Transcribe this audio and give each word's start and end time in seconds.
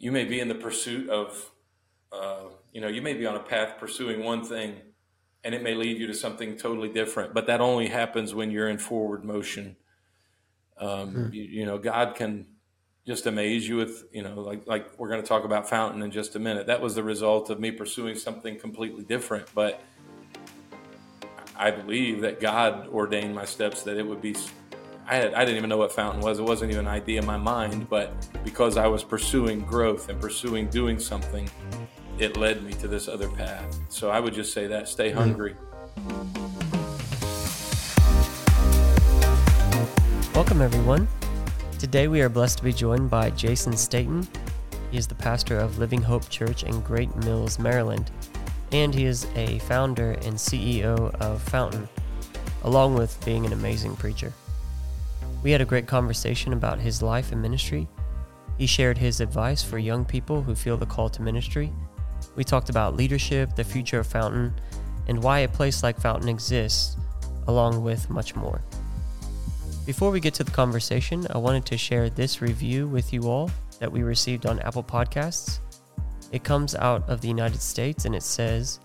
you 0.00 0.10
may 0.10 0.24
be 0.24 0.40
in 0.40 0.48
the 0.48 0.54
pursuit 0.54 1.08
of, 1.10 1.50
uh, 2.10 2.48
you 2.72 2.80
know, 2.80 2.88
you 2.88 3.02
may 3.02 3.12
be 3.12 3.26
on 3.26 3.36
a 3.36 3.40
path 3.40 3.78
pursuing 3.78 4.24
one 4.24 4.42
thing 4.42 4.76
and 5.44 5.54
it 5.54 5.62
may 5.62 5.74
lead 5.74 5.98
you 5.98 6.06
to 6.06 6.14
something 6.14 6.56
totally 6.56 6.88
different, 6.88 7.34
but 7.34 7.46
that 7.46 7.60
only 7.60 7.86
happens 7.86 8.34
when 8.34 8.50
you're 8.50 8.68
in 8.68 8.78
forward 8.78 9.24
motion. 9.24 9.76
Um, 10.78 11.14
mm. 11.14 11.34
you, 11.34 11.42
you 11.42 11.66
know, 11.66 11.78
God 11.78 12.14
can 12.14 12.46
just 13.06 13.26
amaze 13.26 13.68
you 13.68 13.76
with, 13.76 14.04
you 14.10 14.22
know, 14.22 14.40
like, 14.40 14.66
like 14.66 14.98
we're 14.98 15.08
going 15.08 15.20
to 15.20 15.26
talk 15.26 15.44
about 15.44 15.68
FOWNTN 15.68 16.02
in 16.02 16.10
just 16.10 16.34
a 16.34 16.38
minute. 16.38 16.66
That 16.66 16.80
was 16.80 16.94
the 16.94 17.02
result 17.02 17.50
of 17.50 17.60
me 17.60 17.70
pursuing 17.70 18.16
something 18.16 18.58
completely 18.58 19.04
different, 19.04 19.48
but 19.54 19.82
I 21.56 21.70
believe 21.70 22.22
that 22.22 22.40
God 22.40 22.88
ordained 22.88 23.34
my 23.34 23.44
steps 23.44 23.82
that 23.82 23.98
it 23.98 24.06
would 24.06 24.22
be 24.22 24.34
I, 25.10 25.16
had, 25.16 25.34
I 25.34 25.44
didn't 25.44 25.56
even 25.56 25.68
know 25.68 25.76
what 25.76 25.90
FOWNTN 25.90 26.22
was. 26.22 26.38
It 26.38 26.44
wasn't 26.44 26.70
even 26.70 26.86
an 26.86 26.92
idea 26.92 27.18
in 27.18 27.26
my 27.26 27.36
mind, 27.36 27.90
but 27.90 28.14
because 28.44 28.76
I 28.76 28.86
was 28.86 29.02
pursuing 29.02 29.62
growth 29.62 30.08
and 30.08 30.20
pursuing 30.20 30.68
doing 30.68 31.00
something, 31.00 31.50
it 32.20 32.36
led 32.36 32.62
me 32.62 32.74
to 32.74 32.86
this 32.86 33.08
other 33.08 33.28
path. 33.28 33.76
So 33.88 34.10
I 34.10 34.20
would 34.20 34.32
just 34.32 34.52
say 34.52 34.68
that 34.68 34.88
stay 34.88 35.10
hmm. 35.10 35.18
hungry. 35.18 35.56
Welcome, 40.32 40.62
everyone. 40.62 41.08
Today 41.80 42.06
we 42.06 42.20
are 42.20 42.28
blessed 42.28 42.58
to 42.58 42.64
be 42.64 42.72
joined 42.72 43.10
by 43.10 43.30
Jason 43.30 43.76
Staten. 43.76 44.28
He 44.92 44.98
is 44.98 45.08
the 45.08 45.16
pastor 45.16 45.58
of 45.58 45.78
Living 45.78 46.02
Hope 46.02 46.28
Church 46.28 46.62
in 46.62 46.80
Great 46.82 47.12
Mills, 47.16 47.58
Maryland, 47.58 48.12
and 48.70 48.94
he 48.94 49.06
is 49.06 49.26
a 49.34 49.58
founder 49.58 50.12
and 50.12 50.36
CEO 50.36 51.12
of 51.16 51.44
FOWNTN, 51.50 51.88
along 52.62 52.94
with 52.94 53.20
being 53.24 53.44
an 53.44 53.52
amazing 53.52 53.96
preacher. 53.96 54.32
We 55.42 55.50
had 55.50 55.60
a 55.60 55.66
great 55.66 55.86
conversation 55.86 56.52
about 56.52 56.78
his 56.78 57.02
life 57.02 57.32
and 57.32 57.40
ministry. 57.40 57.88
He 58.58 58.66
shared 58.66 58.98
his 58.98 59.20
advice 59.20 59.62
for 59.62 59.78
young 59.78 60.04
people 60.04 60.42
who 60.42 60.54
feel 60.54 60.76
the 60.76 60.84
call 60.84 61.08
to 61.08 61.22
ministry. 61.22 61.72
We 62.36 62.44
talked 62.44 62.68
about 62.68 62.94
leadership, 62.94 63.56
the 63.56 63.64
future 63.64 64.00
of 64.00 64.06
FOWNTN, 64.06 64.52
and 65.08 65.22
why 65.22 65.40
a 65.40 65.48
place 65.48 65.82
like 65.82 65.98
FOWNTN 65.98 66.28
exists, 66.28 66.96
along 67.48 67.82
with 67.82 68.10
much 68.10 68.36
more. 68.36 68.60
Before 69.86 70.10
we 70.10 70.20
get 70.20 70.34
to 70.34 70.44
the 70.44 70.50
conversation, 70.50 71.26
I 71.30 71.38
wanted 71.38 71.64
to 71.66 71.78
share 71.78 72.10
this 72.10 72.42
review 72.42 72.86
with 72.86 73.12
you 73.12 73.22
all 73.22 73.50
that 73.78 73.90
we 73.90 74.02
received 74.02 74.44
on 74.44 74.60
Apple 74.60 74.84
Podcasts. 74.84 75.60
It 76.32 76.44
comes 76.44 76.74
out 76.74 77.08
of 77.08 77.22
the 77.22 77.28
United 77.28 77.62
States 77.62 78.04
and 78.04 78.14
it 78.14 78.22
says, 78.22 78.78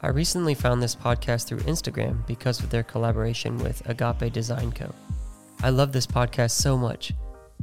I 0.00 0.08
recently 0.08 0.54
found 0.54 0.82
this 0.82 0.96
podcast 0.96 1.46
through 1.46 1.60
Instagram 1.60 2.26
because 2.26 2.58
of 2.58 2.70
their 2.70 2.82
collaboration 2.82 3.58
with 3.58 3.88
Agape 3.88 4.32
Design 4.32 4.72
Co. 4.72 4.92
I 5.64 5.70
love 5.70 5.92
this 5.92 6.08
podcast 6.08 6.50
so 6.50 6.76
much. 6.76 7.12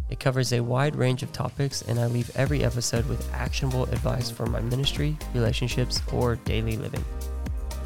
It 0.09 0.21
covers 0.21 0.53
a 0.53 0.61
wide 0.61 0.95
range 0.95 1.21
of 1.21 1.33
topics, 1.33 1.81
and 1.81 1.99
I 1.99 2.07
leave 2.07 2.31
every 2.33 2.63
episode 2.63 3.05
with 3.07 3.29
actionable 3.33 3.83
advice 3.83 4.29
for 4.31 4.45
my 4.45 4.61
ministry, 4.61 5.17
relationships, 5.33 6.01
or 6.13 6.37
daily 6.37 6.77
living. 6.77 7.03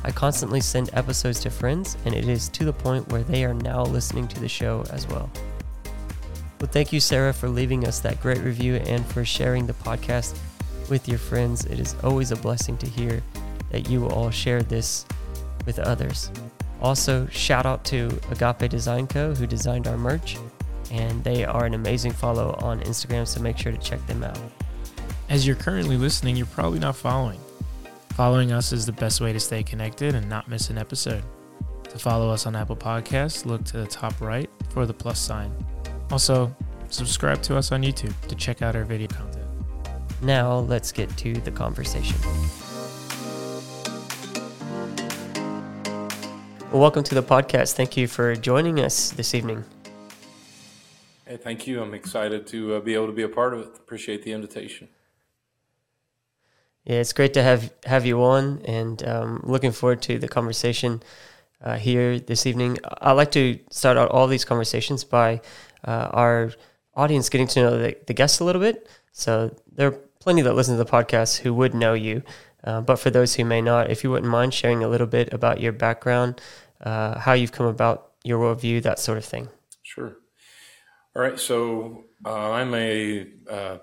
I 0.04 0.12
constantly 0.12 0.62
send 0.62 0.92
episodes 0.94 1.40
to 1.42 1.50
friends, 1.50 1.98
and 2.06 2.14
it 2.14 2.30
is 2.30 2.48
to 2.50 2.64
the 2.64 2.72
point 2.72 3.12
where 3.12 3.24
they 3.24 3.44
are 3.44 3.56
now 3.56 3.86
listening 3.86 4.28
to 4.28 4.40
the 4.40 4.48
show 4.48 4.86
as 4.92 5.08
well. 5.08 5.32
Well, 6.62 6.70
thank 6.72 6.94
you, 6.94 7.00
Sarah, 7.00 7.34
for 7.34 7.50
leaving 7.50 7.88
us 7.88 8.00
that 8.02 8.22
great 8.22 8.42
review 8.42 8.76
and 8.76 9.04
for 9.08 9.26
sharing 9.26 9.66
the 9.66 9.74
podcast 9.74 10.38
with 10.92 11.10
your 11.10 11.18
friends. 11.18 11.66
It 11.66 11.80
is 11.80 11.96
always 12.04 12.30
a 12.30 12.36
blessing 12.36 12.78
to 12.78 12.86
hear 12.86 13.24
that 13.72 13.90
you 13.90 14.08
all 14.10 14.30
share 14.30 14.62
this 14.62 15.08
with 15.66 15.80
others. 15.80 16.30
Also, 16.84 17.26
shout 17.28 17.66
out 17.66 17.86
to 17.86 18.10
Agape 18.30 18.70
Design 18.70 19.08
Co., 19.08 19.34
who 19.34 19.48
designed 19.48 19.88
our 19.88 19.98
merch, 19.98 20.38
and 20.92 21.24
they 21.24 21.46
are 21.46 21.66
an 21.66 21.74
amazing 21.74 22.12
follow 22.12 22.60
on 22.62 22.82
Instagram, 22.82 23.26
so 23.26 23.42
make 23.42 23.58
sure 23.58 23.72
to 23.72 23.78
check 23.78 24.06
them 24.06 24.22
out. 24.22 24.38
As 25.30 25.48
you're 25.48 25.56
currently 25.56 25.96
listening, 25.96 26.36
you're 26.36 26.46
probably 26.48 26.80
not 26.80 26.98
following. 26.98 27.40
Following 28.10 28.52
us 28.52 28.74
is 28.74 28.86
the 28.86 28.92
best 28.92 29.22
way 29.22 29.32
to 29.32 29.40
stay 29.40 29.64
connected 29.64 30.14
and 30.14 30.30
not 30.30 30.50
miss 30.50 30.70
an 30.70 30.78
episode. 30.78 31.24
To 31.86 31.98
follow 31.98 32.30
us 32.30 32.46
on 32.46 32.56
Apple 32.56 32.76
Podcasts, 32.76 33.46
look 33.46 33.64
to 33.66 33.78
the 33.78 33.88
top 33.88 34.20
right 34.20 34.50
for 34.70 34.86
the 34.86 34.94
plus 34.94 35.20
sign. 35.20 35.52
Also, 36.12 36.54
subscribe 36.90 37.42
to 37.44 37.56
us 37.56 37.72
on 37.72 37.82
YouTube 37.82 38.14
to 38.28 38.36
check 38.36 38.62
out 38.62 38.76
our 38.76 38.84
video 38.84 39.08
content. 39.08 39.48
Now, 40.22 40.60
let's 40.60 40.92
get 40.92 41.10
to 41.18 41.34
the 41.34 41.52
conversation. 41.52 42.18
Well, 46.74 46.82
welcome 46.82 47.04
to 47.04 47.14
the 47.14 47.22
podcast. 47.22 47.74
Thank 47.74 47.98
you 47.98 48.08
for 48.08 48.36
joining 48.36 48.80
us 48.80 49.12
this 49.12 49.36
evening. 49.36 49.64
Hey, 51.28 51.38
thank 51.38 51.68
you. 51.68 51.80
I'm 51.84 51.94
excited 51.94 52.48
to 52.48 52.74
uh, 52.74 52.80
be 52.80 52.96
able 52.96 53.06
to 53.06 53.14
be 53.14 53.22
a 53.22 53.30
part 53.30 53.54
of 53.54 53.60
it. 53.60 53.68
Appreciate 53.78 54.24
the 54.24 54.32
invitation. 54.32 54.88
Yeah, 56.84 56.96
it's 56.96 57.14
great 57.14 57.36
to 57.36 57.44
have 57.44 57.72
have 57.86 58.08
you 58.08 58.24
on, 58.24 58.64
and 58.66 59.08
um, 59.08 59.42
looking 59.44 59.72
forward 59.72 60.02
to 60.02 60.18
the 60.18 60.28
conversation 60.28 61.04
uh, 61.62 61.78
here 61.78 62.18
this 62.18 62.48
evening. 62.48 62.80
I 63.02 63.12
like 63.12 63.30
to 63.34 63.60
start 63.70 63.96
out 63.96 64.10
all 64.10 64.26
these 64.26 64.44
conversations 64.44 65.04
by 65.04 65.42
uh, 65.86 66.10
our 66.12 66.54
audience 66.96 67.30
getting 67.30 67.46
to 67.50 67.62
know 67.62 67.78
the, 67.78 67.98
the 68.08 68.16
guests 68.16 68.40
a 68.40 68.46
little 68.46 68.62
bit. 68.62 68.90
So 69.12 69.56
there 69.72 69.90
are 69.90 69.98
plenty 70.20 70.42
that 70.42 70.56
listen 70.56 70.76
to 70.76 70.84
the 70.84 70.90
podcast 70.90 71.42
who 71.42 71.54
would 71.54 71.76
know 71.76 71.94
you, 71.94 72.24
uh, 72.64 72.82
but 72.82 72.96
for 72.98 73.10
those 73.10 73.36
who 73.36 73.46
may 73.46 73.62
not, 73.62 73.92
if 73.92 74.04
you 74.04 74.12
wouldn't 74.12 74.32
mind 74.32 74.54
sharing 74.54 74.84
a 74.84 74.88
little 74.88 75.08
bit 75.08 75.34
about 75.34 75.60
your 75.60 75.74
background, 75.74 76.42
uh, 76.84 77.18
how 77.18 77.34
you've 77.34 77.52
come 77.52 77.66
about 77.66 78.12
your 78.24 78.40
worldview, 78.40 78.84
that 78.84 79.00
sort 79.00 79.18
of 79.18 79.26
thing. 79.26 79.50
Sure. 79.82 80.18
All 81.16 81.22
right. 81.22 81.40
So 81.40 82.06
uh, 82.26 82.52
I'm 82.52 82.74
a 82.74 83.28
uh, 83.50 83.78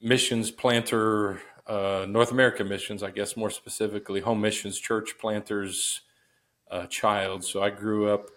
missions 0.00 0.50
planter, 0.50 1.40
uh, 1.66 2.06
North 2.08 2.32
American 2.32 2.68
missions, 2.68 3.02
I 3.02 3.10
guess 3.10 3.36
more 3.36 3.50
specifically, 3.50 4.20
home 4.20 4.40
missions 4.40 4.78
church 4.78 5.16
planters 5.18 6.02
uh, 6.70 6.86
child. 6.86 7.44
So 7.44 7.62
I 7.62 7.70
grew 7.70 8.08
up 8.08 8.30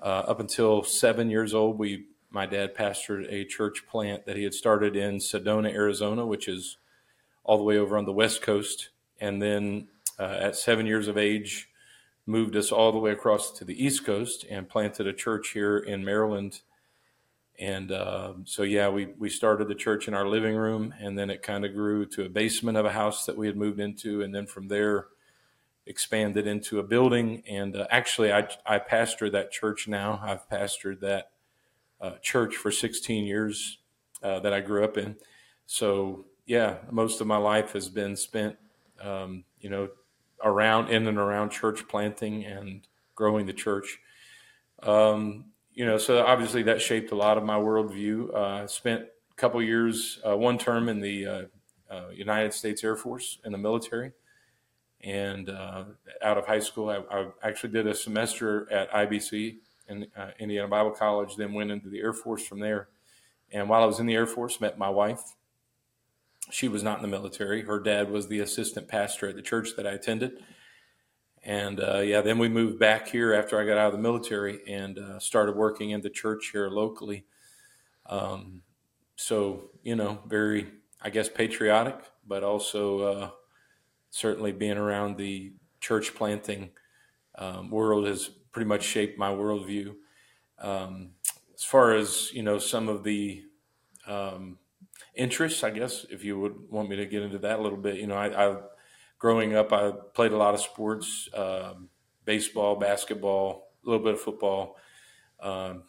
uh, 0.00 0.24
up 0.28 0.40
until 0.40 0.82
seven 0.82 1.30
years 1.30 1.54
old. 1.54 1.78
We 1.78 2.06
my 2.30 2.44
dad 2.44 2.74
pastored 2.74 3.32
a 3.32 3.44
church 3.44 3.86
plant 3.86 4.26
that 4.26 4.36
he 4.36 4.44
had 4.44 4.52
started 4.52 4.94
in 4.94 5.16
Sedona, 5.16 5.72
Arizona, 5.72 6.26
which 6.26 6.48
is 6.48 6.76
all 7.44 7.56
the 7.56 7.64
way 7.64 7.78
over 7.78 7.96
on 7.96 8.04
the 8.04 8.12
west 8.12 8.42
coast. 8.42 8.90
And 9.20 9.40
then 9.40 9.88
at 10.18 10.56
seven 10.56 10.86
years 10.86 11.08
of 11.08 11.16
age, 11.16 11.68
moved 12.26 12.56
us 12.56 12.72
all 12.72 12.92
the 12.92 12.98
way 12.98 13.12
across 13.12 13.52
to 13.52 13.64
the 13.64 13.84
East 13.84 14.04
Coast 14.04 14.44
and 14.50 14.68
planted 14.68 15.06
a 15.06 15.12
church 15.12 15.50
here 15.50 15.78
in 15.78 16.04
Maryland. 16.04 16.60
And 17.58 17.90
uh, 17.92 18.34
so, 18.44 18.62
yeah, 18.64 18.88
we, 18.88 19.06
we 19.18 19.30
started 19.30 19.68
the 19.68 19.74
church 19.74 20.08
in 20.08 20.14
our 20.14 20.26
living 20.28 20.56
room, 20.56 20.92
and 21.00 21.18
then 21.18 21.30
it 21.30 21.42
kind 21.42 21.64
of 21.64 21.72
grew 21.72 22.04
to 22.06 22.24
a 22.24 22.28
basement 22.28 22.76
of 22.76 22.84
a 22.84 22.92
house 22.92 23.24
that 23.26 23.36
we 23.36 23.46
had 23.46 23.56
moved 23.56 23.80
into. 23.80 24.22
And 24.22 24.34
then 24.34 24.46
from 24.46 24.68
there, 24.68 25.06
expanded 25.86 26.46
into 26.46 26.80
a 26.80 26.82
building. 26.82 27.42
And 27.48 27.76
uh, 27.76 27.86
actually, 27.90 28.32
I, 28.32 28.48
I 28.66 28.78
pastor 28.78 29.30
that 29.30 29.52
church 29.52 29.88
now. 29.88 30.20
I've 30.22 30.48
pastored 30.48 31.00
that 31.00 31.30
uh, 32.00 32.16
church 32.20 32.56
for 32.56 32.70
16 32.70 33.24
years 33.24 33.78
uh, 34.22 34.40
that 34.40 34.52
I 34.52 34.60
grew 34.60 34.84
up 34.84 34.98
in. 34.98 35.16
So, 35.66 36.26
yeah, 36.44 36.78
most 36.90 37.20
of 37.20 37.26
my 37.26 37.36
life 37.36 37.72
has 37.72 37.88
been 37.88 38.16
spent, 38.16 38.56
um, 39.00 39.44
you 39.60 39.70
know, 39.70 39.88
around 40.42 40.90
in 40.90 41.06
and 41.06 41.18
around 41.18 41.50
church 41.50 41.86
planting 41.88 42.44
and 42.44 42.86
growing 43.14 43.46
the 43.46 43.52
church. 43.52 43.98
Um, 44.82 45.46
you 45.72 45.84
know, 45.84 45.98
so 45.98 46.24
obviously 46.24 46.62
that 46.64 46.80
shaped 46.80 47.12
a 47.12 47.14
lot 47.14 47.38
of 47.38 47.44
my 47.44 47.56
worldview. 47.56 48.34
Uh, 48.34 48.66
spent 48.66 49.02
a 49.02 49.34
couple 49.34 49.62
years, 49.62 50.18
uh, 50.26 50.36
one 50.36 50.58
term 50.58 50.88
in 50.88 51.00
the 51.00 51.26
uh, 51.26 51.42
uh 51.90 52.08
United 52.12 52.52
States 52.52 52.82
Air 52.82 52.96
Force 52.96 53.38
in 53.44 53.52
the 53.52 53.58
military, 53.58 54.12
and 55.02 55.48
uh, 55.48 55.84
out 56.22 56.38
of 56.38 56.46
high 56.46 56.58
school, 56.58 56.88
I, 56.88 57.02
I, 57.14 57.26
actually 57.42 57.72
did 57.72 57.86
a 57.86 57.94
semester 57.94 58.70
at 58.72 58.90
IBC 58.90 59.58
in 59.88 60.06
uh, 60.16 60.30
Indiana 60.38 60.68
Bible 60.68 60.90
College. 60.90 61.36
Then 61.36 61.52
went 61.52 61.70
into 61.70 61.88
the 61.88 62.00
Air 62.00 62.12
Force 62.12 62.44
from 62.44 62.60
there. 62.60 62.88
And 63.52 63.68
while 63.68 63.82
I 63.82 63.86
was 63.86 64.00
in 64.00 64.06
the 64.06 64.14
Air 64.14 64.26
Force, 64.26 64.60
met 64.60 64.78
my 64.78 64.88
wife, 64.88 65.36
she 66.50 66.68
was 66.68 66.82
not 66.82 66.96
in 66.96 67.02
the 67.02 67.08
military. 67.08 67.62
Her 67.62 67.80
dad 67.80 68.10
was 68.10 68.28
the 68.28 68.40
assistant 68.40 68.88
pastor 68.88 69.28
at 69.28 69.36
the 69.36 69.42
church 69.42 69.70
that 69.76 69.86
I 69.86 69.92
attended. 69.92 70.42
And 71.42 71.80
uh, 71.80 71.98
yeah, 71.98 72.22
then 72.22 72.38
we 72.38 72.48
moved 72.48 72.78
back 72.78 73.08
here 73.08 73.32
after 73.32 73.60
I 73.60 73.64
got 73.64 73.78
out 73.78 73.86
of 73.86 73.92
the 73.92 73.98
military 73.98 74.60
and 74.66 74.98
uh, 74.98 75.18
started 75.20 75.54
working 75.54 75.90
in 75.90 76.00
the 76.00 76.10
church 76.10 76.50
here 76.52 76.68
locally. 76.68 77.24
Um, 78.06 78.62
so, 79.14 79.70
you 79.82 79.96
know, 79.96 80.18
very, 80.26 80.66
I 81.00 81.10
guess, 81.10 81.28
patriotic, 81.28 81.96
but 82.26 82.42
also 82.42 83.00
uh, 83.00 83.30
certainly 84.10 84.52
being 84.52 84.76
around 84.76 85.16
the 85.16 85.52
church 85.80 86.14
planting 86.14 86.70
um, 87.38 87.70
world 87.70 88.06
has 88.06 88.28
pretty 88.50 88.68
much 88.68 88.82
shaped 88.82 89.18
my 89.18 89.30
worldview. 89.30 89.94
Um, 90.58 91.10
as 91.54 91.62
far 91.62 91.94
as, 91.94 92.32
you 92.32 92.42
know, 92.42 92.58
some 92.58 92.88
of 92.88 93.04
the, 93.04 93.44
um, 94.06 94.58
interests, 95.16 95.64
I 95.64 95.70
guess, 95.70 96.06
if 96.10 96.24
you 96.24 96.38
would 96.38 96.70
want 96.70 96.88
me 96.88 96.96
to 96.96 97.06
get 97.06 97.22
into 97.22 97.38
that 97.38 97.58
a 97.58 97.62
little 97.62 97.78
bit. 97.78 97.96
You 97.96 98.06
know, 98.06 98.16
I, 98.16 98.50
I 98.50 98.56
growing 99.18 99.54
up, 99.54 99.72
I 99.72 99.92
played 100.14 100.32
a 100.32 100.36
lot 100.36 100.54
of 100.54 100.60
sports, 100.60 101.28
um, 101.34 101.88
baseball, 102.24 102.76
basketball, 102.76 103.68
a 103.84 103.88
little 103.88 104.04
bit 104.04 104.14
of 104.14 104.20
football. 104.20 104.76
Um, 105.40 105.84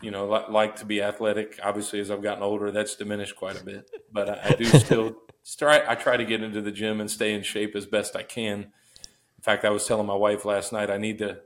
you 0.00 0.10
know, 0.10 0.28
li- 0.28 0.52
like 0.52 0.76
to 0.76 0.84
be 0.84 1.02
athletic. 1.02 1.58
Obviously, 1.62 2.00
as 2.00 2.10
I've 2.10 2.22
gotten 2.22 2.42
older, 2.42 2.70
that's 2.70 2.96
diminished 2.96 3.36
quite 3.36 3.60
a 3.60 3.64
bit. 3.64 3.90
But 4.12 4.28
I, 4.28 4.40
I 4.44 4.50
do 4.52 4.64
still 4.64 5.16
try. 5.58 5.82
I 5.86 5.94
try 5.94 6.16
to 6.16 6.24
get 6.24 6.42
into 6.42 6.60
the 6.60 6.72
gym 6.72 7.00
and 7.00 7.10
stay 7.10 7.34
in 7.34 7.42
shape 7.42 7.74
as 7.74 7.86
best 7.86 8.16
I 8.16 8.22
can. 8.22 8.60
In 8.60 9.42
fact, 9.42 9.64
I 9.64 9.70
was 9.70 9.86
telling 9.86 10.06
my 10.06 10.14
wife 10.14 10.44
last 10.44 10.72
night 10.72 10.90
I 10.90 10.98
need 10.98 11.18
to 11.18 11.38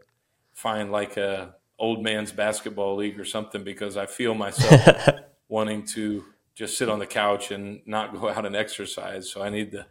find 0.52 0.92
like 0.92 1.16
a 1.16 1.54
old 1.78 2.02
man's 2.02 2.30
basketball 2.30 2.96
league 2.96 3.18
or 3.18 3.24
something 3.24 3.64
because 3.64 3.96
I 3.96 4.04
feel 4.04 4.34
myself 4.34 5.20
wanting 5.48 5.86
to 5.86 6.24
just 6.60 6.76
sit 6.76 6.90
on 6.90 6.98
the 6.98 7.06
couch 7.06 7.50
and 7.50 7.80
not 7.86 8.12
go 8.12 8.28
out 8.28 8.44
and 8.44 8.54
exercise. 8.54 9.30
So 9.30 9.42
I 9.42 9.48
need 9.48 9.72
to 9.72 9.86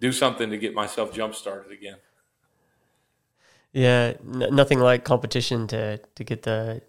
do 0.00 0.10
something 0.10 0.48
to 0.48 0.56
get 0.56 0.72
myself 0.74 1.12
jump 1.12 1.34
started 1.34 1.70
again. 1.70 1.98
Yeah, 3.74 4.14
n- 4.26 4.48
nothing 4.52 4.80
like 4.80 5.04
competition 5.04 5.66
to 5.68 5.98
to 5.98 6.24
get 6.24 6.42
the 6.42 6.80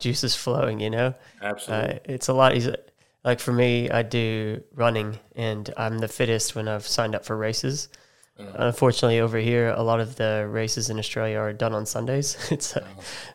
juices 0.00 0.34
flowing. 0.34 0.80
You 0.80 0.90
know, 0.90 1.14
Absolutely. 1.40 1.94
uh, 1.94 1.98
it's 2.04 2.26
a 2.26 2.32
lot 2.32 2.56
easier. 2.56 2.76
Like 3.24 3.38
for 3.38 3.52
me, 3.52 3.88
I 3.90 4.02
do 4.02 4.60
running, 4.74 5.20
and 5.36 5.72
I'm 5.76 5.98
the 5.98 6.08
fittest 6.08 6.56
when 6.56 6.66
I've 6.66 6.86
signed 6.86 7.14
up 7.14 7.24
for 7.24 7.36
races. 7.36 7.88
Unfortunately, 8.36 9.20
over 9.20 9.38
here, 9.38 9.68
a 9.68 9.82
lot 9.84 10.00
of 10.00 10.16
the 10.16 10.48
races 10.50 10.90
in 10.90 10.98
Australia 10.98 11.38
are 11.38 11.52
done 11.52 11.72
on 11.72 11.86
Sundays. 11.86 12.36
It's 12.50 12.76
uh, 12.76 12.84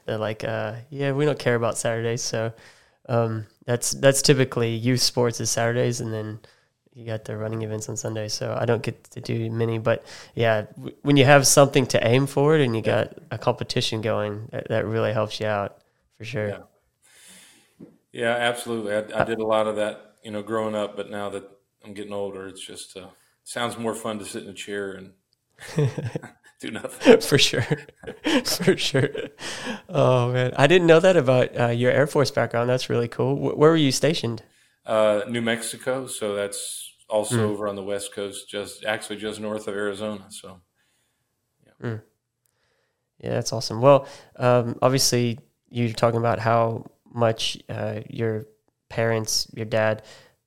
they're 0.06 0.18
like, 0.18 0.44
uh, 0.44 0.74
yeah, 0.89 1.13
we 1.13 1.24
don't 1.24 1.39
care 1.39 1.56
about 1.56 1.77
Saturdays, 1.77 2.21
so 2.21 2.51
um, 3.09 3.47
that's 3.65 3.91
that's 3.91 4.21
typically 4.21 4.75
youth 4.75 5.01
sports 5.01 5.41
is 5.41 5.50
Saturdays, 5.51 6.00
and 6.00 6.13
then 6.13 6.39
you 6.94 7.06
got 7.06 7.25
the 7.25 7.35
running 7.38 7.61
events 7.63 7.89
on 7.89 7.97
Sundays. 7.97 8.33
So 8.33 8.57
I 8.59 8.65
don't 8.65 8.83
get 8.83 9.03
to 9.11 9.21
do 9.21 9.50
many, 9.50 9.77
but 9.77 10.06
yeah, 10.35 10.67
w- 10.77 10.95
when 11.01 11.17
you 11.17 11.25
have 11.25 11.45
something 11.47 11.85
to 11.88 12.07
aim 12.07 12.27
for 12.27 12.56
and 12.56 12.75
you 12.75 12.81
got 12.81 13.13
a 13.31 13.38
competition 13.38 14.01
going, 14.01 14.47
that, 14.51 14.67
that 14.69 14.85
really 14.85 15.13
helps 15.13 15.39
you 15.39 15.47
out 15.47 15.77
for 16.17 16.25
sure. 16.25 16.50
Yeah. 16.50 16.57
Yeah, 18.11 18.35
absolutely. 18.35 18.94
I, 18.94 19.21
I 19.21 19.23
did 19.23 19.39
a 19.39 19.45
lot 19.45 19.67
of 19.67 19.75
that, 19.75 20.15
you 20.23 20.31
know, 20.31 20.41
growing 20.41 20.75
up, 20.75 20.97
but 20.97 21.09
now 21.09 21.29
that 21.29 21.50
I'm 21.85 21.94
getting 21.94 22.13
older, 22.13 22.47
it's 22.47 22.65
just 22.65 22.97
uh, 22.97 23.09
sounds 23.44 23.77
more 23.77 23.94
fun 23.94 24.19
to 24.19 24.25
sit 24.25 24.44
in 24.44 24.50
a 24.50 24.53
chair 24.53 24.91
and 24.94 25.13
do 26.59 26.71
nothing. 26.71 27.21
for 27.21 27.38
sure, 27.38 27.65
for 28.45 28.77
sure. 28.77 29.09
Oh 29.88 30.31
man, 30.31 30.53
I 30.57 30.67
didn't 30.67 30.88
know 30.88 31.00
that 31.00 31.17
about 31.17 31.59
uh, 31.59 31.67
your 31.67 31.91
Air 31.91 32.07
Force 32.07 32.31
background. 32.31 32.69
That's 32.69 32.89
really 32.89 33.07
cool. 33.07 33.35
Wh- 33.35 33.57
where 33.57 33.71
were 33.71 33.77
you 33.77 33.91
stationed? 33.91 34.44
Uh, 34.85 35.21
New 35.27 35.41
Mexico, 35.41 36.07
so 36.07 36.35
that's 36.35 36.94
also 37.09 37.50
over 37.50 37.67
on 37.67 37.75
the 37.75 37.83
west 37.83 38.13
coast, 38.13 38.50
just 38.50 38.85
actually 38.85 39.17
just 39.17 39.39
north 39.39 39.67
of 39.67 39.75
Arizona. 39.75 40.25
So 40.29 40.61
Yeah, 43.19 43.31
that's 43.31 43.51
awesome. 43.51 43.81
Well, 43.81 44.07
um, 44.38 44.77
obviously, 44.81 45.39
you're 45.69 45.91
talking 45.91 46.19
about 46.19 46.39
how 46.39 46.85
much 47.13 47.57
uh, 47.69 48.01
your 48.09 48.45
parents, 48.88 49.47
your 49.53 49.65
dad, 49.65 50.03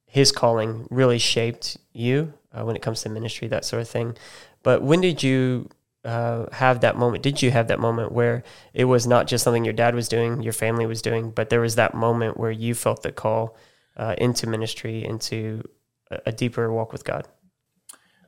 his 0.06 0.32
calling 0.32 0.87
really 0.91 1.19
shaped 1.19 1.76
you 1.93 2.32
uh, 2.53 2.65
when 2.65 2.76
it 2.76 2.82
comes 2.82 3.03
to 3.03 3.08
ministry, 3.08 3.49
that 3.49 3.65
sort 3.65 3.82
of 3.82 3.88
thing. 3.88 4.17
But 4.62 4.82
when 4.82 5.00
did 5.00 5.23
you 5.23 5.69
uh, 6.05 6.47
have 6.53 6.81
that 6.81 6.97
moment? 6.97 7.23
Did 7.23 7.43
you 7.43 7.51
have 7.51 7.69
that 7.69 7.79
moment 7.81 8.13
where 8.13 8.43
it 8.75 8.87
was 8.87 9.07
not 9.07 9.27
just 9.27 9.45
something 9.45 9.65
your 9.65 9.73
dad 9.73 9.95
was 9.95 10.09
doing, 10.09 10.43
your 10.43 10.53
family 10.53 10.87
was 10.87 11.03
doing, 11.03 11.31
but 11.31 11.49
there 11.51 11.61
was 11.61 11.77
that 11.77 11.95
moment 11.95 12.37
where 12.39 12.51
you 12.51 12.75
felt 12.75 13.03
the 13.03 13.13
call 13.13 13.57
uh, 13.97 14.15
into 14.19 14.47
ministry, 14.49 15.05
into 15.05 15.63
a, 16.11 16.33
deeper 16.33 16.73
walk 16.73 16.93
with 16.93 17.05
God? 17.05 17.29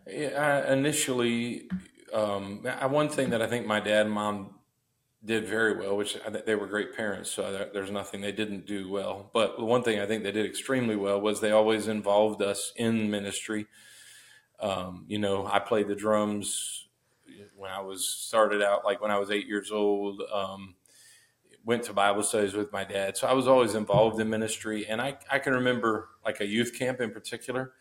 Yeah, 0.06 0.62
I 0.68 0.72
initially, 0.72 1.68
um, 2.12 2.64
one 2.88 3.08
thing 3.08 3.30
that 3.30 3.42
I 3.42 3.46
think 3.46 3.66
my 3.66 3.80
dad 3.80 4.06
and 4.06 4.14
mom 4.14 4.54
did 5.24 5.46
very 5.46 5.76
well, 5.76 5.96
which 5.96 6.18
they 6.46 6.54
were 6.54 6.66
great 6.66 6.94
parents, 6.94 7.30
so 7.30 7.50
there- 7.50 7.70
there's 7.72 7.90
nothing 7.90 8.20
they 8.20 8.32
didn't 8.32 8.66
do 8.66 8.90
well. 8.90 9.30
But 9.32 9.58
one 9.58 9.82
thing 9.82 9.98
I 9.98 10.06
think 10.06 10.22
they 10.22 10.32
did 10.32 10.44
extremely 10.44 10.96
well 10.96 11.20
was 11.20 11.40
they 11.40 11.50
always 11.50 11.88
involved 11.88 12.42
us 12.42 12.72
in 12.76 13.10
ministry. 13.10 13.66
Um, 14.60 15.06
you 15.08 15.18
know, 15.18 15.46
I 15.46 15.58
played 15.60 15.88
the 15.88 15.94
drums 15.94 16.83
when 17.56 17.70
I 17.70 17.80
was 17.80 18.06
started 18.06 18.62
out, 18.62 18.84
like 18.84 19.00
when 19.00 19.10
I 19.10 19.18
was 19.18 19.30
eight 19.30 19.46
years 19.46 19.70
old. 19.70 20.22
Um, 20.32 20.76
went 21.64 21.82
to 21.82 21.94
Bible 21.94 22.22
studies 22.22 22.52
with 22.52 22.70
my 22.72 22.84
dad, 22.84 23.16
so 23.16 23.26
I 23.26 23.32
was 23.32 23.48
always 23.48 23.74
involved 23.74 24.20
in 24.20 24.28
ministry. 24.28 24.86
And 24.86 25.00
I, 25.00 25.16
I 25.30 25.38
can 25.38 25.54
remember 25.54 26.10
like 26.24 26.40
a 26.40 26.46
youth 26.46 26.78
camp 26.78 27.00
in 27.00 27.10
particular. 27.10 27.72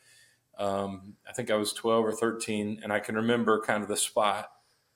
Um, 0.58 1.16
I 1.28 1.34
think 1.34 1.52
I 1.52 1.56
was 1.56 1.74
12 1.74 2.06
or 2.06 2.12
13, 2.12 2.80
and 2.84 2.94
I 2.94 3.00
can 3.00 3.16
remember 3.16 3.62
kind 3.62 3.84
of 3.84 3.90
the 3.90 3.98
spot, 3.98 4.50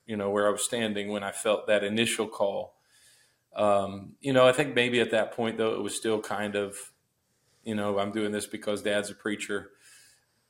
you 0.06 0.16
know, 0.16 0.30
where 0.30 0.46
I 0.46 0.50
was 0.50 0.62
standing 0.62 1.08
when 1.08 1.22
I 1.22 1.32
felt 1.32 1.66
that 1.66 1.84
initial 1.84 2.26
call. 2.26 2.76
Um, 3.54 4.14
you 4.20 4.32
know, 4.32 4.46
I 4.46 4.52
think 4.52 4.74
maybe 4.74 5.00
at 5.00 5.10
that 5.10 5.32
point, 5.32 5.58
though, 5.58 5.74
it 5.74 5.82
was 5.82 5.94
still 5.94 6.20
kind 6.20 6.54
of, 6.54 6.76
you 7.64 7.74
know, 7.74 7.98
I'm 7.98 8.12
doing 8.12 8.32
this 8.32 8.46
because 8.46 8.82
dad's 8.82 9.10
a 9.10 9.14
preacher. 9.14 9.72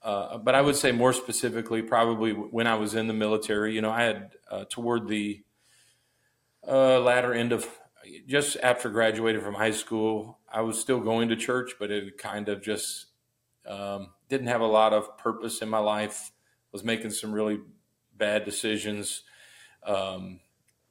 Uh, 0.03 0.39
but 0.39 0.55
I 0.55 0.61
would 0.61 0.77
say 0.77 0.93
more 0.93 1.13
specifically, 1.13 1.83
probably 1.83 2.33
when 2.33 2.67
I 2.67 2.77
was 2.77 2.95
in 2.95 3.09
the 3.09 3.15
military, 3.15 3.75
you 3.75 3.81
know, 3.81 3.91
I 3.91 4.05
had 4.05 4.31
uh, 4.51 4.65
toward 4.71 5.09
the 5.09 5.43
uh, 6.67 7.01
latter 7.01 7.35
end 7.35 7.53
of 7.53 7.69
just 8.27 8.57
after 8.63 8.89
graduating 8.89 9.43
from 9.43 9.55
high 9.55 9.73
school, 9.73 10.39
I 10.51 10.63
was 10.63 10.81
still 10.81 11.01
going 11.01 11.29
to 11.29 11.37
church, 11.37 11.73
but 11.79 11.91
it 11.91 12.17
kind 12.19 12.49
of 12.49 12.63
just 12.63 13.07
um, 13.67 14.11
didn't 14.29 14.47
have 14.47 14.61
a 14.61 14.67
lot 14.67 14.93
of 14.93 15.19
purpose 15.19 15.63
in 15.63 15.69
my 15.69 15.79
life. 15.79 16.31
Was 16.71 16.85
making 16.85 17.11
some 17.11 17.33
really 17.33 17.61
bad 18.17 18.45
decisions. 18.45 19.23
Um, 19.85 20.41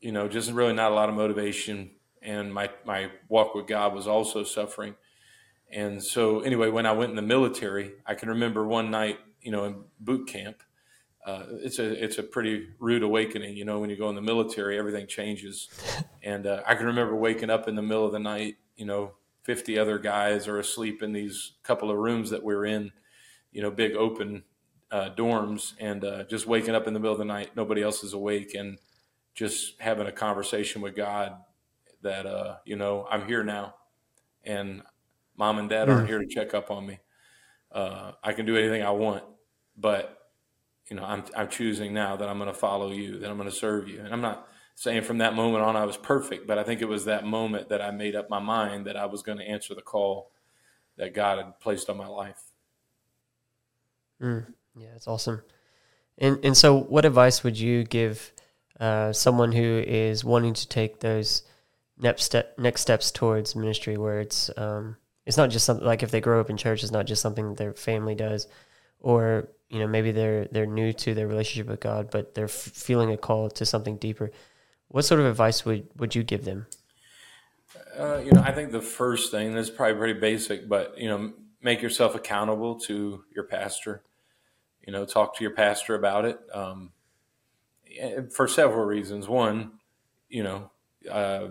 you 0.01 0.12
know, 0.12 0.27
just 0.27 0.51
really 0.51 0.74
not 0.74 0.92
a 0.92 0.95
lot 0.95 1.07
of 1.09 1.15
motivation, 1.15 1.92
and 2.21 2.51
my 2.54 2.69
my 2.86 3.12
walk 3.30 3.54
with 3.54 3.68
God 3.68 3.94
was 3.94 4.07
also 4.07 4.44
suffering. 4.44 4.95
And 5.71 6.01
so, 6.01 6.41
anyway, 6.41 6.69
when 6.69 6.85
I 6.85 6.93
went 6.93 7.09
in 7.09 7.15
the 7.15 7.21
military, 7.21 7.93
I 8.05 8.15
can 8.15 8.29
remember 8.29 8.65
one 8.65 8.89
night, 8.89 9.19
you 9.41 9.51
know, 9.51 9.65
in 9.65 9.83
boot 9.99 10.27
camp. 10.27 10.63
Uh, 11.25 11.43
it's 11.61 11.77
a 11.77 12.03
it's 12.03 12.17
a 12.17 12.23
pretty 12.23 12.69
rude 12.79 13.03
awakening, 13.03 13.57
you 13.57 13.65
know. 13.65 13.79
When 13.79 13.89
you 13.89 13.97
go 13.97 14.09
in 14.09 14.15
the 14.15 14.21
military, 14.21 14.77
everything 14.77 15.07
changes. 15.07 15.69
And 16.23 16.45
uh, 16.45 16.61
I 16.67 16.75
can 16.75 16.87
remember 16.87 17.15
waking 17.15 17.49
up 17.49 17.69
in 17.69 17.75
the 17.75 17.81
middle 17.81 18.05
of 18.05 18.11
the 18.11 18.19
night, 18.19 18.57
you 18.75 18.85
know, 18.85 19.13
50 19.43 19.79
other 19.79 19.97
guys 19.97 20.45
are 20.45 20.59
asleep 20.59 21.01
in 21.01 21.13
these 21.13 21.53
couple 21.63 21.89
of 21.89 21.95
rooms 21.97 22.31
that 22.31 22.43
we're 22.43 22.65
in, 22.65 22.91
you 23.53 23.61
know, 23.61 23.71
big 23.71 23.95
open 23.95 24.43
uh, 24.91 25.09
dorms, 25.15 25.71
and 25.79 26.03
uh, 26.03 26.23
just 26.25 26.47
waking 26.47 26.75
up 26.75 26.85
in 26.85 26.93
the 26.93 26.99
middle 26.99 27.13
of 27.13 27.17
the 27.17 27.23
night, 27.23 27.55
nobody 27.55 27.81
else 27.81 28.03
is 28.03 28.11
awake, 28.11 28.55
and 28.55 28.77
just 29.33 29.79
having 29.79 30.05
a 30.05 30.11
conversation 30.11 30.81
with 30.81 30.97
God 30.97 31.37
that, 32.01 32.25
uh, 32.25 32.57
you 32.65 32.75
know, 32.75 33.07
I'm 33.09 33.25
here 33.25 33.43
now, 33.43 33.75
and 34.43 34.81
mom 35.37 35.59
and 35.59 35.69
dad 35.69 35.89
aren't 35.89 36.07
here 36.07 36.19
to 36.19 36.27
check 36.27 36.53
up 36.53 36.71
on 36.71 36.85
me. 36.85 36.99
Uh, 37.71 38.13
I 38.23 38.33
can 38.33 38.45
do 38.45 38.57
anything 38.57 38.81
I 38.81 38.91
want, 38.91 39.23
but 39.77 40.17
you 40.89 40.95
know, 40.95 41.03
I'm 41.03 41.23
I'm 41.35 41.49
choosing 41.49 41.94
now 41.94 42.15
that 42.15 42.27
I'm 42.27 42.37
going 42.37 42.51
to 42.51 42.57
follow 42.57 42.91
you, 42.91 43.19
that 43.19 43.29
I'm 43.29 43.37
going 43.37 43.49
to 43.49 43.56
serve 43.56 43.87
you, 43.87 43.99
and 43.99 44.13
I'm 44.13 44.21
not 44.21 44.47
saying 44.75 45.01
from 45.01 45.17
that 45.17 45.33
moment 45.33 45.63
on 45.63 45.75
I 45.75 45.85
was 45.85 45.97
perfect, 45.97 46.47
but 46.47 46.57
I 46.57 46.63
think 46.63 46.81
it 46.81 46.87
was 46.87 47.06
that 47.06 47.25
moment 47.25 47.69
that 47.69 47.81
I 47.81 47.91
made 47.91 48.15
up 48.15 48.29
my 48.29 48.39
mind 48.39 48.85
that 48.85 48.95
I 48.95 49.06
was 49.06 49.23
going 49.23 49.39
to 49.39 49.44
answer 49.44 49.73
the 49.73 49.81
call 49.81 50.31
that 50.97 51.13
God 51.13 51.39
had 51.39 51.59
placed 51.59 51.89
on 51.89 51.97
my 51.97 52.07
life. 52.07 52.41
Mm, 54.21 54.53
yeah, 54.75 54.89
it's 54.95 55.07
awesome. 55.07 55.41
And 56.17 56.39
and 56.44 56.56
so, 56.56 56.77
what 56.77 57.06
advice 57.06 57.44
would 57.44 57.59
you 57.59 57.83
give 57.83 58.31
uh, 58.79 59.13
someone 59.13 59.51
who 59.51 59.83
is 59.85 60.23
wanting 60.23 60.53
to 60.53 60.67
take 60.67 60.99
those 60.99 61.44
next 61.97 62.23
step 62.23 62.57
next 62.57 62.81
steps 62.81 63.11
towards 63.11 63.56
ministry, 63.56 63.97
where 63.97 64.19
it's 64.19 64.49
um, 64.57 64.97
it's 65.27 65.35
not 65.35 65.49
just 65.49 65.65
something 65.65 65.85
like 65.85 66.03
if 66.03 66.09
they 66.09 66.21
grow 66.21 66.39
up 66.39 66.49
in 66.49 66.55
church, 66.55 66.83
it's 66.83 66.91
not 66.91 67.05
just 67.05 67.21
something 67.21 67.55
their 67.55 67.73
family 67.73 68.15
does, 68.15 68.47
or 69.01 69.49
you 69.69 69.77
know 69.77 69.85
maybe 69.85 70.11
they're 70.11 70.45
they're 70.45 70.65
new 70.65 70.93
to 70.93 71.13
their 71.13 71.27
relationship 71.27 71.67
with 71.67 71.81
God, 71.81 72.09
but 72.09 72.33
they're 72.33 72.45
f- 72.45 72.51
feeling 72.51 73.11
a 73.11 73.17
call 73.17 73.49
to 73.49 73.65
something 73.65 73.97
deeper. 73.97 74.31
What 74.87 75.03
sort 75.03 75.19
of 75.19 75.25
advice 75.25 75.65
would 75.65 75.89
would 75.97 76.15
you 76.15 76.23
give 76.23 76.45
them? 76.45 76.65
Uh, 77.99 78.19
you 78.19 78.31
know, 78.31 78.41
I 78.41 78.53
think 78.53 78.71
the 78.71 78.81
first 78.81 79.29
thing 79.29 79.57
is 79.57 79.69
probably 79.69 79.95
pretty 79.95 80.19
basic, 80.19 80.69
but 80.69 80.97
you 80.97 81.09
know, 81.09 81.33
make 81.61 81.81
yourself 81.81 82.15
accountable 82.15 82.79
to 82.81 83.25
your 83.35 83.43
pastor. 83.43 84.03
You 84.85 84.93
know, 84.93 85.03
talk 85.03 85.35
to 85.35 85.43
your 85.43 85.53
pastor 85.53 85.93
about 85.93 86.23
it 86.23 86.39
um, 86.53 86.91
for 88.33 88.47
several 88.47 88.85
reasons. 88.85 89.27
One, 89.27 89.73
you 90.29 90.43
know, 90.43 90.71
uh, 91.11 91.49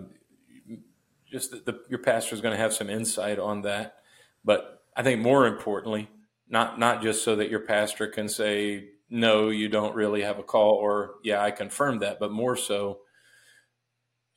just 1.37 1.51
that 1.51 1.65
the, 1.65 1.79
your 1.89 1.99
pastor 1.99 2.35
is 2.35 2.41
going 2.41 2.55
to 2.55 2.61
have 2.61 2.73
some 2.73 2.89
insight 2.89 3.39
on 3.39 3.61
that, 3.61 3.95
but 4.43 4.83
I 4.95 5.03
think 5.03 5.21
more 5.21 5.45
importantly, 5.47 6.09
not 6.49 6.79
not 6.79 7.01
just 7.01 7.23
so 7.23 7.35
that 7.35 7.49
your 7.49 7.59
pastor 7.61 8.07
can 8.07 8.27
say 8.29 8.89
no, 9.09 9.49
you 9.49 9.69
don't 9.69 9.95
really 9.95 10.23
have 10.23 10.39
a 10.39 10.43
call, 10.43 10.73
or 10.73 11.15
yeah, 11.23 11.41
I 11.41 11.51
confirm 11.51 11.99
that, 11.99 12.19
but 12.19 12.31
more 12.31 12.55
so 12.55 12.99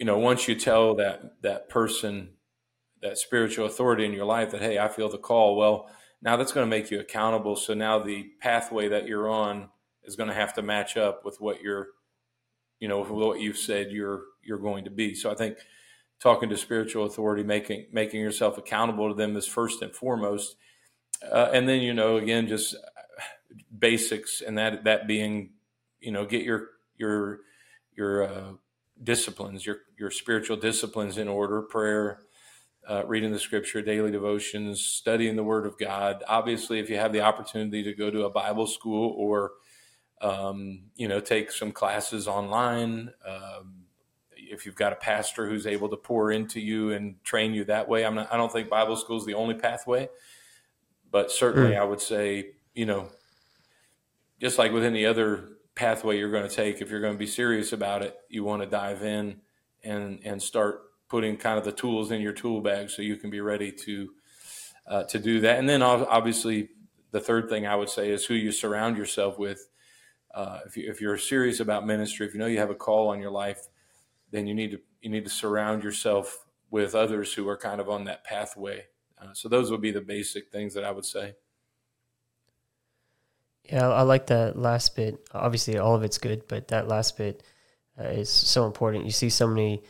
you 0.01 0.07
know, 0.07 0.17
once 0.17 0.49
you 0.49 0.55
tell 0.55 0.95
that 0.95 1.43
that 1.43 1.69
person, 1.69 2.31
that 3.03 3.19
spiritual 3.19 3.67
authority 3.67 4.07
in 4.07 4.15
your 4.15 4.25
life 4.25 4.51
that, 4.51 4.63
hey, 4.63 4.79
I 4.79 4.89
feel 4.89 5.11
the 5.11 5.19
call, 5.19 5.57
well, 5.57 5.91
now 6.23 6.37
that's 6.37 6.53
going 6.53 6.65
to 6.65 6.77
make 6.77 6.91
you 6.91 6.99
accountable. 6.99 7.55
So 7.55 7.75
now 7.75 7.99
the 7.99 8.31
pathway 8.41 8.89
that 8.89 9.07
you're 9.07 9.29
on 9.29 9.69
is 10.03 10.17
going 10.17 10.31
to 10.31 10.35
have 10.35 10.55
to 10.55 10.63
match 10.63 10.97
up 10.97 11.25
with 11.25 11.39
what 11.39 11.61
you're, 11.61 11.89
you 12.79 12.89
know, 12.89 13.05
what 13.05 13.41
you've 13.41 13.59
said 13.59 13.93
you're 13.93 14.23
you're 14.43 14.59
going 14.59 14.85
to 14.85 14.91
be. 14.91 15.15
So 15.15 15.31
I 15.31 15.35
think 15.35 15.59
talking 16.21 16.49
to 16.51 16.57
spiritual 16.57 17.07
authority, 17.07 17.43
making 17.43 17.87
making 17.93 18.21
yourself 18.21 18.59
accountable 18.59 19.09
to 19.09 19.15
them 19.15 19.37
is 19.37 19.47
first 19.47 19.83
and 19.83 19.95
foremost, 19.95 20.57
uh, 21.31 21.51
and 21.53 21.69
then 21.69 21.81
you 21.81 21.95
know 21.95 22.17
again 22.17 22.47
just 22.47 22.77
basics, 23.77 24.41
and 24.41 24.59
that 24.59 24.85
that 24.85 25.07
being 25.07 25.51
you 26.01 26.13
know 26.13 26.25
get 26.27 26.43
your 26.43 26.69
your 26.97 27.41
your 27.97 28.25
uh, 28.25 28.53
disciplines, 29.03 29.65
your 29.67 29.79
your 29.99 30.11
spiritual 30.11 30.57
disciplines 30.57 31.19
in 31.19 31.29
order, 31.29 31.63
prayer. 31.63 32.21
Uh, 32.89 33.05
reading 33.07 33.31
the 33.31 33.39
scripture, 33.39 33.83
daily 33.83 34.11
devotions, 34.11 34.81
studying 34.81 35.37
the 35.37 35.45
Word 35.45 35.67
of 35.67 35.79
God. 35.79 36.25
Obviously, 36.27 36.81
if 36.81 36.89
you 36.89 36.97
have 36.97 37.13
the 37.13 37.21
opportunity 37.21 37.83
to 37.83 37.93
go 37.93 38.11
to 38.11 38.25
a 38.25 38.31
Bible 38.31 38.67
school 38.67 39.15
or 39.19 39.53
um, 40.21 40.83
you 40.97 41.09
know, 41.09 41.21
take 41.21 41.51
some 41.51 41.73
classes 41.73 42.29
online. 42.29 43.13
Um, 43.27 43.80
if 44.51 44.67
you've 44.67 44.75
got 44.75 44.93
a 44.93 44.97
pastor 44.97 45.49
who's 45.49 45.67
able 45.67 45.89
to 45.89 45.97
pour 45.97 46.31
into 46.31 46.61
you 46.61 46.93
and 46.93 47.23
train 47.25 47.55
you 47.55 47.65
that 47.65 47.89
way, 47.89 48.05
I'm 48.05 48.15
not, 48.15 48.33
I 48.33 48.37
don't 48.37 48.53
think 48.53 48.69
Bible 48.69 48.97
school 48.97 49.17
is 49.17 49.25
the 49.25 49.35
only 49.35 49.55
pathway, 49.55 50.09
but 51.11 51.31
certainly 51.31 51.73
mm. 51.73 51.81
I 51.81 51.85
would 51.85 52.01
say, 52.01 52.53
you 52.75 52.87
know, 52.87 53.09
just 54.41 54.59
like 54.59 54.73
with 54.73 54.85
any 54.85 55.07
other 55.07 55.49
pathway 55.75 56.19
you're 56.19 56.31
going 56.31 56.49
to 56.49 56.55
take, 56.55 56.81
if 56.81 56.91
you're 56.91 57.01
going 57.01 57.15
to 57.15 57.19
be 57.19 57.27
serious 57.27 57.73
about 57.73 58.03
it, 58.03 58.17
you 58.29 58.45
want 58.45 58.63
to 58.63 58.69
dive 58.69 59.03
in 59.03 59.41
and 59.83 60.21
and 60.25 60.43
start 60.43 60.83
putting 61.09 61.37
kind 61.37 61.59
of 61.59 61.65
the 61.65 61.73
tools 61.73 62.11
in 62.11 62.21
your 62.21 62.33
tool 62.33 62.61
bag 62.61 62.91
so 62.91 63.03
you 63.03 63.17
can 63.17 63.31
be 63.31 63.41
ready 63.41 63.73
to 63.73 64.11
uh, 64.87 65.05
to 65.05 65.19
do 65.19 65.41
that. 65.41 65.59
And 65.59 65.69
then 65.69 65.83
obviously, 65.83 66.71
the 67.13 67.21
third 67.21 67.49
thing 67.49 67.67
I 67.67 67.77
would 67.77 67.91
say 67.91 68.11
is 68.11 68.25
who 68.25 68.35
you 68.35 68.53
surround 68.53 68.97
yourself 68.97 69.39
with. 69.39 69.67
Uh, 70.33 70.61
if, 70.65 70.77
you, 70.77 70.89
if 70.89 71.01
you're 71.01 71.19
serious 71.19 71.59
about 71.59 71.85
ministry, 71.85 72.25
if 72.27 72.35
you 72.35 72.41
know 72.41 72.47
you 72.47 72.59
have 72.59 72.71
a 72.71 72.75
call 72.75 73.09
on 73.09 73.21
your 73.21 73.33
life, 73.33 73.67
then 74.31 74.47
you 74.47 74.55
need 74.55 74.73
to 74.73 74.81
you 75.01 75.11
need 75.11 75.25
to 75.25 75.31
surround 75.31 75.83
yourself 75.83 76.47
with 76.71 76.95
others 76.95 77.35
who 77.35 77.49
are 77.49 77.57
kind 77.57 77.81
of 77.81 77.89
on 77.89 78.05
that 78.05 78.25
pathway. 78.25 78.85
Uh, 79.21 79.33
so 79.33 79.49
those 79.49 79.71
would 79.71 79.81
be 79.81 79.91
the 79.91 80.01
basic 80.01 80.51
things 80.51 80.75
that 80.75 80.85
I 80.85 80.91
would 80.91 81.05
say. 81.05 81.35
Yeah, 83.65 83.89
I 83.89 84.03
like 84.03 84.27
that 84.27 84.59
last 84.59 84.97
bit. 84.97 85.29
Obviously, 85.33 85.79
all 85.79 85.95
of 85.95 86.03
it's 86.03 86.19
good, 86.19 86.49
but 86.49 86.69
that 86.69 86.89
last 86.89 87.17
bit 87.17 87.43
uh, 87.99 88.05
is 88.05 88.31
so 88.31 88.67
important. 88.67 89.05
You 89.05 89.11
see 89.11 89.31
so 89.31 89.47
many 89.47 89.83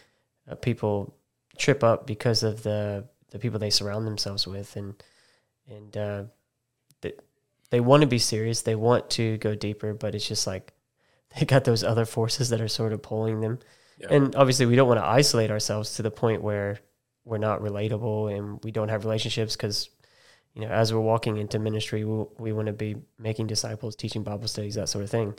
uh, 0.51 0.55
people 0.57 1.15
trip 1.57 1.85
up 1.85 2.07
because 2.07 2.43
of 2.43 2.63
the 2.63 3.07
the 3.31 3.39
people 3.39 3.59
they 3.59 3.71
surround 3.71 4.07
themselves 4.07 4.47
with, 4.47 4.77
and 4.77 5.03
and 5.69 5.97
uh, 5.97 6.25
they 7.01 7.13
they 7.71 7.81
want 7.81 8.03
to 8.03 8.07
be 8.07 8.19
serious. 8.19 8.63
They 8.63 8.75
want 8.75 9.09
to 9.11 9.39
go 9.39 9.55
deeper, 9.55 9.95
but 9.95 10.15
it's 10.15 10.29
just 10.29 10.47
like 10.47 10.73
they 11.39 11.47
got 11.47 11.65
those 11.65 11.85
other 11.85 12.05
forces 12.05 12.51
that 12.51 12.61
are 12.61 12.69
sort 12.69 12.93
of 12.93 13.03
pulling 13.03 13.41
them. 13.41 13.61
Yeah. 14.01 14.15
And 14.15 14.35
obviously, 14.35 14.67
we 14.67 14.77
don't 14.77 14.89
want 14.89 15.01
to 15.01 15.05
isolate 15.05 15.51
ourselves 15.51 15.95
to 15.97 16.03
the 16.03 16.11
point 16.11 16.43
where 16.43 16.81
we're 17.25 17.39
not 17.39 17.61
relatable 17.61 18.35
and 18.35 18.59
we 18.65 18.71
don't 18.71 18.89
have 18.89 19.05
relationships 19.05 19.55
because, 19.55 19.91
you 20.55 20.63
know, 20.63 20.69
as 20.69 20.93
we're 20.93 21.01
walking 21.01 21.37
into 21.37 21.59
ministry, 21.59 22.05
we, 22.05 22.25
we 22.39 22.53
want 22.53 22.67
to 22.67 22.73
be 22.73 22.97
making 23.19 23.47
disciples, 23.47 23.95
teaching 23.95 24.23
Bible 24.23 24.49
studies, 24.49 24.75
that 24.77 24.89
sort 24.89 25.05
of 25.05 25.11
thing. 25.11 25.35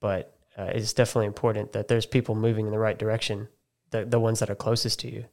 But 0.00 0.34
uh, 0.56 0.70
it's 0.74 0.94
definitely 0.94 1.26
important 1.26 1.72
that 1.72 1.88
there's 1.88 2.06
people 2.06 2.34
moving 2.34 2.66
in 2.66 2.72
the 2.72 2.78
right 2.78 2.98
direction, 2.98 3.48
the, 3.90 4.06
the 4.06 4.18
ones 4.18 4.38
that 4.40 4.48
are 4.48 4.54
closest 4.54 5.00
to 5.00 5.12
you. 5.12 5.26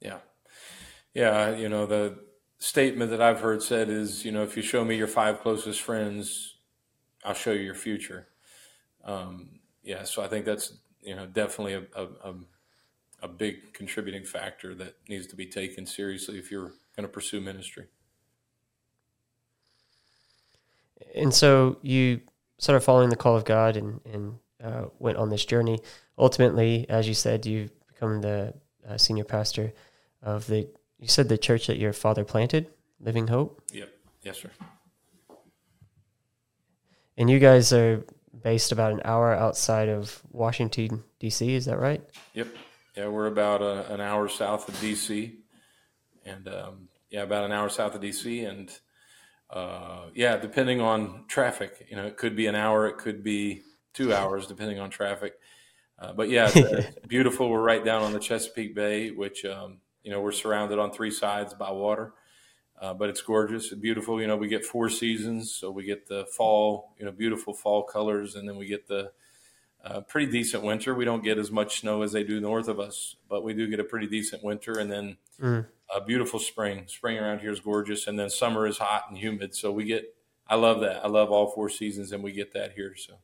Yeah. 0.00 0.18
Yeah. 1.12 1.56
You 1.56 1.68
know, 1.68 1.86
the 1.86 2.18
statement 2.58 3.10
that 3.10 3.20
I've 3.20 3.40
heard 3.40 3.62
said 3.62 3.88
is, 3.88 4.24
you 4.24 4.30
know, 4.30 4.44
if 4.44 4.56
you 4.56 4.62
show 4.62 4.84
me 4.84 4.96
your 4.96 5.08
five 5.08 5.40
closest 5.40 5.80
friends, 5.80 6.54
I'll 7.24 7.34
show 7.34 7.52
you 7.52 7.62
your 7.62 7.74
future. 7.74 8.28
Um, 9.04 9.60
yeah. 9.82 10.04
So 10.04 10.22
I 10.22 10.28
think 10.28 10.44
that's 10.44 10.72
you 11.02 11.14
know 11.16 11.26
definitely 11.26 11.74
a, 11.74 11.84
a, 11.94 12.34
a 13.22 13.28
big 13.28 13.72
contributing 13.72 14.24
factor 14.24 14.74
that 14.74 14.96
needs 15.08 15.26
to 15.28 15.36
be 15.36 15.46
taken 15.46 15.86
seriously 15.86 16.38
if 16.38 16.50
you're 16.50 16.72
going 16.96 17.02
to 17.02 17.08
pursue 17.08 17.40
ministry. 17.40 17.86
And 21.14 21.34
so 21.34 21.78
you 21.82 22.20
started 22.58 22.80
following 22.80 23.10
the 23.10 23.16
call 23.16 23.36
of 23.36 23.44
God 23.44 23.76
and 23.76 24.00
and 24.12 24.38
uh, 24.62 24.86
went 24.98 25.16
on 25.18 25.30
this 25.30 25.44
journey. 25.44 25.80
Ultimately, 26.18 26.86
as 26.88 27.08
you 27.08 27.14
said, 27.14 27.46
you've 27.46 27.72
become 27.88 28.20
the 28.20 28.54
uh, 28.88 28.98
senior 28.98 29.24
pastor 29.24 29.72
of 30.22 30.46
the. 30.46 30.68
You 30.98 31.08
said 31.08 31.30
the 31.30 31.38
church 31.38 31.66
that 31.68 31.78
your 31.78 31.94
father 31.94 32.24
planted, 32.24 32.66
Living 33.00 33.28
Hope. 33.28 33.62
Yep. 33.72 33.88
Yes, 34.22 34.38
sir. 34.38 34.50
And 37.16 37.30
you 37.30 37.38
guys 37.38 37.72
are 37.72 38.04
based 38.42 38.72
about 38.72 38.92
an 38.92 39.00
hour 39.04 39.34
outside 39.34 39.88
of 39.88 40.22
Washington 40.30 41.04
D.C. 41.18 41.54
Is 41.54 41.66
that 41.66 41.78
right? 41.78 42.02
Yep. 42.34 42.48
Yeah, 42.96 43.08
we're 43.08 43.26
about 43.26 43.62
uh, 43.62 43.84
an 43.88 44.00
hour 44.00 44.28
south 44.28 44.68
of 44.68 44.80
D.C. 44.80 45.38
and 46.24 46.48
um, 46.48 46.88
yeah, 47.10 47.22
about 47.22 47.44
an 47.44 47.52
hour 47.52 47.68
south 47.68 47.94
of 47.94 48.00
D.C. 48.00 48.44
and 48.44 48.70
uh, 49.50 50.06
yeah, 50.14 50.36
depending 50.36 50.80
on 50.80 51.24
traffic, 51.26 51.86
you 51.90 51.96
know, 51.96 52.06
it 52.06 52.16
could 52.16 52.36
be 52.36 52.46
an 52.46 52.54
hour, 52.54 52.86
it 52.86 52.98
could 52.98 53.22
be 53.22 53.62
two 53.92 54.14
hours, 54.14 54.46
depending 54.46 54.78
on 54.78 54.90
traffic. 54.90 55.34
Uh, 55.98 56.12
but 56.12 56.28
yeah, 56.30 56.50
it's, 56.54 57.06
beautiful. 57.06 57.50
We're 57.50 57.62
right 57.62 57.84
down 57.84 58.02
on 58.02 58.12
the 58.12 58.20
Chesapeake 58.20 58.74
Bay, 58.74 59.10
which 59.10 59.44
um, 59.44 59.78
you 60.02 60.10
know 60.10 60.20
we're 60.20 60.32
surrounded 60.32 60.78
on 60.78 60.92
three 60.92 61.10
sides 61.10 61.52
by 61.54 61.70
water. 61.70 62.14
Uh, 62.80 62.94
but 62.94 63.10
it's 63.10 63.20
gorgeous 63.20 63.72
and 63.72 63.82
beautiful. 63.82 64.20
You 64.20 64.26
know, 64.26 64.36
we 64.36 64.48
get 64.48 64.64
four 64.64 64.88
seasons, 64.88 65.52
so 65.52 65.70
we 65.70 65.84
get 65.84 66.08
the 66.08 66.24
fall, 66.24 66.94
you 66.98 67.04
know, 67.04 67.12
beautiful 67.12 67.52
fall 67.52 67.82
colors, 67.82 68.36
and 68.36 68.48
then 68.48 68.56
we 68.56 68.66
get 68.66 68.88
the 68.88 69.12
uh, 69.84 70.00
pretty 70.00 70.30
decent 70.30 70.62
winter. 70.62 70.94
We 70.94 71.04
don't 71.04 71.22
get 71.22 71.38
as 71.38 71.50
much 71.50 71.80
snow 71.80 72.02
as 72.02 72.12
they 72.12 72.24
do 72.24 72.40
north 72.40 72.68
of 72.68 72.80
us, 72.80 73.16
but 73.28 73.44
we 73.44 73.52
do 73.52 73.68
get 73.68 73.80
a 73.80 73.84
pretty 73.84 74.06
decent 74.06 74.42
winter, 74.42 74.78
and 74.78 74.90
then 74.90 75.16
mm. 75.40 75.66
a 75.94 76.00
beautiful 76.00 76.38
spring. 76.38 76.84
Spring 76.86 77.18
around 77.18 77.40
here 77.40 77.50
is 77.50 77.60
gorgeous, 77.60 78.06
and 78.06 78.18
then 78.18 78.30
summer 78.30 78.66
is 78.66 78.78
hot 78.78 79.04
and 79.08 79.18
humid. 79.18 79.54
So 79.54 79.70
we 79.70 79.84
get, 79.84 80.14
I 80.48 80.54
love 80.54 80.80
that. 80.80 81.04
I 81.04 81.08
love 81.08 81.30
all 81.30 81.50
four 81.50 81.68
seasons, 81.68 82.12
and 82.12 82.22
we 82.22 82.32
get 82.32 82.54
that 82.54 82.72
here. 82.72 82.94
So, 82.96 83.14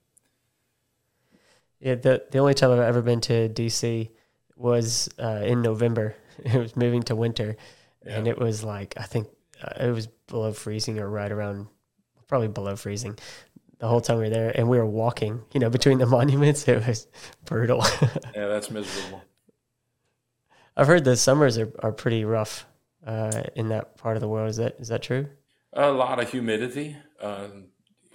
yeah, 1.81 1.95
the 1.95 2.25
the 2.31 2.39
only 2.39 2.55
time 2.55 2.71
I've 2.73 2.79
ever 2.81 3.01
been 3.01 3.23
to 3.23 3.49
DC 3.49 4.11
was 4.55 5.09
uh, 5.19 5.43
in 5.45 5.63
November. 5.63 6.15
It 6.45 6.55
was 6.55 6.77
moving 6.77 7.03
to 7.05 7.17
winter, 7.17 7.57
yeah. 8.05 8.19
and 8.19 8.29
it 8.29 8.39
was 8.39 8.63
like 8.63 8.93
I 8.99 9.05
think 9.05 9.27
uh, 9.27 9.36
it 9.81 9.93
was 9.93 10.07
below 10.29 10.53
freezing 10.53 10.99
or 10.99 11.09
right 11.09 11.31
around 11.31 11.69
probably 12.29 12.49
below 12.49 12.77
freezing 12.77 13.19
the 13.79 13.87
whole 13.87 14.01
time 14.01 14.19
we 14.19 14.25
were 14.25 14.31
there. 14.31 14.53
And 14.55 14.69
we 14.69 14.79
were 14.79 14.87
walking 14.87 15.43
you 15.53 15.61
know 15.61 15.71
between 15.71 15.99
the 15.99 16.07
monuments. 16.17 16.67
It 16.69 16.87
was 16.87 17.07
brutal. 17.45 17.85
Yeah 18.35 18.49
that's 18.49 18.71
miserable. 18.71 19.23
I've 20.77 20.87
heard 20.87 21.05
the 21.05 21.17
summers 21.17 21.57
are, 21.57 21.73
are 21.79 21.93
pretty 21.93 22.25
rough 22.25 22.67
uh, 23.07 23.45
in 23.55 23.69
that 23.69 23.97
part 23.97 24.17
of 24.17 24.21
the 24.21 24.29
world. 24.29 24.51
Is 24.51 24.57
that 24.57 24.77
is 24.79 24.89
that 24.89 25.03
true? 25.03 25.29
A 25.73 25.91
lot 25.91 26.21
of 26.21 26.31
humidity. 26.31 26.97
Uh, 27.21 27.49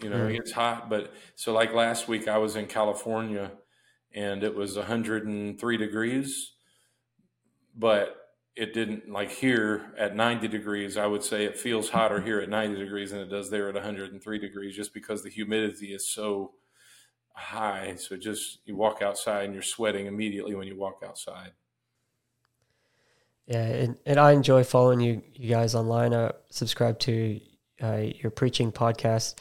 you 0.01 0.09
know 0.09 0.27
mm. 0.27 0.37
it's 0.37 0.51
hot 0.51 0.89
but 0.89 1.13
so 1.35 1.53
like 1.53 1.73
last 1.73 2.07
week 2.07 2.27
i 2.27 2.37
was 2.37 2.55
in 2.55 2.65
california 2.65 3.51
and 4.13 4.43
it 4.43 4.55
was 4.55 4.75
103 4.75 5.77
degrees 5.77 6.53
but 7.75 8.20
it 8.55 8.73
didn't 8.73 9.09
like 9.09 9.31
here 9.31 9.93
at 9.97 10.15
90 10.15 10.47
degrees 10.49 10.97
i 10.97 11.05
would 11.05 11.23
say 11.23 11.45
it 11.45 11.57
feels 11.57 11.89
hotter 11.89 12.19
here 12.19 12.39
at 12.39 12.49
90 12.49 12.75
degrees 12.75 13.11
than 13.11 13.21
it 13.21 13.29
does 13.29 13.49
there 13.49 13.69
at 13.69 13.75
103 13.75 14.39
degrees 14.39 14.75
just 14.75 14.93
because 14.93 15.23
the 15.23 15.29
humidity 15.29 15.93
is 15.93 16.07
so 16.07 16.51
high. 17.33 17.95
So 17.97 18.17
just 18.17 18.59
you 18.65 18.75
walk 18.75 19.01
outside 19.01 19.45
and 19.45 19.53
you're 19.53 19.63
sweating 19.63 20.05
immediately 20.05 20.55
when 20.55 20.67
you 20.67 20.77
walk 20.77 21.01
outside. 21.05 21.51
Yeah 23.47 23.63
and, 23.63 23.97
and 24.05 24.19
i 24.19 24.31
enjoy 24.31 24.63
following 24.63 25.01
you 25.01 25.21
you 25.33 25.49
guys 25.49 25.75
online. 25.75 26.13
I 26.13 26.31
subscribe 26.49 26.99
to 26.99 27.39
uh, 27.81 28.03
your 28.15 28.31
preaching 28.31 28.71
podcast 28.71 29.35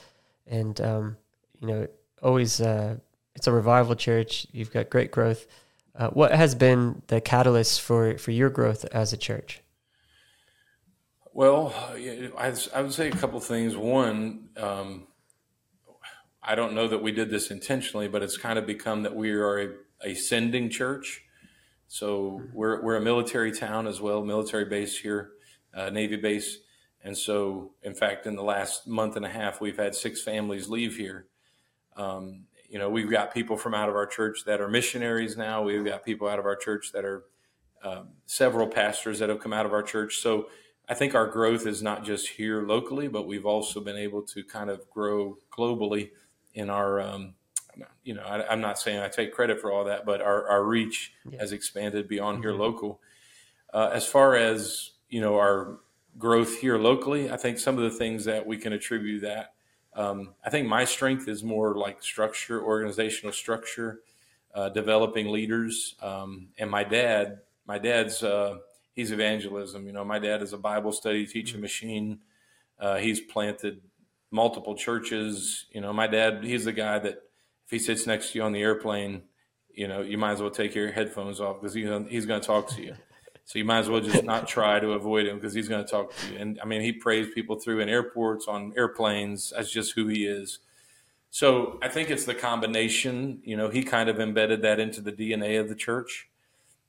and 0.47 0.81
um, 0.81 1.17
you 1.61 1.69
know 1.69 1.87
always 2.23 2.61
uh, 2.61 2.97
it's 3.35 3.47
a 3.47 3.53
revival 3.53 3.95
church. 3.95 4.47
You've 4.53 4.73
got 4.73 4.91
great 4.91 5.11
growth 5.11 5.47
uh, 5.95 6.09
what 6.09 6.33
has 6.33 6.55
been 6.55 7.03
the 7.09 7.21
catalyst 7.21 7.81
for, 7.81 8.19
for 8.19 8.31
your 8.31 8.51
growth 8.51 8.85
as 8.93 9.13
a 9.13 9.17
church? 9.17 9.63
Well, 11.33 11.75
I, 12.37 12.51
would 12.81 12.93
say 12.93 13.09
a 13.09 13.13
couple 13.13 13.39
things. 13.41 13.77
One, 13.77 14.49
um, 14.57 15.07
I 16.43 16.55
don't 16.55 16.75
know 16.75 16.89
that 16.89 17.03
we 17.03 17.13
did 17.13 17.31
this 17.31 17.51
intentionally, 17.51 18.09
but 18.09 18.23
it's 18.23 18.37
kind 18.37 18.59
of 18.59 18.67
become 18.67 19.05
that 19.05 19.15
we 19.15 19.31
are 19.31 19.59
a, 19.59 19.69
a 20.03 20.15
sending 20.15 20.71
church. 20.71 21.23
So 21.87 22.43
we're, 22.53 22.83
we're 22.83 22.97
a 22.97 23.01
military 23.01 23.53
town 23.53 23.87
as 23.87 24.01
well, 24.01 24.25
military 24.25 24.65
base 24.65 24.99
here, 24.99 25.31
uh, 25.75 25.91
Navy 25.91 26.17
base. 26.17 26.59
And 27.03 27.17
so, 27.17 27.73
in 27.83 27.95
fact, 27.95 28.27
in 28.27 28.37
the 28.37 28.43
last 28.43 28.87
month 28.87 29.17
and 29.17 29.25
a 29.25 29.29
half, 29.29 29.61
we've 29.61 29.79
had 29.79 29.95
six 29.95 30.23
families 30.23 30.69
leave 30.69 30.97
here. 30.97 31.27
Um, 31.97 32.45
you 32.71 32.79
know, 32.79 32.89
we've 32.89 33.11
got 33.11 33.35
people 33.35 33.57
from 33.57 33.75
out 33.75 33.89
of 33.89 33.97
our 33.97 34.07
church 34.07 34.45
that 34.47 34.61
are 34.61 34.69
missionaries 34.69 35.37
now. 35.37 35.63
We've 35.63 35.85
got 35.85 36.05
people 36.05 36.29
out 36.29 36.39
of 36.39 36.47
our 36.47 36.57
church 36.57 36.93
that 36.93 37.05
are 37.05 37.25
um, 37.83 38.09
several 38.27 38.69
pastors 38.69 39.19
that 39.19 39.29
have 39.29 39.41
come 39.41 39.53
out 39.53 39.67
of 39.67 39.73
our 39.73 39.83
church. 39.83 40.19
So 40.19 40.49
I 40.89 40.95
think 40.95 41.15
our 41.15 41.27
growth 41.27 41.67
is 41.67 41.83
not 41.83 42.05
just 42.05 42.29
here 42.29 42.63
locally, 42.63 43.09
but 43.09 43.27
we've 43.27 43.47
also 43.47 43.81
been 43.81 43.97
able 43.97 44.23
to 44.23 44.45
kind 44.45 44.71
of 44.71 44.89
grow 44.89 45.37
globally 45.53 46.11
in 46.55 46.71
our, 46.71 47.01
um, 47.01 47.35
you 48.05 48.15
know, 48.15 48.23
I, 48.23 48.53
am 48.53 48.61
not 48.61 48.79
saying 48.79 49.01
I 49.01 49.09
take 49.09 49.33
credit 49.33 49.61
for 49.61 49.73
all 49.73 49.85
that, 49.85 50.07
but 50.07 50.21
our, 50.21 50.47
our 50.49 50.65
reach 50.65 51.13
yeah. 51.29 51.41
has 51.41 51.53
expanded 51.53 52.09
beyond 52.09 52.39
mm-hmm. 52.39 52.51
here 52.51 52.59
local. 52.59 53.01
Uh, 53.73 53.91
as 53.93 54.07
far 54.07 54.37
as 54.37 54.93
you 55.11 55.21
know, 55.21 55.37
our 55.37 55.79
growth 56.19 56.59
here 56.59 56.79
locally, 56.79 57.31
I 57.31 57.37
think 57.37 57.59
some 57.59 57.77
of 57.77 57.85
the 57.85 57.97
things 57.97 58.25
that 58.25 58.47
we 58.47 58.57
can 58.57 58.73
attribute 58.73 59.23
that. 59.23 59.55
Um, 59.95 60.35
I 60.45 60.51
think 60.51 60.69
my 60.69 60.85
strength 60.85 61.29
is 61.29 61.43
more 61.43 61.75
like 61.75 62.03
structure, 62.03 62.63
organizational 62.63 63.33
structure, 63.33 64.01
uh, 64.55 64.69
developing 64.69 65.29
leaders. 65.29 65.97
Um, 66.01 66.49
and 66.59 66.71
my 66.71 66.85
dad, 66.85 67.41
my 67.67 67.79
dad's 67.79 68.23
uh, 68.23 68.59
he's 68.95 69.13
evangelism. 69.13 69.87
You 69.87 69.93
know, 69.93 70.05
my 70.05 70.19
dad 70.19 70.43
is 70.43 70.53
a 70.53 70.59
Bible 70.59 70.93
study 70.93 71.27
teaching 71.27 71.57
mm-hmm. 71.57 71.63
machine. 71.63 72.19
Uh, 72.79 72.97
he's 72.97 73.21
planted 73.21 73.81
multiple 74.31 74.75
churches. 74.75 75.67
You 75.73 75.81
know, 75.81 75.93
my 75.93 76.07
dad, 76.07 76.45
he's 76.45 76.65
the 76.65 76.73
guy 76.73 76.99
that 76.99 77.23
if 77.67 77.71
he 77.71 77.79
sits 77.79 78.07
next 78.07 78.33
to 78.33 78.39
you 78.39 78.45
on 78.45 78.53
the 78.53 78.63
airplane, 78.63 79.23
you 79.73 79.89
know, 79.89 80.01
you 80.03 80.19
might 80.19 80.33
as 80.33 80.41
well 80.41 80.51
take 80.51 80.75
your 80.75 80.91
headphones 80.91 81.41
off 81.41 81.61
because 81.61 81.75
he's 81.75 81.89
he's 82.09 82.27
going 82.27 82.41
to 82.41 82.47
talk 82.47 82.69
to 82.71 82.83
you. 82.83 82.95
So 83.45 83.59
you 83.59 83.65
might 83.65 83.79
as 83.81 83.89
well 83.89 84.01
just 84.01 84.25
not 84.25 84.47
try 84.57 84.81
to 84.81 84.93
avoid 84.93 85.27
him 85.27 85.37
because 85.37 85.55
he's 85.55 85.69
going 85.69 85.85
to 85.85 85.91
talk 85.91 86.15
to 86.15 86.33
you. 86.33 86.39
And 86.39 86.61
I 86.63 86.67
mean, 86.67 86.83
he 86.83 86.93
prays 86.93 87.29
people 87.35 87.57
through 87.57 87.81
in 87.81 87.89
airports, 87.89 88.47
on 88.47 88.73
airplanes. 88.77 89.53
That's 89.55 89.71
just 89.71 89.95
who 89.95 90.07
he 90.07 90.25
is. 90.25 90.61
So 91.31 91.79
I 91.83 91.89
think 91.89 92.11
it's 92.11 92.25
the 92.25 92.35
combination. 92.35 93.41
You 93.45 93.57
know, 93.57 93.69
he 93.69 93.83
kind 93.83 94.09
of 94.09 94.21
embedded 94.21 94.63
that 94.63 94.81
into 94.81 95.01
the 95.01 95.13
DNA 95.13 95.61
of 95.61 95.69
the 95.69 95.75
church. 95.75 96.29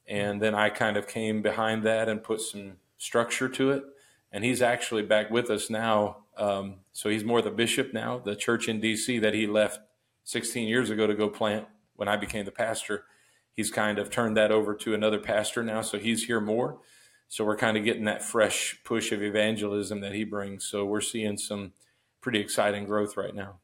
And 0.08 0.42
then 0.42 0.56
I 0.56 0.70
kind 0.70 0.98
of 0.98 1.08
came 1.08 1.42
behind 1.42 1.84
that 1.84 2.10
and 2.10 2.24
put 2.24 2.42
some 2.42 2.74
structure 2.98 3.50
to 3.50 3.72
it. 3.72 3.84
And 4.32 4.44
he's 4.44 4.62
actually 4.62 5.04
back 5.04 5.30
with 5.30 5.50
us 5.50 5.70
now. 5.70 6.18
Um, 6.38 6.76
so 6.92 7.10
he's 7.10 7.24
more 7.24 7.42
the 7.42 7.52
bishop 7.52 7.94
now. 7.94 8.18
The 8.18 8.36
church 8.36 8.68
in 8.68 8.80
D.C. 8.80 9.20
that 9.20 9.34
he 9.34 9.46
left 9.46 9.80
16 10.24 10.68
years 10.68 10.90
ago 10.90 11.08
to 11.08 11.14
go 11.14 11.30
plant 11.30 11.68
when 11.96 12.08
I 12.08 12.18
became 12.18 12.46
the 12.46 12.52
pastor 12.52 13.06
he's 13.54 13.72
kind 13.72 14.00
of 14.00 14.10
turned 14.10 14.38
that 14.38 14.52
over 14.52 14.74
to 14.76 14.94
another 14.94 15.20
pastor 15.20 15.64
now, 15.64 15.82
so 15.82 15.98
he's 15.98 16.26
here 16.26 16.42
more. 16.42 16.80
So 17.28 17.46
we're 17.46 17.58
kind 17.58 17.78
of 17.78 17.86
getting 17.86 18.06
that 18.06 18.24
fresh 18.24 18.80
push 18.84 19.12
of 19.12 19.24
evangelism 19.24 20.02
that 20.02 20.14
he 20.14 20.26
brings. 20.26 20.66
So 20.66 20.86
we're 20.86 21.02
seeing 21.02 21.38
some 21.38 21.72
pretty 22.20 22.40
exciting 22.40 22.86
growth 22.86 23.16
right 23.16 23.34
now. 23.34 23.60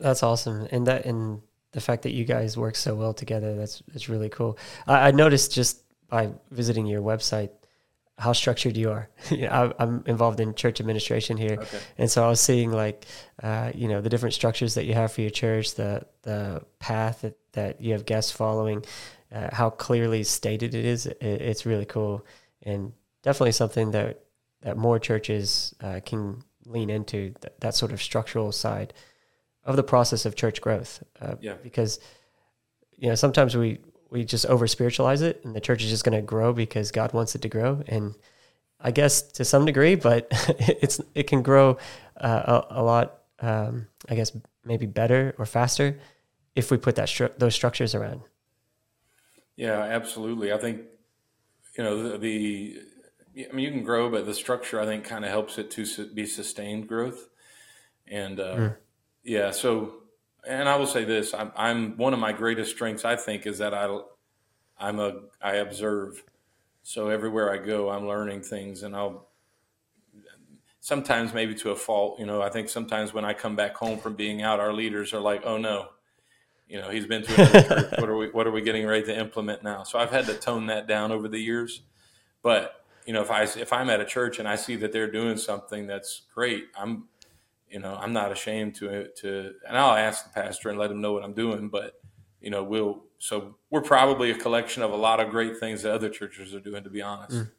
That's 0.00 0.22
awesome, 0.22 0.68
and 0.70 0.86
that 0.86 1.06
and 1.06 1.42
the 1.72 1.80
fact 1.80 2.02
that 2.02 2.12
you 2.12 2.24
guys 2.24 2.56
work 2.56 2.76
so 2.76 2.94
well 2.94 3.12
together 3.12 3.56
that's 3.56 3.82
that's 3.88 4.08
really 4.08 4.28
cool. 4.28 4.58
I, 4.86 5.08
I 5.08 5.10
noticed 5.10 5.52
just 5.52 5.82
by 6.08 6.30
visiting 6.50 6.86
your 6.86 7.02
website 7.02 7.50
how 8.18 8.32
structured 8.32 8.76
you 8.76 8.90
are. 8.90 9.08
I'm 9.78 10.04
involved 10.06 10.40
in 10.40 10.54
church 10.54 10.80
administration 10.80 11.36
here, 11.36 11.58
okay. 11.60 11.78
and 11.98 12.10
so 12.10 12.24
I 12.24 12.28
was 12.28 12.40
seeing 12.40 12.70
like, 12.70 13.06
uh, 13.42 13.72
you 13.74 13.88
know, 13.88 14.00
the 14.00 14.08
different 14.08 14.34
structures 14.34 14.74
that 14.74 14.84
you 14.84 14.94
have 14.94 15.12
for 15.12 15.22
your 15.22 15.30
church, 15.30 15.74
the 15.74 16.06
the 16.22 16.62
path 16.78 17.22
that, 17.22 17.36
that 17.52 17.80
you 17.80 17.92
have 17.92 18.06
guests 18.06 18.30
following, 18.30 18.84
uh, 19.32 19.48
how 19.52 19.70
clearly 19.70 20.24
stated 20.24 20.74
it 20.74 20.84
is. 20.84 21.06
It, 21.06 21.18
it's 21.20 21.66
really 21.66 21.86
cool, 21.86 22.24
and 22.62 22.92
definitely 23.22 23.52
something 23.52 23.92
that 23.92 24.20
that 24.62 24.76
more 24.76 24.98
churches 24.98 25.74
uh, 25.80 26.00
can 26.04 26.42
lean 26.66 26.90
into 26.90 27.34
th- 27.40 27.54
that 27.60 27.74
sort 27.74 27.92
of 27.92 28.00
structural 28.00 28.52
side 28.52 28.92
of 29.64 29.76
the 29.76 29.82
process 29.82 30.26
of 30.26 30.36
church 30.36 30.60
growth. 30.60 31.02
Uh, 31.20 31.34
yeah, 31.40 31.54
because 31.62 31.98
you 32.96 33.08
know 33.08 33.14
sometimes 33.14 33.56
we 33.56 33.78
we 34.12 34.24
just 34.24 34.46
over 34.46 34.66
spiritualize 34.66 35.22
it 35.22 35.40
and 35.44 35.56
the 35.56 35.60
church 35.60 35.82
is 35.82 35.90
just 35.90 36.04
going 36.04 36.14
to 36.14 36.22
grow 36.22 36.52
because 36.52 36.90
God 36.90 37.12
wants 37.14 37.34
it 37.34 37.42
to 37.42 37.48
grow. 37.48 37.82
And 37.88 38.14
I 38.78 38.90
guess 38.90 39.22
to 39.22 39.44
some 39.44 39.64
degree, 39.64 39.94
but 39.94 40.28
it's, 40.58 41.00
it 41.14 41.26
can 41.26 41.42
grow 41.42 41.78
uh, 42.20 42.62
a, 42.70 42.80
a, 42.80 42.82
lot, 42.82 43.20
um, 43.40 43.88
I 44.08 44.14
guess 44.14 44.36
maybe 44.64 44.86
better 44.86 45.34
or 45.38 45.46
faster 45.46 45.98
if 46.54 46.70
we 46.70 46.76
put 46.76 46.96
that 46.96 47.08
stru- 47.08 47.36
those 47.38 47.54
structures 47.54 47.94
around. 47.94 48.20
Yeah, 49.56 49.80
absolutely. 49.80 50.52
I 50.52 50.58
think, 50.58 50.82
you 51.78 51.84
know, 51.84 52.10
the, 52.10 52.18
the 52.18 52.80
I 53.50 53.54
mean, 53.54 53.64
you 53.64 53.70
can 53.70 53.82
grow, 53.82 54.10
but 54.10 54.26
the 54.26 54.34
structure 54.34 54.78
I 54.78 54.84
think 54.84 55.04
kind 55.04 55.24
of 55.24 55.30
helps 55.30 55.56
it 55.56 55.70
to 55.72 55.86
su- 55.86 56.12
be 56.12 56.26
sustained 56.26 56.86
growth. 56.86 57.28
And 58.06 58.38
uh, 58.38 58.56
mm. 58.56 58.76
yeah, 59.24 59.52
so 59.52 60.01
and 60.46 60.68
I 60.68 60.76
will 60.76 60.86
say 60.86 61.04
this: 61.04 61.34
I'm, 61.34 61.52
I'm, 61.56 61.96
one 61.96 62.12
of 62.12 62.18
my 62.20 62.32
greatest 62.32 62.70
strengths. 62.72 63.04
I 63.04 63.16
think 63.16 63.46
is 63.46 63.58
that 63.58 63.74
I, 63.74 63.98
I'm 64.78 64.98
a 64.98 65.20
I 65.40 65.56
observe. 65.56 66.22
So 66.82 67.08
everywhere 67.08 67.52
I 67.52 67.58
go, 67.58 67.90
I'm 67.90 68.08
learning 68.08 68.42
things, 68.42 68.82
and 68.82 68.96
I'll 68.96 69.28
sometimes 70.80 71.32
maybe 71.32 71.54
to 71.54 71.70
a 71.70 71.76
fault. 71.76 72.18
You 72.18 72.26
know, 72.26 72.42
I 72.42 72.50
think 72.50 72.68
sometimes 72.68 73.14
when 73.14 73.24
I 73.24 73.32
come 73.32 73.56
back 73.56 73.76
home 73.76 73.98
from 73.98 74.14
being 74.14 74.42
out, 74.42 74.60
our 74.60 74.72
leaders 74.72 75.14
are 75.14 75.20
like, 75.20 75.42
"Oh 75.44 75.58
no, 75.58 75.88
you 76.68 76.80
know, 76.80 76.90
he's 76.90 77.06
been 77.06 77.22
to. 77.22 77.88
What 77.98 78.08
are 78.08 78.16
we 78.16 78.28
What 78.30 78.46
are 78.46 78.52
we 78.52 78.62
getting 78.62 78.86
ready 78.86 79.04
to 79.06 79.18
implement 79.18 79.62
now?" 79.62 79.84
So 79.84 79.98
I've 79.98 80.10
had 80.10 80.26
to 80.26 80.34
tone 80.34 80.66
that 80.66 80.86
down 80.86 81.12
over 81.12 81.28
the 81.28 81.38
years. 81.38 81.82
But 82.42 82.84
you 83.06 83.12
know, 83.12 83.22
if 83.22 83.30
I 83.30 83.42
if 83.42 83.72
I'm 83.72 83.88
at 83.90 84.00
a 84.00 84.04
church 84.04 84.38
and 84.38 84.48
I 84.48 84.56
see 84.56 84.76
that 84.76 84.92
they're 84.92 85.10
doing 85.10 85.36
something 85.36 85.86
that's 85.86 86.22
great, 86.34 86.66
I'm 86.76 87.04
you 87.72 87.78
know, 87.78 87.96
I'm 87.98 88.12
not 88.12 88.30
ashamed 88.30 88.74
to 88.76 89.08
to, 89.16 89.54
and 89.66 89.76
I'll 89.76 89.96
ask 89.96 90.24
the 90.24 90.30
pastor 90.30 90.68
and 90.68 90.78
let 90.78 90.90
him 90.90 91.00
know 91.00 91.12
what 91.12 91.24
I'm 91.24 91.32
doing. 91.32 91.68
But 91.68 91.94
you 92.40 92.50
know, 92.50 92.62
we'll 92.62 93.04
so 93.18 93.56
we're 93.70 93.80
probably 93.80 94.30
a 94.30 94.34
collection 94.34 94.82
of 94.82 94.92
a 94.92 94.96
lot 94.96 95.20
of 95.20 95.30
great 95.30 95.58
things 95.58 95.82
that 95.82 95.92
other 95.92 96.10
churches 96.10 96.54
are 96.54 96.60
doing. 96.60 96.84
To 96.84 96.90
be 96.90 97.00
honest. 97.00 97.36
Mm. 97.36 97.50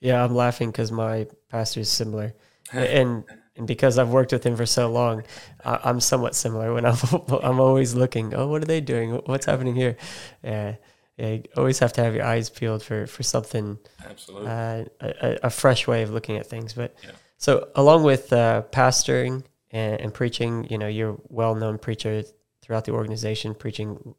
Yeah, 0.00 0.24
I'm 0.24 0.34
laughing 0.34 0.70
because 0.70 0.90
my 0.90 1.26
pastor 1.50 1.80
is 1.80 1.90
similar, 1.90 2.34
and 2.72 3.24
and 3.56 3.66
because 3.66 3.98
I've 3.98 4.10
worked 4.10 4.32
with 4.32 4.44
him 4.44 4.56
for 4.56 4.66
so 4.66 4.90
long, 4.90 5.22
I, 5.64 5.90
am 5.90 6.00
somewhat 6.00 6.34
similar. 6.34 6.72
When 6.72 6.86
I'm 6.86 6.96
I'm 7.42 7.60
always 7.60 7.94
looking, 7.94 8.34
oh, 8.34 8.48
what 8.48 8.62
are 8.62 8.66
they 8.66 8.80
doing? 8.80 9.20
What's 9.26 9.46
happening 9.46 9.74
here? 9.74 9.96
Yeah, 10.42 10.76
yeah 11.18 11.28
you 11.28 11.44
always 11.58 11.78
have 11.80 11.92
to 11.94 12.04
have 12.04 12.14
your 12.14 12.24
eyes 12.24 12.48
peeled 12.48 12.82
for 12.82 13.06
for 13.06 13.22
something. 13.22 13.78
Absolutely, 14.02 14.48
uh, 14.48 14.84
a, 15.00 15.38
a, 15.44 15.50
fresh 15.50 15.86
way 15.86 16.02
of 16.02 16.10
looking 16.10 16.38
at 16.38 16.46
things, 16.46 16.72
but. 16.72 16.96
Yeah 17.04 17.10
so, 17.38 17.68
along 17.74 18.02
with 18.02 18.32
uh, 18.32 18.62
pastoring 18.70 19.44
and, 19.70 20.00
and, 20.00 20.14
preaching, 20.14 20.66
you 20.70 20.78
know, 20.78 20.88
you're 20.88 21.10
a 21.10 21.16
well 21.28 21.54
known 21.54 21.78
preacher 21.78 22.22
throughout 22.62 22.84
the 22.84 22.92
organization, 22.92 23.54
preaching 23.54 24.14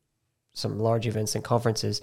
some 0.53 0.79
large 0.79 1.07
events 1.07 1.35
and 1.35 1.43
conferences. 1.43 2.01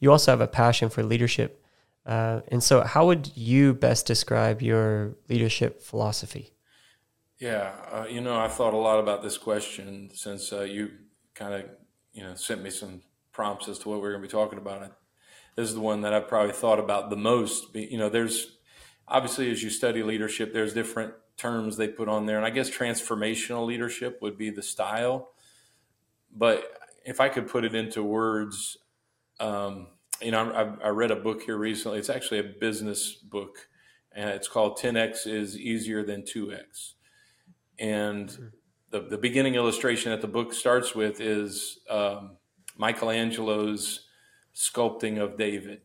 You 0.00 0.10
also 0.12 0.32
have 0.32 0.40
a 0.40 0.48
passion 0.48 0.88
for 0.88 1.02
leadership. 1.02 1.64
Uh, 2.04 2.40
and 2.48 2.62
so, 2.62 2.82
how 2.82 3.06
would 3.06 3.36
you 3.36 3.74
best 3.74 4.06
describe 4.06 4.62
your 4.62 5.16
leadership 5.28 5.82
philosophy? 5.82 6.52
Yeah, 7.38 7.72
uh, 7.92 8.06
you 8.08 8.20
know, 8.20 8.36
I've 8.36 8.54
thought 8.54 8.74
a 8.74 8.78
lot 8.78 8.98
about 8.98 9.22
this 9.22 9.36
question 9.36 10.10
since 10.14 10.52
uh, 10.52 10.62
you 10.62 10.90
kind 11.34 11.54
of, 11.54 11.64
you 12.12 12.22
know, 12.22 12.34
sent 12.34 12.62
me 12.62 12.70
some 12.70 13.02
prompts 13.32 13.68
as 13.68 13.78
to 13.80 13.88
what 13.88 13.96
we 13.96 14.02
we're 14.02 14.12
going 14.12 14.22
to 14.22 14.28
be 14.28 14.32
talking 14.32 14.58
about. 14.58 14.90
This 15.54 15.68
is 15.68 15.74
the 15.74 15.80
one 15.80 16.02
that 16.02 16.12
I've 16.12 16.28
probably 16.28 16.52
thought 16.52 16.78
about 16.78 17.10
the 17.10 17.16
most. 17.16 17.74
You 17.74 17.98
know, 17.98 18.08
there's 18.08 18.55
obviously 19.08 19.50
as 19.50 19.62
you 19.62 19.70
study 19.70 20.02
leadership 20.02 20.52
there's 20.52 20.72
different 20.72 21.14
terms 21.36 21.76
they 21.76 21.88
put 21.88 22.08
on 22.08 22.26
there 22.26 22.36
and 22.36 22.46
i 22.46 22.50
guess 22.50 22.70
transformational 22.70 23.66
leadership 23.66 24.18
would 24.22 24.38
be 24.38 24.50
the 24.50 24.62
style. 24.62 25.30
But 26.34 26.64
if 27.04 27.20
i 27.20 27.28
could 27.28 27.48
put 27.48 27.64
it 27.64 27.74
into 27.74 28.02
words 28.02 28.78
um, 29.38 29.88
you 30.20 30.30
know 30.30 30.50
I, 30.50 30.86
I, 30.86 30.88
read 30.88 31.10
a 31.10 31.16
book 31.16 31.42
here 31.42 31.58
recently. 31.58 31.98
It's 31.98 32.08
actually 32.08 32.38
a 32.38 32.44
business 32.44 33.12
book 33.12 33.68
and 34.12 34.30
it's 34.30 34.48
called 34.48 34.78
10x 34.78 35.26
is 35.26 35.58
easier 35.58 36.02
than 36.02 36.22
2x 36.22 36.94
and 37.78 38.28
mm-hmm. 38.28 38.46
the, 38.90 39.00
the 39.00 39.18
beginning 39.18 39.56
illustration 39.56 40.10
that 40.10 40.22
the 40.22 40.28
book 40.28 40.54
starts 40.54 40.94
with 40.94 41.20
is 41.20 41.80
um, 41.90 42.36
michelangelo's 42.78 44.06
sculpting 44.54 45.20
of 45.20 45.36
david. 45.36 45.82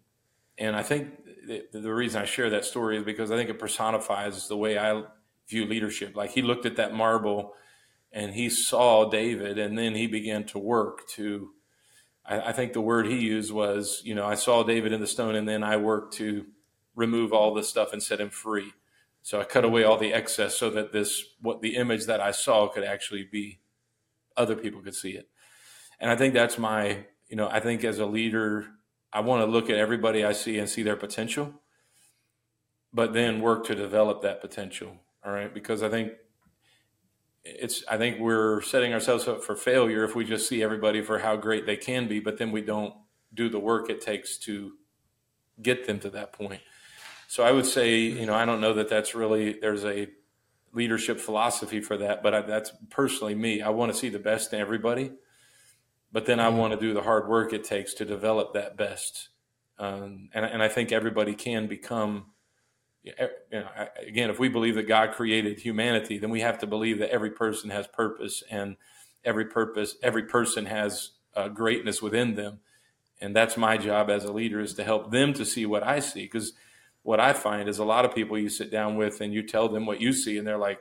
And 0.57 0.75
i 0.75 0.83
think 0.83 1.09
the, 1.45 1.65
the 1.71 1.93
reason 1.93 2.21
I 2.21 2.25
share 2.25 2.49
that 2.51 2.65
story 2.65 2.97
is 2.97 3.03
because 3.03 3.31
I 3.31 3.35
think 3.35 3.49
it 3.49 3.59
personifies 3.59 4.47
the 4.47 4.57
way 4.57 4.77
I 4.77 5.03
view 5.49 5.65
leadership. 5.65 6.15
Like 6.15 6.31
he 6.31 6.41
looked 6.41 6.65
at 6.65 6.77
that 6.77 6.93
marble 6.93 7.53
and 8.11 8.33
he 8.33 8.49
saw 8.49 9.09
David, 9.09 9.57
and 9.57 9.77
then 9.77 9.95
he 9.95 10.07
began 10.07 10.43
to 10.47 10.59
work 10.59 11.07
to. 11.09 11.51
I, 12.25 12.49
I 12.49 12.51
think 12.51 12.73
the 12.73 12.81
word 12.81 13.07
he 13.07 13.17
used 13.17 13.51
was, 13.51 14.01
you 14.03 14.13
know, 14.13 14.25
I 14.25 14.35
saw 14.35 14.63
David 14.63 14.91
in 14.91 14.99
the 14.99 15.07
stone, 15.07 15.35
and 15.35 15.47
then 15.47 15.63
I 15.63 15.77
worked 15.77 16.15
to 16.15 16.45
remove 16.93 17.31
all 17.31 17.53
this 17.53 17.69
stuff 17.69 17.93
and 17.93 18.03
set 18.03 18.19
him 18.19 18.29
free. 18.29 18.73
So 19.21 19.39
I 19.39 19.45
cut 19.45 19.63
away 19.63 19.83
all 19.83 19.97
the 19.97 20.13
excess 20.13 20.57
so 20.57 20.69
that 20.71 20.91
this 20.91 21.23
what 21.41 21.61
the 21.61 21.75
image 21.75 22.05
that 22.07 22.19
I 22.19 22.31
saw 22.31 22.67
could 22.67 22.83
actually 22.83 23.27
be 23.31 23.59
other 24.35 24.55
people 24.55 24.81
could 24.81 24.95
see 24.95 25.11
it. 25.11 25.29
And 25.99 26.09
I 26.09 26.15
think 26.15 26.33
that's 26.33 26.57
my, 26.57 27.05
you 27.29 27.35
know, 27.35 27.47
I 27.47 27.59
think 27.59 27.83
as 27.83 27.99
a 27.99 28.05
leader, 28.05 28.67
I 29.13 29.19
want 29.21 29.41
to 29.41 29.51
look 29.51 29.69
at 29.69 29.77
everybody 29.77 30.23
I 30.23 30.33
see 30.33 30.57
and 30.57 30.69
see 30.69 30.83
their 30.83 30.95
potential, 30.95 31.53
but 32.93 33.13
then 33.13 33.41
work 33.41 33.65
to 33.65 33.75
develop 33.75 34.21
that 34.21 34.41
potential. 34.41 34.97
All 35.23 35.31
right, 35.31 35.53
because 35.53 35.83
I 35.83 35.89
think 35.89 36.13
it's 37.43 37.83
I 37.89 37.97
think 37.97 38.19
we're 38.19 38.61
setting 38.61 38.93
ourselves 38.93 39.27
up 39.27 39.43
for 39.43 39.55
failure 39.55 40.03
if 40.03 40.15
we 40.15 40.25
just 40.25 40.47
see 40.47 40.63
everybody 40.63 41.01
for 41.01 41.19
how 41.19 41.35
great 41.35 41.65
they 41.65 41.77
can 41.77 42.07
be, 42.07 42.19
but 42.19 42.37
then 42.37 42.51
we 42.51 42.61
don't 42.61 42.93
do 43.33 43.49
the 43.49 43.59
work 43.59 43.89
it 43.89 44.01
takes 44.01 44.37
to 44.37 44.73
get 45.61 45.85
them 45.85 45.99
to 45.99 46.09
that 46.09 46.33
point. 46.33 46.61
So 47.27 47.43
I 47.43 47.51
would 47.51 47.65
say, 47.65 47.99
you 47.99 48.25
know, 48.25 48.33
I 48.33 48.45
don't 48.45 48.61
know 48.61 48.73
that 48.73 48.89
that's 48.89 49.15
really 49.15 49.53
there's 49.53 49.85
a 49.85 50.07
leadership 50.73 51.19
philosophy 51.19 51.81
for 51.81 51.97
that, 51.97 52.23
but 52.23 52.33
I, 52.33 52.41
that's 52.41 52.71
personally 52.89 53.35
me. 53.35 53.61
I 53.61 53.69
want 53.69 53.91
to 53.91 53.97
see 53.97 54.09
the 54.09 54.19
best 54.19 54.53
in 54.53 54.59
everybody, 54.59 55.11
but 56.11 56.25
then 56.25 56.39
I 56.39 56.49
want 56.49 56.73
to 56.73 56.79
do 56.79 56.93
the 56.93 57.01
hard 57.01 57.27
work 57.27 57.53
it 57.53 57.63
takes 57.63 57.93
to 57.95 58.05
develop 58.05 58.53
that 58.53 58.77
best. 58.77 59.29
Um, 59.79 60.29
and, 60.33 60.45
and 60.45 60.61
I 60.61 60.67
think 60.67 60.91
everybody 60.91 61.33
can 61.33 61.67
become, 61.67 62.25
you 63.03 63.13
know, 63.51 63.67
again, 64.05 64.29
if 64.29 64.39
we 64.39 64.49
believe 64.49 64.75
that 64.75 64.87
God 64.87 65.13
created 65.13 65.59
humanity, 65.59 66.17
then 66.17 66.29
we 66.29 66.41
have 66.41 66.59
to 66.59 66.67
believe 66.67 66.99
that 66.99 67.09
every 67.09 67.31
person 67.31 67.69
has 67.69 67.87
purpose 67.87 68.43
and 68.51 68.75
every 69.23 69.45
purpose, 69.45 69.95
every 70.03 70.23
person 70.23 70.65
has 70.65 71.11
uh, 71.35 71.47
greatness 71.47 72.01
within 72.01 72.35
them. 72.35 72.59
And 73.19 73.35
that's 73.35 73.55
my 73.55 73.77
job 73.77 74.09
as 74.09 74.23
a 74.23 74.33
leader 74.33 74.59
is 74.59 74.73
to 74.75 74.83
help 74.83 75.11
them 75.11 75.33
to 75.33 75.45
see 75.45 75.65
what 75.65 75.83
I 75.83 75.99
see. 75.99 76.23
Because 76.23 76.53
what 77.03 77.19
I 77.19 77.33
find 77.33 77.69
is 77.69 77.79
a 77.79 77.85
lot 77.85 78.05
of 78.05 78.13
people 78.13 78.37
you 78.37 78.49
sit 78.49 78.71
down 78.71 78.97
with 78.97 79.21
and 79.21 79.33
you 79.33 79.43
tell 79.43 79.69
them 79.69 79.85
what 79.85 80.01
you 80.01 80.13
see, 80.13 80.37
and 80.37 80.45
they're 80.45 80.57
like, 80.57 80.79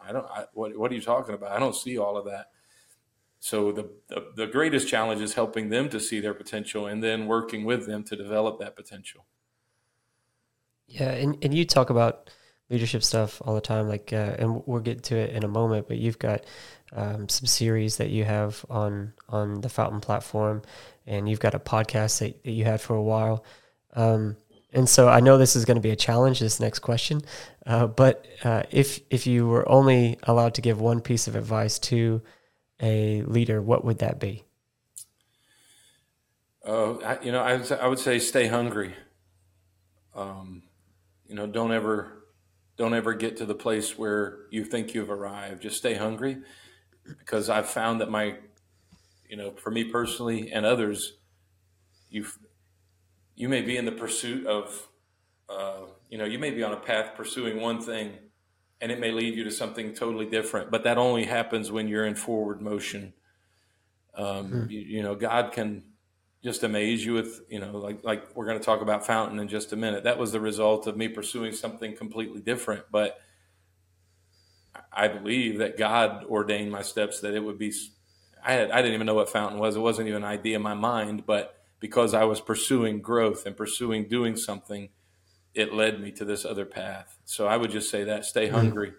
I 0.00 0.12
don't, 0.12 0.26
I, 0.26 0.46
what, 0.54 0.76
what 0.76 0.90
are 0.90 0.94
you 0.94 1.00
talking 1.00 1.34
about? 1.34 1.52
I 1.52 1.58
don't 1.60 1.76
see 1.76 1.98
all 1.98 2.16
of 2.16 2.24
that. 2.24 2.50
So 3.42 3.72
the, 3.72 3.90
the, 4.06 4.28
the 4.36 4.46
greatest 4.46 4.86
challenge 4.86 5.20
is 5.20 5.34
helping 5.34 5.68
them 5.68 5.88
to 5.88 5.98
see 5.98 6.20
their 6.20 6.32
potential 6.32 6.86
and 6.86 7.02
then 7.02 7.26
working 7.26 7.64
with 7.64 7.86
them 7.86 8.04
to 8.04 8.14
develop 8.14 8.60
that 8.60 8.76
potential. 8.76 9.26
Yeah, 10.86 11.10
and, 11.10 11.36
and 11.42 11.52
you 11.52 11.64
talk 11.64 11.90
about 11.90 12.30
leadership 12.70 13.02
stuff 13.02 13.42
all 13.44 13.56
the 13.56 13.60
time, 13.60 13.88
like, 13.88 14.12
uh, 14.12 14.36
and 14.38 14.62
we'll 14.64 14.80
get 14.80 15.02
to 15.04 15.16
it 15.16 15.30
in 15.34 15.42
a 15.42 15.48
moment. 15.48 15.88
But 15.88 15.98
you've 15.98 16.20
got 16.20 16.44
um, 16.92 17.28
some 17.28 17.46
series 17.46 17.96
that 17.96 18.10
you 18.10 18.22
have 18.22 18.64
on 18.70 19.12
on 19.28 19.60
the 19.60 19.68
FOWNTN 19.68 20.02
platform, 20.02 20.62
and 21.04 21.28
you've 21.28 21.40
got 21.40 21.54
a 21.54 21.58
podcast 21.58 22.20
that, 22.20 22.44
that 22.44 22.52
you 22.52 22.64
had 22.64 22.80
for 22.80 22.94
a 22.94 23.02
while. 23.02 23.44
Um, 23.94 24.36
and 24.72 24.88
so 24.88 25.08
I 25.08 25.18
know 25.18 25.36
this 25.36 25.56
is 25.56 25.64
going 25.64 25.78
to 25.78 25.82
be 25.82 25.90
a 25.90 25.96
challenge. 25.96 26.38
This 26.38 26.60
next 26.60 26.78
question, 26.78 27.22
uh, 27.66 27.88
but 27.88 28.24
uh, 28.44 28.62
if 28.70 29.00
if 29.10 29.26
you 29.26 29.48
were 29.48 29.68
only 29.68 30.16
allowed 30.22 30.54
to 30.54 30.60
give 30.60 30.80
one 30.80 31.00
piece 31.00 31.26
of 31.26 31.34
advice 31.34 31.80
to 31.80 32.22
a 32.82 33.22
leader, 33.22 33.62
what 33.62 33.84
would 33.84 33.98
that 33.98 34.18
be? 34.18 34.44
Uh, 36.66 36.94
I, 36.98 37.22
you 37.22 37.32
know, 37.32 37.40
I, 37.40 37.60
I 37.80 37.86
would 37.86 37.98
say 37.98 38.18
stay 38.18 38.48
hungry. 38.48 38.94
Um, 40.14 40.64
you 41.26 41.34
know, 41.34 41.46
don't 41.46 41.72
ever, 41.72 42.24
don't 42.76 42.94
ever 42.94 43.14
get 43.14 43.36
to 43.38 43.46
the 43.46 43.54
place 43.54 43.96
where 43.96 44.40
you 44.50 44.64
think 44.64 44.94
you've 44.94 45.10
arrived. 45.10 45.62
Just 45.62 45.78
stay 45.78 45.94
hungry, 45.94 46.38
because 47.18 47.48
I've 47.48 47.68
found 47.68 48.00
that 48.00 48.10
my, 48.10 48.36
you 49.28 49.36
know, 49.36 49.52
for 49.52 49.70
me 49.70 49.84
personally 49.84 50.52
and 50.52 50.66
others, 50.66 51.14
you, 52.10 52.26
you 53.34 53.48
may 53.48 53.62
be 53.62 53.76
in 53.76 53.86
the 53.86 53.92
pursuit 53.92 54.46
of, 54.46 54.88
uh, 55.48 55.86
you 56.10 56.18
know, 56.18 56.24
you 56.24 56.38
may 56.38 56.50
be 56.50 56.62
on 56.62 56.72
a 56.72 56.80
path 56.80 57.16
pursuing 57.16 57.60
one 57.60 57.80
thing 57.80 58.12
and 58.82 58.90
it 58.90 58.98
may 58.98 59.12
lead 59.12 59.36
you 59.36 59.44
to 59.44 59.50
something 59.52 59.94
totally 59.94 60.26
different. 60.26 60.72
But 60.72 60.82
that 60.84 60.98
only 60.98 61.24
happens 61.24 61.70
when 61.70 61.86
you're 61.86 62.04
in 62.04 62.16
forward 62.16 62.60
motion. 62.60 63.14
Um, 64.14 64.46
hmm. 64.46 64.70
you, 64.70 64.80
you, 64.80 65.02
know, 65.02 65.14
God 65.14 65.52
can 65.52 65.84
just 66.42 66.64
amaze 66.64 67.06
you 67.06 67.14
with, 67.14 67.42
you 67.48 67.60
know, 67.60 67.78
like 67.78 68.02
like 68.02 68.34
we're 68.34 68.44
going 68.44 68.58
to 68.58 68.64
talk 68.64 68.82
about 68.82 69.06
FOWNTN 69.06 69.40
in 69.40 69.46
just 69.46 69.72
a 69.72 69.76
minute. 69.76 70.02
That 70.02 70.18
was 70.18 70.32
the 70.32 70.40
result 70.40 70.88
of 70.88 70.96
me 70.96 71.06
pursuing 71.06 71.52
something 71.52 71.96
completely 71.96 72.40
different, 72.40 72.86
but 72.90 73.20
I 74.92 75.06
believe 75.06 75.58
that 75.58 75.78
God 75.78 76.24
ordained 76.24 76.72
my 76.72 76.82
steps 76.82 77.20
that 77.20 77.34
it 77.34 77.40
would 77.40 77.58
be. 77.58 77.72
I 78.44 78.54
had 78.54 78.72
I 78.72 78.82
didn't 78.82 78.94
even 78.94 79.06
know 79.06 79.14
what 79.14 79.28
FOWNTN 79.28 79.58
was. 79.58 79.76
It 79.76 79.80
wasn't 79.80 80.08
even 80.08 80.24
an 80.24 80.28
idea 80.28 80.56
in 80.56 80.62
my 80.62 80.74
mind, 80.74 81.24
but 81.24 81.54
because 81.78 82.14
I 82.14 82.24
was 82.24 82.40
pursuing 82.40 83.00
growth 83.00 83.46
and 83.46 83.56
pursuing 83.56 84.08
doing 84.08 84.36
something 84.36 84.88
it 85.54 85.72
led 85.72 86.00
me 86.00 86.10
to 86.12 86.24
this 86.24 86.44
other 86.44 86.64
path. 86.64 87.18
So 87.24 87.46
I 87.46 87.56
would 87.56 87.70
just 87.70 87.90
say 87.90 88.04
that 88.04 88.24
stay 88.24 88.46
mm-hmm. 88.46 88.56
hungry. 88.56 88.92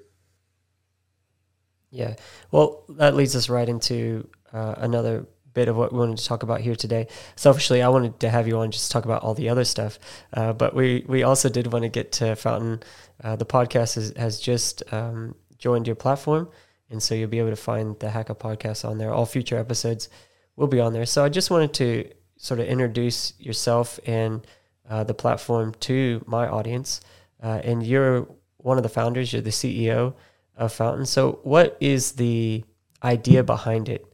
Yeah. 1.90 2.16
Well, 2.52 2.86
that 2.90 3.16
leads 3.16 3.36
us 3.36 3.50
right 3.50 3.70
into 3.70 4.28
uh, 4.52 4.76
another 4.78 5.28
bit 5.54 5.68
of 5.68 5.78
what 5.78 5.94
we 5.94 6.00
wanted 6.00 6.18
to 6.18 6.26
talk 6.26 6.44
about 6.44 6.62
here 6.62 6.76
today. 6.76 7.08
Selfishly, 7.36 7.82
I 7.82 7.90
wanted 7.90 8.20
to 8.22 8.30
have 8.30 8.48
you 8.48 8.58
on 8.58 8.72
just 8.72 8.92
talk 8.92 9.06
about 9.06 9.24
all 9.24 9.36
the 9.36 9.50
other 9.50 9.64
stuff, 9.64 10.00
uh, 10.34 10.54
but 10.54 10.76
we 10.76 11.06
we 11.08 11.24
also 11.24 11.50
did 11.50 11.72
want 11.72 11.84
to 11.84 11.90
get 11.90 12.12
to 12.14 12.36
FOWNTN. 12.36 12.84
Uh, 13.24 13.36
the 13.36 13.46
podcast 13.46 13.98
is, 13.98 14.14
has 14.18 14.40
just 14.40 14.82
um, 14.92 15.36
joined 15.60 15.86
your 15.86 15.96
platform, 15.96 16.50
and 16.90 17.02
so 17.02 17.14
you'll 17.14 17.30
be 17.30 17.40
able 17.40 17.52
to 17.52 17.56
find 17.56 18.00
the 18.00 18.08
Hacka 18.08 18.36
podcast 18.36 18.88
on 18.88 18.98
there. 18.98 19.14
All 19.14 19.26
future 19.26 19.58
episodes 19.58 20.10
will 20.56 20.68
be 20.68 20.80
on 20.80 20.94
there. 20.94 21.06
So 21.06 21.24
I 21.24 21.30
just 21.30 21.52
wanted 21.52 21.74
to 21.76 22.10
sort 22.38 22.60
of 22.60 22.66
introduce 22.66 23.34
yourself 23.40 24.00
and 24.06 24.46
uh, 24.90 25.04
the 25.04 25.14
platform 25.14 25.74
to 25.82 26.24
my 26.28 26.48
audience. 26.48 27.02
Uh, 27.42 27.62
and 27.64 27.86
you're 27.86 28.28
one 28.58 28.78
of 28.78 28.84
the 28.84 28.90
founders, 28.90 29.34
you're 29.34 29.42
the 29.42 29.50
CEO 29.50 30.14
of 30.56 30.74
FOWNTN. 30.74 31.08
So, 31.08 31.40
what 31.44 31.78
is 31.80 32.14
the 32.14 32.64
idea 33.04 33.44
behind 33.44 33.90
it, 33.90 34.06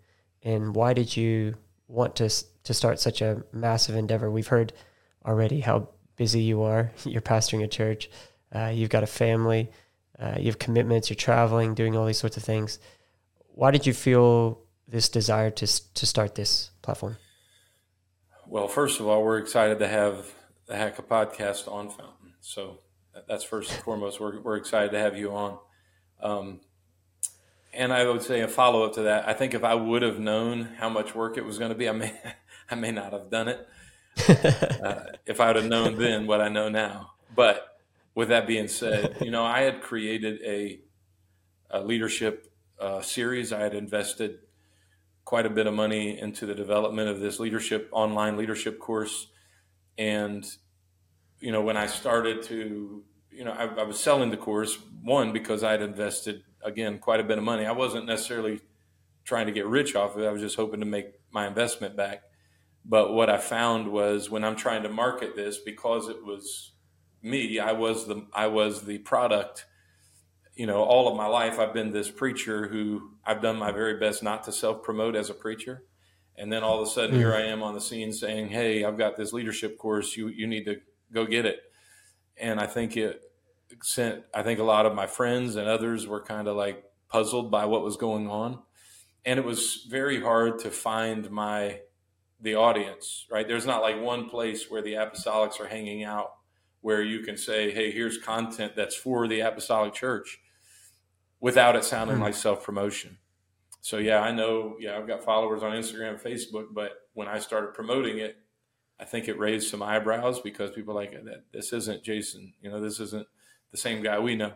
and 0.43 0.75
why 0.75 0.93
did 0.93 1.15
you 1.15 1.55
want 1.87 2.15
to 2.17 2.29
to 2.63 2.73
start 2.73 2.99
such 2.99 3.21
a 3.21 3.43
massive 3.51 3.95
endeavor? 3.95 4.31
We've 4.31 4.47
heard 4.47 4.73
already 5.25 5.59
how 5.59 5.89
busy 6.15 6.41
you 6.41 6.63
are. 6.63 6.91
You're 7.05 7.21
pastoring 7.21 7.63
a 7.63 7.67
church. 7.67 8.09
Uh, 8.53 8.71
you've 8.73 8.89
got 8.89 9.03
a 9.03 9.07
family. 9.07 9.69
Uh, 10.17 10.35
you 10.37 10.47
have 10.47 10.59
commitments. 10.59 11.09
You're 11.09 11.15
traveling, 11.15 11.75
doing 11.75 11.95
all 11.95 12.05
these 12.05 12.17
sorts 12.17 12.35
of 12.35 12.43
things. 12.43 12.79
Why 13.47 13.71
did 13.71 13.85
you 13.85 13.93
feel 13.93 14.61
this 14.87 15.09
desire 15.09 15.51
to 15.51 15.93
to 15.93 16.05
start 16.05 16.35
this 16.35 16.71
platform? 16.81 17.17
Well, 18.47 18.67
first 18.67 18.99
of 18.99 19.07
all, 19.07 19.23
we're 19.23 19.37
excited 19.37 19.77
to 19.79 19.87
have 19.87 20.33
the 20.69 20.75
Hacka 20.75 21.01
podcast 21.01 21.69
on 21.69 21.89
FOWNTN. 21.89 22.33
So 22.41 22.77
that's 23.27 23.43
first 23.43 23.71
and 23.73 23.81
foremost. 23.81 24.19
We're, 24.19 24.39
we're 24.39 24.55
excited 24.55 24.91
to 24.91 24.99
have 24.99 25.17
you 25.17 25.31
on. 25.31 25.57
Um, 26.21 26.61
and 27.73 27.91
I 27.91 28.07
would 28.07 28.21
say 28.21 28.41
a 28.41 28.47
follow 28.47 28.83
up 28.83 28.93
to 28.93 29.01
that. 29.03 29.27
I 29.27 29.33
think 29.33 29.55
if 29.55 29.63
I 29.63 29.73
would 29.73 30.03
have 30.03 30.19
known 30.19 30.69
how 30.77 30.87
much 30.87 31.15
work 31.15 31.37
it 31.37 31.43
was 31.43 31.57
going 31.57 31.69
to 31.69 31.75
be, 31.75 31.89
I 31.89 31.91
may 31.91 32.13
I 32.71 32.75
may 32.75 32.91
not 32.91 33.13
have 33.13 33.31
done 33.31 33.47
it. 33.47 33.67
uh, 34.83 35.01
if 35.25 35.39
I 35.41 35.47
would 35.47 35.55
have 35.55 35.65
known 35.65 35.97
then 35.97 36.27
what 36.27 36.39
I 36.39 36.49
know 36.49 36.69
now. 36.69 37.13
But 37.35 37.79
with 38.13 38.29
that 38.29 38.45
being 38.45 38.67
said, 38.67 39.17
you 39.21 39.31
know, 39.31 39.43
I 39.43 39.61
had 39.61 39.81
created 39.81 40.39
a, 40.45 40.81
a 41.71 41.81
leadership 41.81 42.53
uh, 42.79 43.01
series. 43.01 43.51
I 43.51 43.61
had 43.61 43.73
invested 43.73 44.39
quite 45.25 45.47
a 45.47 45.49
bit 45.49 45.65
of 45.65 45.73
money 45.73 46.19
into 46.19 46.45
the 46.45 46.53
development 46.53 47.09
of 47.09 47.19
this 47.21 47.39
leadership 47.39 47.89
online 47.91 48.37
leadership 48.37 48.77
course 48.77 49.27
and, 49.99 50.45
you 51.41 51.51
know, 51.51 51.61
when 51.61 51.75
I 51.75 51.87
started 51.87 52.41
to, 52.43 53.03
you 53.29 53.43
know, 53.43 53.51
I, 53.51 53.65
I 53.65 53.83
was 53.83 53.99
selling 53.99 54.31
the 54.31 54.37
course, 54.37 54.77
one, 55.03 55.33
because 55.33 55.61
I 55.61 55.71
had 55.71 55.81
invested, 55.81 56.41
again, 56.63 56.99
quite 56.99 57.19
a 57.19 57.23
bit 57.23 57.37
of 57.37 57.43
money. 57.43 57.65
I 57.65 57.73
wasn't 57.73 58.05
necessarily 58.05 58.61
trying 59.25 59.47
to 59.47 59.51
get 59.51 59.67
rich 59.67 59.97
off 59.97 60.15
of 60.15 60.23
it. 60.23 60.27
I 60.27 60.31
was 60.31 60.41
just 60.41 60.55
hoping 60.55 60.79
to 60.79 60.85
make 60.85 61.07
my 61.31 61.47
investment 61.47 61.97
back. 61.97 62.23
But 62.85 63.13
what 63.13 63.29
I 63.29 63.37
found 63.37 63.91
was 63.91 64.29
when 64.29 64.45
I'm 64.45 64.55
trying 64.55 64.83
to 64.83 64.89
market 64.89 65.35
this, 65.35 65.57
because 65.57 66.07
it 66.07 66.23
was 66.23 66.71
me, 67.21 67.59
I 67.59 67.73
was 67.73 68.07
the 68.07 68.25
I 68.33 68.47
was 68.47 68.85
the 68.85 68.99
product. 68.99 69.65
You 70.55 70.65
know, 70.65 70.81
all 70.81 71.09
of 71.09 71.17
my 71.17 71.27
life 71.27 71.59
I've 71.59 71.73
been 71.73 71.91
this 71.91 72.09
preacher 72.09 72.69
who 72.69 73.11
I've 73.25 73.41
done 73.41 73.57
my 73.57 73.73
very 73.73 73.99
best 73.99 74.23
not 74.23 74.45
to 74.45 74.53
self 74.53 74.81
promote 74.81 75.17
as 75.17 75.29
a 75.29 75.33
preacher. 75.33 75.83
And 76.39 76.51
then 76.51 76.63
all 76.63 76.81
of 76.81 76.87
a 76.87 76.89
sudden, 76.89 77.15
mm. 77.15 77.19
here 77.19 77.33
I 77.33 77.41
am 77.41 77.61
on 77.61 77.73
the 77.73 77.81
scene 77.81 78.13
saying, 78.13 78.49
"Hey, 78.49 78.85
I've 78.85 78.97
got 78.97 79.17
this 79.17 79.33
leadership 79.33 79.77
course. 79.77 80.15
You 80.15 80.29
you 80.29 80.47
need 80.47 80.63
to 80.65 80.77
go 81.13 81.25
get 81.25 81.45
it." 81.45 81.59
And 82.37 82.61
I 82.61 82.65
think 82.65 82.95
it 82.95 83.21
sent. 83.83 84.23
I 84.33 84.41
think 84.41 84.59
a 84.59 84.63
lot 84.63 84.85
of 84.85 84.95
my 84.95 85.05
friends 85.05 85.57
and 85.57 85.67
others 85.67 86.07
were 86.07 86.23
kind 86.23 86.47
of 86.47 86.55
like 86.55 86.83
puzzled 87.09 87.51
by 87.51 87.65
what 87.65 87.83
was 87.83 87.97
going 87.97 88.29
on, 88.29 88.59
and 89.25 89.37
it 89.37 89.43
was 89.43 89.85
very 89.89 90.21
hard 90.21 90.59
to 90.59 90.71
find 90.71 91.29
my 91.29 91.81
the 92.39 92.55
audience. 92.55 93.25
Right? 93.29 93.45
There's 93.45 93.65
not 93.65 93.81
like 93.81 94.01
one 94.01 94.29
place 94.29 94.71
where 94.71 94.81
the 94.81 94.93
apostolics 94.93 95.59
are 95.59 95.67
hanging 95.67 96.05
out 96.05 96.31
where 96.79 97.03
you 97.03 97.19
can 97.19 97.35
say, 97.35 97.71
"Hey, 97.71 97.91
here's 97.91 98.17
content 98.17 98.77
that's 98.77 98.95
for 98.95 99.27
the 99.27 99.41
apostolic 99.41 99.93
church," 99.93 100.39
without 101.41 101.75
it 101.75 101.83
sounding 101.83 102.19
mm. 102.19 102.21
like 102.21 102.33
self 102.33 102.63
promotion 102.63 103.17
so 103.81 103.97
yeah, 103.97 104.19
I 104.21 104.31
know. 104.31 104.75
Yeah, 104.79 104.97
I've 104.97 105.07
got 105.07 105.23
followers 105.23 105.63
on 105.63 105.71
Instagram, 105.71 106.21
Facebook, 106.21 106.67
but 106.73 106.91
when 107.13 107.27
I 107.27 107.39
started 107.39 107.73
promoting 107.73 108.17
it, 108.17 108.37
I 108.99 109.05
think 109.05 109.27
it 109.27 109.39
raised 109.39 109.69
some 109.69 109.81
eyebrows 109.81 110.41
because 110.41 110.71
people 110.71 110.93
like. 110.93 111.13
This 111.53 111.71
isn't 111.71 112.03
Jason. 112.03 112.53
You 112.61 112.69
know, 112.69 112.81
this 112.81 112.99
isn't 112.99 113.27
the 113.71 113.77
same 113.77 114.03
guy 114.03 114.19
we 114.19 114.35
know. 114.35 114.53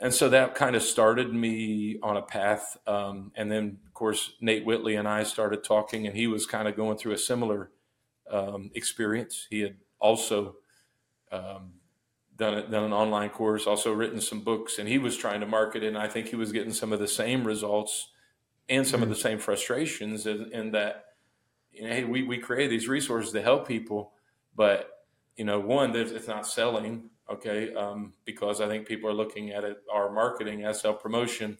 And 0.00 0.12
so 0.12 0.28
that 0.30 0.56
kind 0.56 0.74
of 0.74 0.82
started 0.82 1.32
me 1.32 1.98
on 2.02 2.16
a 2.16 2.22
path. 2.22 2.76
Um, 2.88 3.30
and 3.36 3.52
then, 3.52 3.78
of 3.86 3.94
course, 3.94 4.32
Nate 4.40 4.64
Whitley 4.64 4.96
and 4.96 5.06
I 5.06 5.22
started 5.22 5.62
talking, 5.62 6.06
and 6.06 6.16
he 6.16 6.26
was 6.26 6.44
kind 6.44 6.66
of 6.66 6.74
going 6.74 6.98
through 6.98 7.12
a 7.12 7.18
similar 7.18 7.70
um, 8.28 8.70
experience. 8.74 9.46
He 9.48 9.60
had 9.60 9.76
also 10.00 10.56
um, 11.30 11.74
done, 12.36 12.68
done 12.68 12.84
an 12.84 12.92
online 12.92 13.30
course, 13.30 13.66
also 13.66 13.92
written 13.92 14.20
some 14.20 14.40
books, 14.40 14.78
and 14.78 14.88
he 14.88 14.98
was 14.98 15.16
trying 15.16 15.38
to 15.38 15.46
market 15.46 15.84
it. 15.84 15.88
And 15.88 15.98
I 15.98 16.08
think 16.08 16.28
he 16.28 16.36
was 16.36 16.50
getting 16.50 16.72
some 16.72 16.92
of 16.92 16.98
the 16.98 17.06
same 17.06 17.44
results 17.44 18.08
and 18.76 18.86
some 18.86 19.00
mm-hmm. 19.00 19.04
of 19.04 19.08
the 19.08 19.20
same 19.20 19.38
frustrations 19.38 20.26
in, 20.26 20.50
in, 20.52 20.72
that 20.72 21.04
you 21.72 21.82
know 21.82 21.94
hey 21.94 22.04
we, 22.04 22.22
we 22.22 22.38
create 22.38 22.68
these 22.68 22.88
resources 22.88 23.32
to 23.32 23.42
help 23.42 23.66
people 23.66 24.12
but 24.54 24.90
you 25.36 25.44
know 25.44 25.60
one 25.60 25.94
it's 25.94 26.28
not 26.28 26.46
selling 26.46 27.10
okay 27.30 27.72
um, 27.74 28.12
because 28.24 28.60
i 28.60 28.68
think 28.68 28.86
people 28.86 29.08
are 29.08 29.14
looking 29.14 29.50
at 29.50 29.64
it 29.64 29.78
our 29.92 30.10
marketing 30.10 30.64
as 30.64 30.80
self 30.80 31.02
promotion 31.02 31.58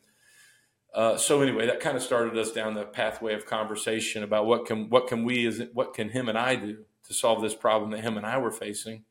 uh, 0.94 1.16
so 1.16 1.40
anyway, 1.40 1.66
that 1.66 1.80
kind 1.80 1.96
of 1.96 2.02
started 2.02 2.36
us 2.36 2.52
down 2.52 2.74
the 2.74 2.84
pathway 2.84 3.32
of 3.32 3.46
conversation 3.46 4.22
about 4.22 4.44
what 4.44 4.66
can 4.66 4.90
what 4.90 5.06
can 5.06 5.24
we 5.24 5.46
is 5.46 5.62
what 5.72 5.94
can 5.94 6.10
him 6.10 6.28
and 6.28 6.36
I 6.36 6.54
do 6.56 6.84
to 7.04 7.14
solve 7.14 7.40
this 7.40 7.54
problem 7.54 7.90
that 7.92 8.00
him 8.00 8.16
and 8.16 8.26
I 8.26 8.38
were 8.38 8.50
facing. 8.50 9.04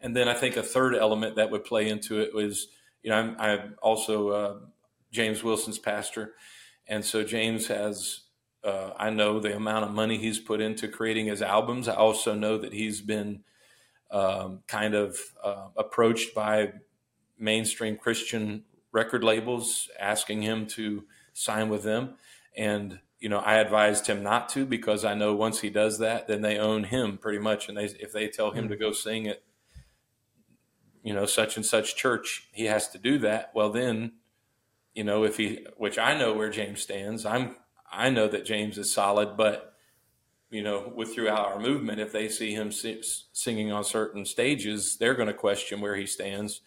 And 0.00 0.16
then 0.16 0.28
I 0.28 0.34
think 0.34 0.56
a 0.56 0.62
third 0.62 0.94
element 0.94 1.36
that 1.36 1.50
would 1.50 1.64
play 1.64 1.88
into 1.88 2.20
it 2.20 2.34
was, 2.34 2.68
you 3.02 3.10
know, 3.10 3.16
I'm, 3.16 3.36
I'm 3.38 3.74
also 3.82 4.28
uh, 4.28 4.54
James 5.10 5.42
Wilson's 5.42 5.78
pastor, 5.78 6.34
and 6.86 7.04
so 7.04 7.22
James 7.22 7.68
has. 7.68 8.20
Uh, 8.64 8.92
I 8.96 9.10
know 9.10 9.40
the 9.40 9.56
amount 9.56 9.86
of 9.86 9.90
money 9.90 10.18
he's 10.18 10.38
put 10.38 10.60
into 10.60 10.86
creating 10.86 11.26
his 11.26 11.42
albums. 11.42 11.88
I 11.88 11.94
also 11.96 12.32
know 12.32 12.58
that 12.58 12.72
he's 12.72 13.00
been 13.00 13.42
um, 14.12 14.60
kind 14.68 14.94
of 14.94 15.18
uh, 15.42 15.68
approached 15.76 16.32
by 16.32 16.74
mainstream 17.36 17.96
Christian 17.96 18.62
record 18.92 19.24
labels 19.24 19.88
asking 19.98 20.42
him 20.42 20.66
to 20.66 21.04
sign 21.32 21.70
with 21.70 21.82
them. 21.82 22.14
And, 22.56 23.00
you 23.18 23.28
know, 23.28 23.38
I 23.38 23.54
advised 23.54 24.06
him 24.06 24.22
not 24.22 24.48
to 24.50 24.64
because 24.64 25.04
I 25.04 25.14
know 25.14 25.34
once 25.34 25.60
he 25.60 25.70
does 25.70 25.98
that, 25.98 26.28
then 26.28 26.42
they 26.42 26.58
own 26.58 26.84
him 26.84 27.18
pretty 27.18 27.38
much. 27.38 27.68
And 27.68 27.76
they, 27.76 27.86
if 27.86 28.12
they 28.12 28.28
tell 28.28 28.52
him 28.52 28.68
to 28.68 28.76
go 28.76 28.92
sing 28.92 29.26
at, 29.26 29.42
you 31.02 31.14
know, 31.14 31.26
such 31.26 31.56
and 31.56 31.66
such 31.66 31.96
church, 31.96 32.48
he 32.52 32.66
has 32.66 32.88
to 32.90 32.98
do 32.98 33.18
that. 33.18 33.50
Well, 33.54 33.70
then, 33.70 34.12
you 34.94 35.04
know, 35.04 35.24
if 35.24 35.36
he, 35.36 35.66
which 35.76 35.98
I 35.98 36.16
know 36.16 36.32
where 36.34 36.50
James 36.50 36.82
stands, 36.82 37.24
I'm, 37.24 37.56
I 37.90 38.10
know 38.10 38.28
that 38.28 38.44
James 38.44 38.78
is 38.78 38.92
solid, 38.92 39.36
but, 39.36 39.74
you 40.50 40.62
know, 40.62 40.92
with 40.94 41.14
throughout 41.14 41.46
our 41.46 41.60
movement, 41.60 42.00
if 42.00 42.12
they 42.12 42.28
see 42.28 42.52
him 42.54 42.70
singing 42.72 43.72
on 43.72 43.84
certain 43.84 44.24
stages, 44.24 44.96
they're 44.98 45.14
going 45.14 45.28
to 45.28 45.34
question 45.34 45.80
where 45.80 45.96
he 45.96 46.06
stands 46.06 46.60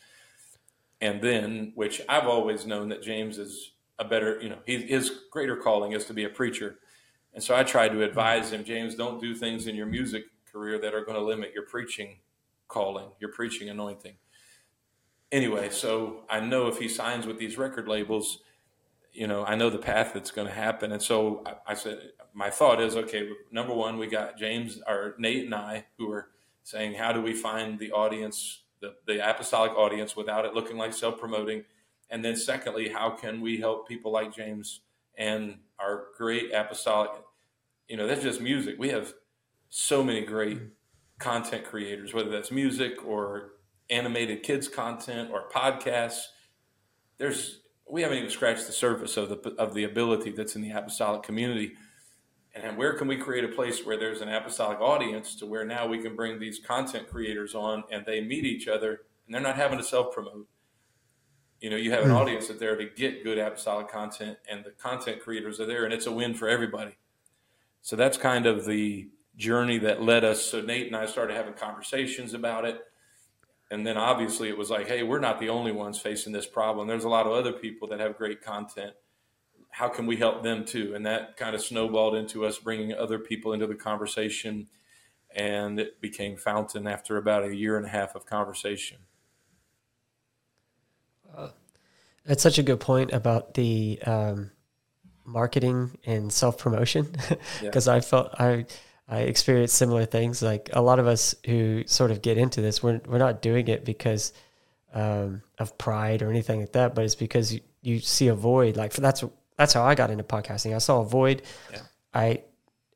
and 1.02 1.22
then 1.22 1.72
which 1.76 2.02
I've 2.08 2.28
always 2.28 2.66
known 2.66 2.90
that 2.90 3.04
James 3.04 3.38
is 3.38 3.74
a 4.00 4.06
better, 4.06 4.40
you 4.42 4.50
know, 4.50 4.60
he, 4.66 4.78
his 4.82 5.12
greater 5.32 5.56
calling 5.56 5.92
is 5.92 6.06
to 6.06 6.14
be 6.14 6.24
a 6.24 6.30
preacher. 6.30 6.80
And 7.34 7.44
so 7.44 7.56
I 7.56 7.64
tried 7.64 7.90
to 7.90 8.04
advise 8.04 8.52
him, 8.52 8.64
James, 8.64 8.96
don't 8.96 9.22
do 9.22 9.36
things 9.36 9.68
in 9.68 9.76
your 9.76 9.86
music 9.86 10.24
career 10.52 10.80
that 10.80 10.94
are 10.94 11.04
going 11.04 11.18
to 11.18 11.24
limit 11.24 11.52
your 11.54 11.66
preaching 11.66 12.20
calling, 12.68 13.08
your 13.20 13.32
preaching 13.32 13.70
anointing. 13.70 14.16
Anyway, 15.32 15.70
so 15.70 16.24
I 16.30 16.40
know 16.40 16.68
if 16.68 16.78
he 16.78 16.88
signs 16.88 17.26
with 17.26 17.40
these 17.40 17.58
record 17.58 17.88
labels, 17.88 18.40
you 19.12 19.28
know, 19.28 19.46
I 19.46 19.56
know 19.56 19.70
the 19.70 19.78
path 19.78 20.12
that's 20.14 20.32
going 20.32 20.48
to 20.48 20.54
happen. 20.54 20.92
And 20.92 21.02
so 21.02 21.42
I, 21.46 21.72
I 21.72 21.74
said, 21.74 22.12
my 22.34 22.50
thought 22.50 22.82
is, 22.82 22.96
okay, 22.96 23.30
number 23.52 23.74
one, 23.74 23.98
we 23.98 24.08
got 24.08 24.38
James 24.38 24.82
or 24.88 25.16
Nate 25.18 25.46
and 25.46 25.56
I 25.56 25.86
who 25.98 26.12
are 26.12 26.30
saying, 26.64 26.96
how 26.96 27.14
do 27.14 27.22
we 27.22 27.34
find 27.34 27.80
the 27.80 27.92
audience 27.92 28.62
the, 28.82 28.94
the 29.08 29.28
apostolic 29.28 29.72
audience 29.72 30.16
without 30.16 30.46
it 30.46 30.54
looking 30.54 30.78
like 30.78 30.94
self 30.94 31.20
promoting? 31.20 31.64
And 32.10 32.24
then, 32.24 32.36
secondly, 32.36 32.90
how 32.90 33.10
can 33.10 33.42
we 33.42 33.58
help 33.58 33.88
people 33.88 34.12
like 34.12 34.36
James 34.36 34.82
and 35.18 35.58
our 35.80 36.08
great 36.18 36.54
apostolic? 36.54 37.12
You 37.88 37.98
know, 37.98 38.06
that's 38.06 38.22
just 38.22 38.42
music. 38.42 38.76
We 38.78 38.90
have 38.90 39.14
so 39.70 40.04
many 40.04 40.22
great 40.22 40.60
content 41.20 41.64
creators, 41.64 42.14
whether 42.14 42.30
that's 42.30 42.52
music 42.52 43.04
or 43.06 43.54
animated 43.90 44.44
kids 44.44 44.68
content 44.68 45.30
or 45.32 45.50
podcasts. 45.50 46.24
There's 47.18 47.62
we 47.90 48.02
haven't 48.02 48.18
even 48.18 48.30
scratched 48.30 48.68
the 48.68 48.74
surface 48.74 49.18
of 49.18 49.30
the 49.30 49.56
of 49.58 49.74
the 49.74 49.84
ability 49.84 50.32
that's 50.32 50.56
in 50.56 50.62
the 50.62 50.72
apostolic 50.72 51.24
community 51.24 51.74
and 52.56 52.78
where 52.78 52.94
can 52.94 53.08
we 53.08 53.18
create 53.18 53.44
a 53.44 53.50
place 53.50 53.86
where 53.86 53.98
there's 53.98 54.22
an 54.22 54.30
apostolic 54.30 54.80
audience 54.80 55.36
to 55.36 55.46
where 55.46 55.66
now 55.66 55.88
we 55.88 56.02
can 56.02 56.16
bring 56.16 56.40
these 56.40 56.58
content 56.58 57.10
creators 57.10 57.54
on 57.54 57.84
and 57.92 58.06
they 58.06 58.22
meet 58.22 58.46
each 58.46 58.68
other 58.68 59.02
and 59.26 59.36
they're 59.36 59.42
not 59.42 59.58
having 59.58 59.78
to 59.78 59.84
self 59.84 60.14
promote. 60.14 60.48
You 61.60 61.70
know, 61.70 61.76
you 61.76 61.92
have 61.92 62.04
an 62.04 62.12
mm. 62.12 62.20
audience 62.20 62.48
that 62.48 62.60
there 62.60 62.78
to 62.78 62.86
get 62.86 63.24
good 63.24 63.38
apostolic 63.38 63.90
content, 63.90 64.38
and 64.50 64.64
the 64.64 64.72
content 64.72 65.22
creators 65.22 65.60
are 65.60 65.66
there, 65.66 65.86
and 65.86 65.94
it's 65.94 66.06
a 66.06 66.12
win 66.12 66.34
for 66.34 66.48
everybody. 66.48 66.98
So 67.82 67.96
that's 67.96 68.18
kind 68.18 68.46
of 68.46 68.66
the 68.66 69.10
journey 69.36 69.80
that 69.80 70.02
led 70.02 70.24
us. 70.24 70.44
So 70.44 70.62
Nate 70.62 70.88
and 70.88 70.96
I 70.96 71.06
started 71.06 71.36
having 71.36 71.54
conversations 71.54 72.34
about 72.34 72.66
it. 72.66 72.82
And 73.72 73.86
then 73.86 73.98
obviously 73.98 74.50
it 74.50 74.58
was 74.58 74.70
like, 74.70 74.88
hey, 74.88 75.04
we're 75.04 75.20
not 75.20 75.40
the 75.40 75.50
only 75.50 75.72
ones 75.72 76.00
facing 76.00 76.34
this 76.34 76.46
problem. 76.46 76.88
There's 76.88 77.04
a 77.04 77.10
lot 77.10 77.26
of 77.26 77.34
other 77.34 77.52
people 77.52 77.88
that 77.90 78.00
have 78.00 78.18
great 78.18 78.42
content 78.42 78.94
how 79.76 79.90
can 79.90 80.06
we 80.06 80.16
help 80.16 80.42
them 80.42 80.64
too? 80.64 80.94
And 80.96 81.06
that 81.06 81.36
kind 81.36 81.54
of 81.54 81.62
snowballed 81.62 82.16
into 82.16 82.46
us 82.46 82.58
bringing 82.58 82.94
other 82.94 83.20
people 83.20 83.52
into 83.52 83.68
the 83.68 83.76
conversation. 83.76 84.68
And 85.36 85.78
it 85.82 86.00
became 86.00 86.38
FOWNTN 86.38 86.90
after 86.90 87.18
about 87.18 87.44
a 87.44 87.54
year 87.54 87.76
and 87.76 87.86
a 87.86 87.90
half 87.90 88.16
of 88.16 88.26
conversation. 88.26 89.00
Uh, 91.36 91.50
that's 92.26 92.42
such 92.42 92.58
a 92.58 92.64
good 92.64 92.80
point 92.80 93.12
about 93.12 93.56
the 93.56 94.00
um, 94.06 94.52
marketing 95.26 95.98
and 96.06 96.32
self 96.32 96.58
promotion, 96.58 97.14
because 97.62 97.88
yeah. 97.88 97.96
I 97.96 98.00
felt 98.00 98.34
I 98.40 98.68
I 99.08 99.20
experienced 99.22 99.76
similar 99.76 100.06
things. 100.06 100.42
Like 100.42 100.70
a 100.74 100.82
lot 100.82 101.00
of 101.00 101.08
us 101.08 101.36
who 101.46 101.84
sort 101.86 102.12
of 102.12 102.22
get 102.22 102.38
into 102.38 102.62
this, 102.62 102.82
we're 102.82 103.02
we're 103.08 103.20
not 103.20 103.42
doing 103.42 103.68
it 103.68 103.86
because 103.86 104.34
um, 104.94 105.42
of 105.60 105.78
pride 105.78 106.22
or 106.22 106.30
anything 106.30 106.62
like 106.62 106.72
that, 106.72 106.96
but 106.96 107.04
it's 107.04 107.16
because 107.16 107.54
you, 107.54 107.60
you 107.82 108.00
see 108.00 108.30
a 108.30 108.36
void. 108.36 108.78
Like 108.78 108.94
that's 108.94 109.24
that's 109.58 109.74
how 109.74 109.84
I 109.84 109.96
got 109.96 110.10
into 110.10 110.24
podcasting. 110.24 110.76
I 110.76 110.80
saw 110.80 111.02
a 111.02 111.06
void. 111.06 111.44
Yeah. 111.72 111.82
I 112.14 112.42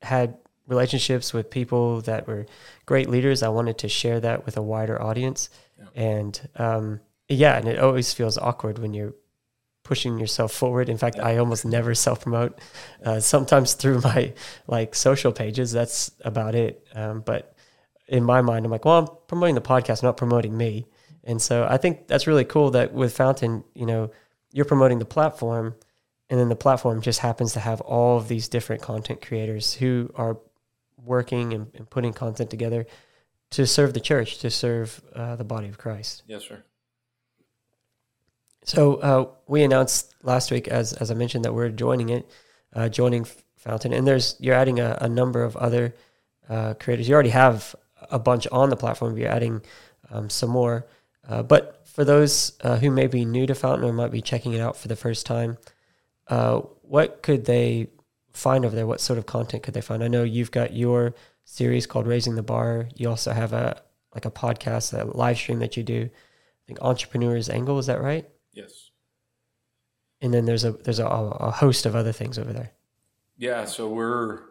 had 0.02 0.38
relationships 0.67 1.34
with 1.34 1.50
people 1.50 2.02
that 2.02 2.28
were 2.28 2.45
great 2.86 3.10
leaders. 3.10 3.43
I 3.43 3.50
wanted 3.50 3.78
to 3.80 3.89
share 3.89 4.19
that 4.22 4.45
with 4.45 4.58
a 4.58 4.62
wider 4.62 5.02
audience. 5.02 5.50
Yeah. 5.78 6.02
And 6.02 6.50
um, 6.56 7.00
yeah, 7.28 7.58
and 7.58 7.67
it 7.67 7.80
always 7.80 8.13
feels 8.13 8.38
awkward 8.38 8.80
when 8.80 8.93
you're 8.93 9.13
pushing 9.89 10.19
yourself 10.19 10.52
forward. 10.54 10.88
In 10.88 10.97
fact. 10.97 11.17
I 11.19 11.38
almost 11.38 11.65
never 11.65 11.95
self 11.95 12.21
promote. 12.21 12.60
Uh, 13.04 13.19
sometimes 13.19 13.73
through 13.73 14.02
my 14.02 14.34
like 14.67 14.93
social 14.93 15.32
pages, 15.32 15.71
that's 15.71 16.12
about 16.21 16.54
it. 16.54 16.88
Um, 16.93 17.21
but 17.21 17.56
in 18.08 18.23
my 18.23 18.41
mind, 18.41 18.65
I'm 18.65 18.71
like, 18.71 18.86
well, 18.86 18.99
I'm 18.99 19.08
promoting 19.28 19.56
the 19.56 19.62
podcast, 19.62 20.04
not 20.04 20.15
promoting 20.15 20.56
me. 20.56 20.86
And 21.23 21.41
so 21.41 21.67
I 21.67 21.78
think 21.78 22.08
that's 22.08 22.28
really 22.28 22.45
cool 22.45 22.69
that 22.71 22.93
with 22.93 23.17
FOWNTN, 23.17 23.63
you 23.73 23.88
know, 23.88 24.12
you're 24.52 24.65
promoting 24.65 24.99
the 24.99 25.06
platform 25.06 25.75
and 26.30 26.39
then 26.39 26.49
the 26.49 26.56
platform 26.56 27.02
just 27.02 27.19
happens 27.19 27.54
to 27.54 27.60
have 27.60 27.82
all 27.82 28.17
of 28.17 28.28
these 28.28 28.47
different 28.47 28.84
content 28.84 29.25
creators 29.25 29.73
who 29.73 30.12
are 30.15 30.38
working 31.04 31.54
and, 31.54 31.67
and 31.73 31.89
putting 31.89 32.13
content 32.13 32.52
together 32.52 32.86
to 33.52 33.65
serve 33.65 33.93
the 33.95 33.99
church, 33.99 34.38
to 34.39 34.52
serve 34.52 35.02
uh, 35.15 35.36
the 35.36 35.43
body 35.43 35.67
of 35.67 35.80
Christ. 35.80 36.23
Yes, 36.28 36.43
sir. 36.43 36.63
So 38.63 38.95
uh, 38.95 39.28
we 39.48 39.63
announced 39.63 40.15
last 40.24 40.52
week, 40.52 40.67
as 40.67 40.93
as 40.93 41.12
I 41.12 41.13
mentioned, 41.13 41.45
that 41.45 41.54
we're 41.54 41.69
joining 41.69 42.10
it, 42.10 42.30
uh, 42.74 42.89
joining 42.89 43.26
FOWNTN, 43.65 43.98
and 43.98 44.08
there's 44.08 44.36
you're 44.39 44.56
adding 44.56 44.80
a, 44.80 44.98
a 45.02 45.10
number 45.10 45.43
of 45.43 45.56
other 45.58 45.95
uh, 46.50 46.74
creators. 46.76 47.08
You 47.08 47.13
already 47.13 47.30
have 47.30 47.76
a 48.12 48.19
bunch 48.19 48.48
on 48.52 48.69
the 48.69 48.76
platform. 48.76 49.17
You're 49.17 49.30
adding 49.30 49.62
um, 50.12 50.30
some 50.30 50.50
more, 50.50 50.88
uh, 51.28 51.43
but 51.43 51.88
for 51.88 52.06
those 52.06 52.54
uh, 52.62 52.78
who 52.78 52.91
may 52.91 53.08
be 53.08 53.26
new 53.26 53.45
to 53.48 53.54
FOWNTN 53.54 53.84
or 53.84 53.93
might 53.93 54.12
be 54.12 54.22
checking 54.22 54.54
it 54.54 54.62
out 54.62 54.78
for 54.78 54.88
the 54.88 54.95
first 54.95 55.26
time, 55.26 55.58
uh, 56.28 56.60
what 56.82 57.24
could 57.24 57.45
they 57.45 57.88
find 58.32 58.65
over 58.65 58.76
there? 58.76 58.88
What 58.88 59.02
sort 59.02 59.19
of 59.19 59.26
content 59.26 59.63
could 59.63 59.74
they 59.74 59.82
find? 59.82 60.04
I 60.04 60.08
know 60.08 60.24
you've 60.24 60.52
got 60.52 60.74
your 60.74 61.13
series 61.45 61.86
called 61.88 62.08
Raising 62.08 62.36
the 62.36 62.43
Bar. 62.43 62.88
You 62.95 63.10
also 63.10 63.32
have 63.32 63.54
a 63.54 63.82
like 64.13 64.26
a 64.26 64.32
podcast, 64.32 64.98
a 65.00 65.06
live 65.06 65.38
stream 65.38 65.60
that 65.60 65.78
you 65.78 65.84
do. 65.84 66.10
I 66.10 66.63
think 66.67 66.80
Entrepreneur's 66.82 67.50
Angle 67.50 67.80
is 67.80 67.88
that 67.88 68.02
right? 68.02 68.30
Yes. 68.60 68.91
And 70.22 70.34
then 70.34 70.45
there's 70.45 70.65
a 70.65 70.72
there's 70.72 71.00
a, 71.00 71.06
a 71.06 71.52
host 71.52 71.86
of 71.86 71.95
other 71.95 72.12
things 72.12 72.38
over 72.38 72.52
there. 72.52 72.72
Yeah, 73.38 73.63
so 73.65 73.88
we're 73.89 74.41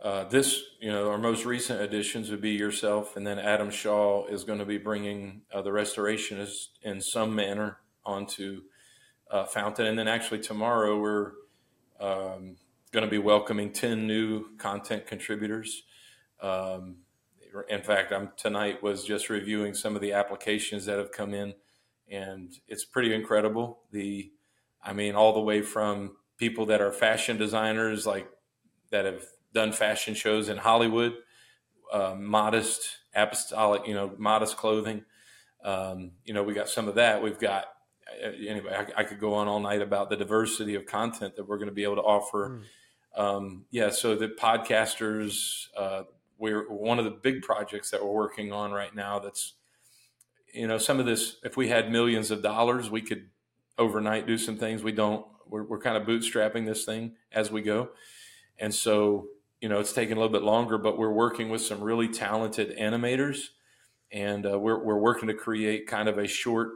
uh, 0.00 0.24
this 0.24 0.62
you 0.80 0.90
know 0.90 1.10
our 1.10 1.18
most 1.18 1.44
recent 1.44 1.80
additions 1.80 2.30
would 2.30 2.40
be 2.40 2.52
yourself, 2.52 3.16
and 3.16 3.26
then 3.26 3.38
Adam 3.38 3.70
Shaw 3.70 4.26
is 4.26 4.44
going 4.44 4.60
to 4.60 4.64
be 4.64 4.78
bringing 4.78 5.42
uh, 5.52 5.62
the 5.62 5.70
restorationist 5.70 6.68
in 6.82 7.00
some 7.00 7.34
manner 7.34 7.78
onto 8.04 8.62
uh, 9.30 9.44
FOWNTN. 9.46 9.88
And 9.88 9.98
then 9.98 10.08
actually 10.08 10.40
tomorrow 10.40 11.00
we're 11.00 11.32
um, 11.98 12.56
going 12.92 13.04
to 13.04 13.10
be 13.10 13.18
welcoming 13.18 13.72
10 13.72 14.06
new 14.06 14.56
content 14.58 15.06
contributors. 15.06 15.84
Um, 16.40 16.96
in 17.68 17.82
fact, 17.82 18.12
I'm 18.12 18.30
tonight 18.36 18.82
was 18.82 19.04
just 19.04 19.28
reviewing 19.30 19.74
some 19.74 19.94
of 19.94 20.02
the 20.02 20.12
applications 20.12 20.86
that 20.86 20.98
have 20.98 21.12
come 21.12 21.34
in, 21.34 21.54
and 22.12 22.52
it's 22.68 22.84
pretty 22.84 23.14
incredible. 23.14 23.80
The, 23.90 24.30
I 24.82 24.92
mean, 24.92 25.14
all 25.14 25.32
the 25.32 25.40
way 25.40 25.62
from 25.62 26.16
people 26.36 26.66
that 26.66 26.80
are 26.80 26.92
fashion 26.92 27.38
designers, 27.38 28.06
like 28.06 28.28
that 28.90 29.06
have 29.06 29.24
done 29.54 29.72
fashion 29.72 30.14
shows 30.14 30.48
in 30.48 30.58
Hollywood, 30.58 31.14
uh, 31.92 32.14
modest 32.16 32.98
apostolic, 33.14 33.86
you 33.86 33.94
know, 33.94 34.12
modest 34.18 34.56
clothing. 34.56 35.04
Um, 35.64 36.12
you 36.24 36.34
know, 36.34 36.42
we 36.42 36.54
got 36.54 36.68
some 36.68 36.88
of 36.88 36.96
that. 36.96 37.22
We've 37.22 37.38
got 37.38 37.66
uh, 38.22 38.30
anyway, 38.46 38.72
I, 38.72 39.00
I, 39.00 39.04
could 39.04 39.20
go 39.20 39.34
on 39.34 39.48
all 39.48 39.60
night 39.60 39.80
about 39.80 40.10
the 40.10 40.16
diversity 40.16 40.74
of 40.74 40.86
content 40.86 41.36
that 41.36 41.48
we're 41.48 41.58
going 41.58 41.68
to 41.68 41.74
be 41.74 41.84
able 41.84 41.96
to 41.96 42.02
offer. 42.02 42.60
Mm. 43.16 43.20
Um, 43.20 43.64
yeah, 43.70 43.90
so 43.90 44.16
the 44.16 44.28
podcasters, 44.28 45.68
uh, 45.76 46.02
we're 46.38 46.68
one 46.70 46.98
of 46.98 47.04
the 47.04 47.10
big 47.10 47.42
projects 47.42 47.90
that 47.90 48.04
we're 48.04 48.12
working 48.12 48.52
on 48.52 48.72
right 48.72 48.94
now. 48.94 49.18
That's 49.18 49.54
you 50.52 50.66
know 50.66 50.78
some 50.78 51.00
of 51.00 51.06
this. 51.06 51.36
If 51.42 51.56
we 51.56 51.68
had 51.68 51.90
millions 51.90 52.30
of 52.30 52.42
dollars, 52.42 52.90
we 52.90 53.00
could 53.00 53.28
overnight 53.78 54.26
do 54.26 54.38
some 54.38 54.56
things. 54.56 54.82
We 54.82 54.92
don't. 54.92 55.26
We're, 55.48 55.64
we're 55.64 55.80
kind 55.80 55.96
of 55.96 56.04
bootstrapping 56.04 56.66
this 56.66 56.84
thing 56.84 57.12
as 57.32 57.50
we 57.50 57.62
go, 57.62 57.90
and 58.58 58.74
so 58.74 59.28
you 59.60 59.68
know 59.68 59.80
it's 59.80 59.92
taking 59.92 60.16
a 60.16 60.20
little 60.20 60.32
bit 60.32 60.42
longer. 60.42 60.78
But 60.78 60.98
we're 60.98 61.12
working 61.12 61.48
with 61.48 61.62
some 61.62 61.80
really 61.80 62.08
talented 62.08 62.76
animators, 62.78 63.48
and 64.10 64.46
uh, 64.46 64.58
we're 64.58 64.82
we're 64.82 64.98
working 64.98 65.28
to 65.28 65.34
create 65.34 65.86
kind 65.86 66.08
of 66.08 66.18
a 66.18 66.26
short 66.26 66.70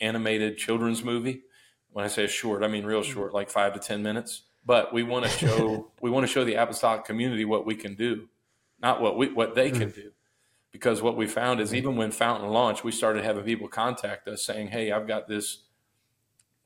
animated 0.00 0.56
children's 0.56 1.02
movie. 1.02 1.42
When 1.90 2.04
I 2.04 2.08
say 2.08 2.26
short, 2.26 2.62
I 2.62 2.68
mean 2.68 2.84
real 2.84 3.02
short, 3.02 3.34
like 3.34 3.50
five 3.50 3.74
to 3.74 3.80
ten 3.80 4.02
minutes. 4.02 4.42
But 4.64 4.92
we 4.92 5.02
want 5.02 5.24
to 5.24 5.30
show 5.46 5.90
we 6.00 6.10
want 6.10 6.26
to 6.26 6.32
show 6.32 6.44
the 6.44 6.54
apostolic 6.54 7.04
community 7.04 7.44
what 7.44 7.66
we 7.66 7.74
can 7.74 7.94
do, 7.94 8.28
not 8.80 9.00
what 9.00 9.16
we 9.16 9.32
what 9.32 9.54
they 9.54 9.70
can 9.70 9.90
do 9.90 10.12
because 10.76 11.00
what 11.00 11.16
we 11.16 11.26
found 11.26 11.58
is 11.58 11.72
even 11.72 11.96
when 11.96 12.10
FOWNTN 12.10 12.52
launched, 12.52 12.84
we 12.84 12.92
started 12.92 13.24
having 13.24 13.44
people 13.44 13.66
contact 13.66 14.28
us 14.28 14.44
saying, 14.44 14.68
"Hey, 14.68 14.92
I've 14.92 15.08
got 15.08 15.26
this 15.26 15.62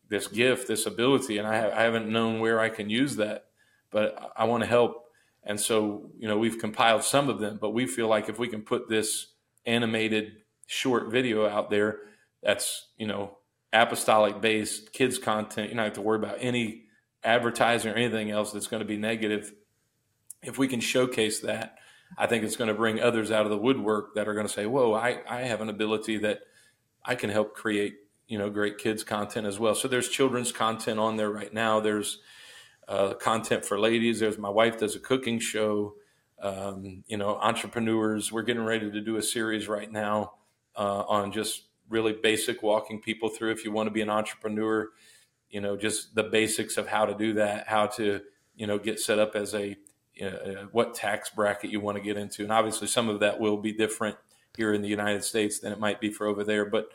this 0.08 0.26
gift, 0.26 0.66
this 0.66 0.84
ability, 0.84 1.38
and 1.38 1.46
I, 1.46 1.54
have, 1.54 1.72
I 1.72 1.82
haven't 1.82 2.08
known 2.08 2.40
where 2.40 2.58
I 2.58 2.70
can 2.70 2.90
use 2.90 3.14
that, 3.16 3.44
but 3.92 4.32
I, 4.36 4.46
want 4.46 4.64
to 4.64 4.68
help." 4.68 5.04
And 5.44 5.60
so, 5.60 6.10
you 6.18 6.26
know, 6.26 6.38
we've 6.38 6.58
compiled 6.58 7.04
some 7.04 7.28
of 7.28 7.38
them, 7.38 7.58
but 7.60 7.70
we 7.70 7.86
feel 7.86 8.08
like 8.08 8.28
if 8.28 8.36
we 8.36 8.48
can 8.48 8.62
put 8.62 8.88
this 8.88 9.28
animated 9.64 10.32
short 10.66 11.12
video 11.12 11.46
out 11.46 11.70
there, 11.70 12.00
that's 12.42 12.88
you 12.96 13.06
know 13.06 13.38
apostolic 13.72 14.40
based 14.40 14.92
kids 14.92 15.20
content, 15.20 15.68
you 15.68 15.76
don't 15.76 15.84
have 15.84 15.92
to 15.92 16.02
worry 16.02 16.18
about 16.18 16.38
any 16.40 16.86
advertising 17.22 17.92
or 17.92 17.94
anything 17.94 18.32
else 18.32 18.50
that's 18.50 18.66
going 18.66 18.82
to 18.82 18.88
be 18.88 18.96
negative. 18.96 19.52
If 20.42 20.58
we 20.58 20.66
can 20.66 20.80
showcase 20.80 21.38
that 21.42 21.76
I 22.18 22.26
think 22.26 22.44
it's 22.44 22.56
going 22.56 22.68
to 22.68 22.74
bring 22.74 23.00
others 23.00 23.30
out 23.30 23.44
of 23.44 23.50
the 23.50 23.58
woodwork 23.58 24.14
that 24.14 24.28
are 24.28 24.34
going 24.34 24.46
to 24.46 24.52
say, 24.52 24.66
"Whoa, 24.66 24.92
I, 24.94 25.20
I 25.28 25.42
have 25.42 25.60
an 25.60 25.68
ability 25.68 26.18
that 26.18 26.40
I 27.04 27.14
can 27.14 27.30
help 27.30 27.54
create, 27.54 27.94
you 28.26 28.38
know, 28.38 28.50
great 28.50 28.78
kids 28.78 29.04
content 29.04 29.46
as 29.46 29.58
well." 29.58 29.74
So 29.74 29.88
there's 29.88 30.08
children's 30.08 30.52
content 30.52 30.98
on 30.98 31.16
there 31.16 31.30
right 31.30 31.52
now. 31.52 31.80
There's 31.80 32.18
uh, 32.88 33.14
content 33.14 33.64
for 33.64 33.78
ladies. 33.78 34.20
There's 34.20 34.38
my 34.38 34.50
wife 34.50 34.78
does 34.78 34.96
a 34.96 35.00
cooking 35.00 35.38
show. 35.38 35.94
Um, 36.42 37.04
you 37.06 37.16
know, 37.16 37.36
entrepreneurs. 37.36 38.32
We're 38.32 38.42
getting 38.42 38.64
ready 38.64 38.90
to 38.90 39.00
do 39.00 39.16
a 39.16 39.22
series 39.22 39.68
right 39.68 39.90
now 39.90 40.32
uh, 40.74 41.04
on 41.06 41.32
just 41.32 41.64
really 41.88 42.14
basic 42.14 42.62
walking 42.62 43.00
people 43.00 43.28
through. 43.28 43.52
If 43.52 43.64
you 43.64 43.72
want 43.72 43.88
to 43.88 43.90
be 43.90 44.00
an 44.00 44.08
entrepreneur, 44.08 44.88
you 45.50 45.60
know, 45.60 45.76
just 45.76 46.14
the 46.14 46.22
basics 46.22 46.76
of 46.76 46.88
how 46.88 47.04
to 47.04 47.14
do 47.14 47.34
that, 47.34 47.68
how 47.68 47.88
to 47.88 48.22
you 48.56 48.66
know 48.66 48.78
get 48.78 48.98
set 49.00 49.18
up 49.18 49.36
as 49.36 49.54
a 49.54 49.76
uh, 50.22 50.66
what 50.72 50.94
tax 50.94 51.30
bracket 51.30 51.70
you 51.70 51.80
want 51.80 51.96
to 51.96 52.02
get 52.02 52.16
into. 52.16 52.42
And 52.42 52.52
obviously, 52.52 52.86
some 52.86 53.08
of 53.08 53.20
that 53.20 53.40
will 53.40 53.56
be 53.56 53.72
different 53.72 54.16
here 54.56 54.72
in 54.72 54.82
the 54.82 54.88
United 54.88 55.24
States 55.24 55.60
than 55.60 55.72
it 55.72 55.78
might 55.78 56.00
be 56.00 56.10
for 56.10 56.26
over 56.26 56.44
there. 56.44 56.64
But 56.64 56.88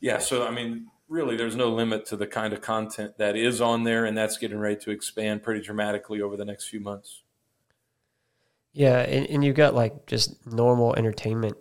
yeah, 0.00 0.18
so 0.18 0.46
I 0.46 0.50
mean, 0.50 0.88
really, 1.08 1.36
there's 1.36 1.56
no 1.56 1.68
limit 1.68 2.06
to 2.06 2.16
the 2.16 2.26
kind 2.26 2.52
of 2.52 2.60
content 2.60 3.18
that 3.18 3.36
is 3.36 3.60
on 3.60 3.84
there, 3.84 4.04
and 4.04 4.16
that's 4.16 4.38
getting 4.38 4.58
ready 4.58 4.76
to 4.76 4.90
expand 4.90 5.42
pretty 5.42 5.60
dramatically 5.60 6.20
over 6.20 6.36
the 6.36 6.44
next 6.44 6.68
few 6.68 6.80
months. 6.80 7.22
Yeah, 8.72 8.98
and, 8.98 9.26
and 9.26 9.44
you've 9.44 9.56
got 9.56 9.74
like 9.74 10.06
just 10.06 10.46
normal 10.46 10.94
entertainment 10.94 11.56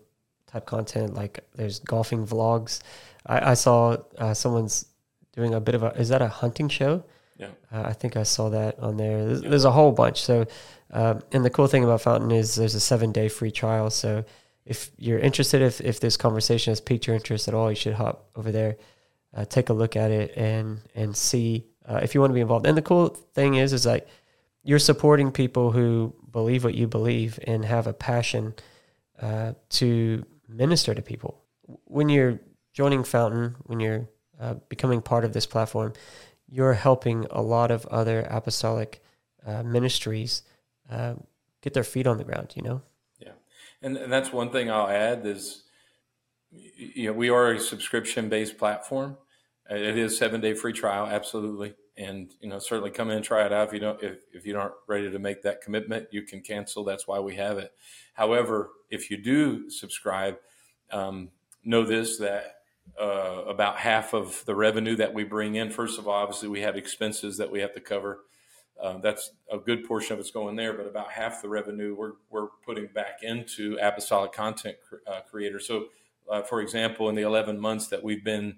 type 0.48 0.66
content, 0.66 1.14
like 1.14 1.40
there's 1.56 1.80
golfing 1.80 2.26
vlogs. 2.26 2.82
I, 3.26 3.52
I 3.52 3.54
saw 3.54 3.98
uh, 4.18 4.34
someone's 4.34 4.86
doing 5.34 5.54
a 5.54 5.60
bit 5.60 5.76
of 5.76 5.84
a, 5.84 5.88
is 6.00 6.10
that 6.10 6.22
a 6.22 6.28
hunting 6.28 6.70
show? 6.70 7.04
Yeah. 7.38 7.50
Uh, 7.72 7.84
I 7.86 7.94
think 7.94 8.18
I 8.18 8.24
saw 8.24 8.50
that 8.50 8.80
on 8.80 8.98
there. 8.98 9.26
There's, 9.26 9.42
yeah. 9.44 9.50
there's 9.50 9.66
a 9.66 9.72
whole 9.72 9.92
bunch. 9.92 10.22
So, 10.22 10.46
um, 10.92 11.22
and 11.32 11.44
the 11.44 11.50
cool 11.50 11.68
thing 11.68 11.84
about 11.84 12.02
FOWNTN 12.02 12.34
is 12.34 12.56
there's 12.56 12.76
a 12.76 12.80
seven 12.80 13.12
day 13.12 13.28
free 13.28 13.52
trial. 13.52 13.90
So, 13.90 14.24
if 14.66 14.92
you're 14.98 15.20
interested, 15.20 15.62
if, 15.62 15.80
if 15.80 16.00
this 16.00 16.18
conversation 16.18 16.72
has 16.72 16.82
piqued 16.82 17.08
your 17.08 17.16
interest 17.16 17.48
at 17.48 17.54
all, 17.54 17.70
you 17.70 17.76
should 17.76 17.94
hop 17.94 18.30
over 18.36 18.52
there, 18.52 18.76
uh, 19.34 19.46
take 19.46 19.70
a 19.70 19.74
look 19.74 19.96
at 19.96 20.12
it, 20.12 20.36
and 20.38 20.80
and 20.96 21.16
see 21.16 21.66
uh, 21.86 22.00
if 22.04 22.14
you 22.14 22.22
want 22.22 22.32
to 22.32 22.36
be 22.36 22.42
involved. 22.42 22.66
And 22.66 22.78
the 22.78 22.82
cool 22.82 23.10
thing 23.10 23.56
is, 23.56 23.74
is 23.74 23.86
like 23.86 24.08
you're 24.64 24.80
supporting 24.80 25.32
people 25.32 25.72
who 25.72 26.14
believe 26.32 26.64
what 26.64 26.76
you 26.76 26.88
believe 26.88 27.40
and 27.48 27.64
have 27.64 27.88
a 27.88 27.94
passion 27.94 28.54
uh, 29.22 29.54
to 29.70 30.26
minister 30.48 30.94
to 30.94 31.02
people. 31.02 31.42
When 31.86 32.10
you're 32.10 32.40
joining 32.74 33.04
FOWNTN, 33.04 33.56
when 33.66 33.80
you're 33.80 34.10
uh, 34.40 34.56
becoming 34.70 35.02
part 35.02 35.26
of 35.26 35.34
this 35.34 35.46
platform, 35.46 35.94
you're 36.50 36.74
helping 36.74 37.26
a 37.32 37.42
lot 37.42 37.72
of 37.72 37.86
other 37.88 38.22
apostolic 38.30 39.02
uh, 39.46 39.64
ministries 39.64 40.44
uh, 40.90 41.16
get 41.62 41.74
their 41.74 41.84
feet 41.84 42.08
on 42.08 42.18
the 42.18 42.24
ground, 42.24 42.54
you 42.56 42.62
know? 42.62 42.82
Yeah. 43.20 43.32
And, 43.82 43.98
and 43.98 44.12
that's 44.12 44.32
one 44.32 44.52
thing 44.52 44.70
I'll 44.72 44.88
add 44.88 45.26
is, 45.26 45.64
you 46.52 47.08
know, 47.08 47.14
we 47.14 47.30
are 47.30 47.52
a 47.52 47.60
subscription 47.60 48.30
based 48.30 48.58
platform. 48.58 49.18
It 49.70 49.98
is 49.98 50.18
seven 50.18 50.40
day 50.42 50.54
free 50.54 50.74
trial, 50.74 51.06
absolutely. 51.08 51.74
And, 51.98 52.32
you 52.42 52.48
know, 52.48 52.60
certainly 52.60 52.92
come 52.92 53.10
in 53.10 53.18
and 53.18 53.26
try 53.26 53.46
it 53.46 53.52
out. 53.52 53.68
If 53.68 53.74
you 53.74 53.80
don't, 53.80 54.02
if, 54.02 54.20
if 54.32 54.46
you 54.46 54.58
aren't 54.58 54.76
ready 54.88 55.10
to 55.10 55.20
make 55.20 55.42
that 55.42 55.62
commitment, 55.62 56.08
you 56.12 56.22
can 56.22 56.42
cancel. 56.42 56.84
That's 56.84 57.08
why 57.08 57.20
we 57.20 57.36
have 57.36 57.58
it. 57.58 57.74
However, 58.14 58.70
if 58.90 59.10
you 59.10 59.18
do 59.18 59.70
subscribe, 59.70 60.38
um, 60.92 61.32
know 61.64 61.86
this, 61.86 62.18
that 62.20 62.58
uh, 63.00 63.44
about 63.48 63.78
half 63.78 64.14
of 64.14 64.46
the 64.46 64.56
revenue 64.56 64.96
that 64.96 65.14
we 65.14 65.24
bring 65.24 65.56
in. 65.56 65.70
First 65.70 66.00
of 66.00 66.08
all, 66.08 66.14
obviously, 66.14 66.48
we 66.48 66.62
have 66.62 66.76
expenses 66.76 67.38
that 67.38 67.52
we 67.52 67.60
have 67.60 67.74
to 67.74 67.82
cover. 67.82 68.22
Uh, 68.82 68.98
that's 69.00 69.32
a 69.52 69.58
good 69.58 69.84
portion 69.86 70.14
of 70.14 70.20
it's 70.20 70.32
going 70.32 70.56
there, 70.56 70.74
but 70.74 70.86
about 70.86 71.12
half 71.12 71.42
the 71.42 71.50
revenue 71.50 71.96
we're, 71.96 72.14
we're 72.30 72.48
putting 72.66 72.88
back 72.88 73.24
into 73.24 73.78
apostolic 73.82 74.32
content 74.32 74.78
cr- 74.88 74.98
uh, 75.08 75.22
creators. 75.30 75.68
So, 75.68 75.88
uh, 76.32 76.44
for 76.44 76.62
example, 76.62 77.10
in 77.10 77.16
the 77.16 77.24
11 77.24 77.60
months 77.60 77.88
that 77.88 78.04
we've 78.04 78.24
been 78.24 78.58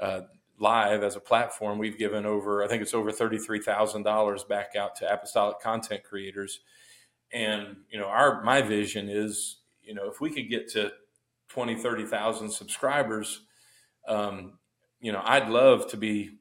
uh, 0.00 0.22
live 0.58 1.02
as 1.02 1.16
a 1.16 1.20
platform, 1.20 1.78
we've 1.78 1.98
given 1.98 2.26
over, 2.26 2.64
I 2.64 2.68
think 2.68 2.82
it's 2.82 2.94
over 2.94 3.12
$33,000 3.12 4.48
back 4.48 4.74
out 4.76 4.96
to 4.96 5.12
apostolic 5.12 5.60
content 5.60 6.02
creators. 6.04 6.60
And, 7.32 7.76
you 7.90 7.98
know, 7.98 8.06
our, 8.06 8.42
my 8.42 8.62
vision 8.62 9.08
is, 9.08 9.58
you 9.82 9.94
know, 9.94 10.08
if 10.08 10.20
we 10.20 10.30
could 10.30 10.48
get 10.48 10.68
to 10.70 10.92
20, 11.48 11.76
30,000 11.76 12.50
subscribers, 12.50 13.42
um, 14.08 14.58
you 15.00 15.12
know, 15.12 15.22
I'd 15.24 15.48
love 15.48 15.88
to 15.90 15.96
be 15.96 16.38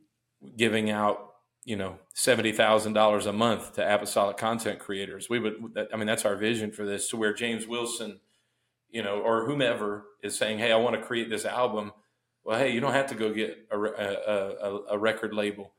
giving 0.58 0.90
out, 0.90 1.33
you 1.66 1.76
know, 1.76 1.98
seventy 2.14 2.52
thousand 2.52 2.94
dollars 2.94 3.26
a 3.26 3.34
month 3.34 3.74
to 3.76 3.96
apostolic 3.96 4.38
content 4.38 4.80
creators. 4.80 5.30
We 5.30 5.40
would, 5.40 5.78
I 5.92 5.96
mean, 5.96 6.08
that's 6.08 6.26
our 6.26 6.36
vision 6.36 6.72
for 6.72 6.86
this. 6.86 7.10
To 7.10 7.18
where 7.18 7.34
James 7.34 7.68
Wilson, 7.68 8.20
you 8.90 9.02
know, 9.02 9.20
or 9.20 9.46
whomever 9.46 10.06
is 10.22 10.38
saying, 10.38 10.60
"Hey, 10.60 10.72
I 10.72 10.78
want 10.78 10.96
to 10.96 11.02
create 11.02 11.30
this 11.30 11.46
album." 11.46 11.94
Well, 12.44 12.60
hey, 12.60 12.72
you 12.72 12.82
don't 12.82 12.94
have 12.94 13.08
to 13.08 13.16
go 13.16 13.34
get 13.34 13.68
a, 13.72 13.80
a, 13.80 13.88
a, 13.88 14.80
a 14.92 14.98
record 14.98 15.34
label. 15.34 15.72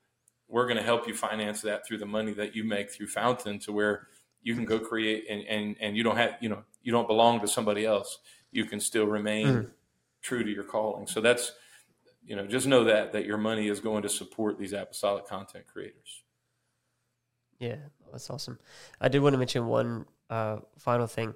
We're 0.49 0.65
going 0.65 0.79
to 0.79 0.83
help 0.83 1.07
you 1.07 1.15
finance 1.15 1.61
that 1.63 1.87
through 1.87 1.99
the 1.99 2.07
money 2.07 2.33
that 2.33 2.57
you 2.57 2.65
make 2.65 2.91
through 2.91 3.09
FOWNTN, 3.09 3.63
to 3.65 3.73
where 3.73 4.09
you 4.43 4.55
can 4.55 4.65
go 4.65 4.79
create 4.79 5.25
and 5.29 5.43
and 5.47 5.77
and 5.81 5.97
you 5.97 6.03
don't 6.03 6.17
have, 6.17 6.37
you 6.41 6.49
know, 6.49 6.65
you 6.83 6.93
don't 6.93 7.09
belong 7.09 7.41
to 7.41 7.49
somebody 7.49 7.85
else. 7.85 8.19
You 8.53 8.65
can 8.65 8.81
still 8.81 9.07
remain 9.07 9.47
mm. 9.47 9.71
true 10.23 10.45
to 10.45 10.51
your 10.51 10.65
calling. 10.65 11.07
So 11.07 11.21
that's 11.21 11.53
you 12.25 12.37
know, 12.37 12.47
just 12.47 12.67
know 12.67 12.85
that 12.85 13.13
that 13.13 13.27
your 13.27 13.39
money 13.39 13.69
is 13.69 13.81
going 13.81 14.03
to 14.03 14.09
support 14.09 14.59
these 14.59 14.73
apostolic 14.73 15.27
content 15.27 15.67
creators. 15.67 16.23
Yeah, 17.59 17.77
that's 18.11 18.31
awesome. 18.31 18.59
I 19.01 19.09
did 19.09 19.21
want 19.21 19.35
to 19.35 19.39
mention 19.39 19.67
one 19.67 20.07
uh, 20.31 20.59
final 20.79 21.07
thing 21.07 21.35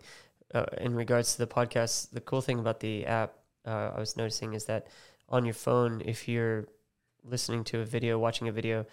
uh, 0.55 0.67
in 0.79 0.95
regards 0.95 1.35
to 1.35 1.39
the 1.39 1.47
podcast. 1.47 2.11
The 2.11 2.21
cool 2.21 2.41
thing 2.41 2.59
about 2.59 2.81
the 2.81 3.07
app 3.07 3.35
uh, 3.67 3.93
I 3.95 4.01
was 4.01 4.17
noticing 4.17 4.55
is 4.55 4.65
that 4.65 4.87
on 5.29 5.45
your 5.45 5.55
phone, 5.55 6.03
if 6.05 6.27
you're 6.27 6.67
listening 7.23 7.65
to 7.65 7.81
a 7.81 7.85
video, 7.85 8.19
watching 8.19 8.49
a 8.49 8.53
video, 8.53 8.87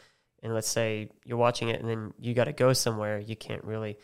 and 0.43 0.53
let's 0.53 0.67
say 0.67 1.09
you're 1.23 1.37
watching 1.37 1.69
it 1.69 1.79
and 1.79 1.89
then 1.89 2.13
you 2.19 2.33
got 2.33 2.45
to 2.45 2.53
go 2.53 2.73
somewhere, 2.73 3.19
you 3.19 3.35
can't 3.35 3.63
really 3.63 3.97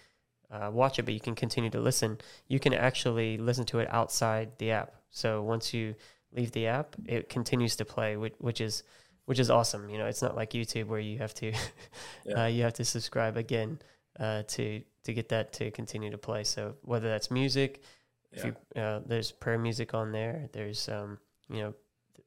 uh, 0.49 0.69
watch 0.71 0.97
it, 0.97 1.03
but 1.03 1.13
you 1.13 1.19
can 1.19 1.35
continue 1.35 1.69
to 1.69 1.79
listen. 1.79 2.17
You 2.47 2.59
can 2.59 2.73
actually 2.73 3.37
listen 3.37 3.65
to 3.65 3.79
it 3.79 3.87
outside 3.91 4.51
the 4.57 4.71
app. 4.71 4.95
So 5.09 5.41
once 5.43 5.73
you 5.73 5.95
leave 6.33 6.51
the 6.51 6.67
app, 6.67 6.95
it 7.05 7.29
continues 7.29 7.75
to 7.77 7.85
play, 7.85 8.17
which, 8.17 8.33
which 8.39 8.61
is 8.61 8.83
which 9.25 9.39
is 9.39 9.49
awesome. 9.49 9.89
You 9.89 9.97
know, 9.97 10.07
it's 10.07 10.21
not 10.21 10.35
like 10.35 10.51
YouTube 10.51 10.87
where 10.87 10.99
you 10.99 11.19
have 11.19 11.33
to 11.35 11.53
yeah. 12.25 12.43
uh, 12.43 12.47
you 12.47 12.63
have 12.63 12.73
to 12.73 12.85
subscribe 12.85 13.37
again 13.37 13.79
uh, 14.19 14.43
to 14.47 14.81
to 15.03 15.13
get 15.13 15.29
that 15.29 15.53
to 15.53 15.71
continue 15.71 16.11
to 16.11 16.17
play. 16.17 16.43
So 16.43 16.75
whether 16.81 17.09
that's 17.09 17.31
music, 17.31 17.81
yeah. 18.33 18.45
you, 18.75 18.81
uh, 18.81 18.99
there's 19.05 19.31
prayer 19.31 19.57
music 19.57 19.93
on 19.93 20.11
there. 20.11 20.49
There's 20.51 20.89
um, 20.89 21.17
you 21.49 21.61
know 21.61 21.73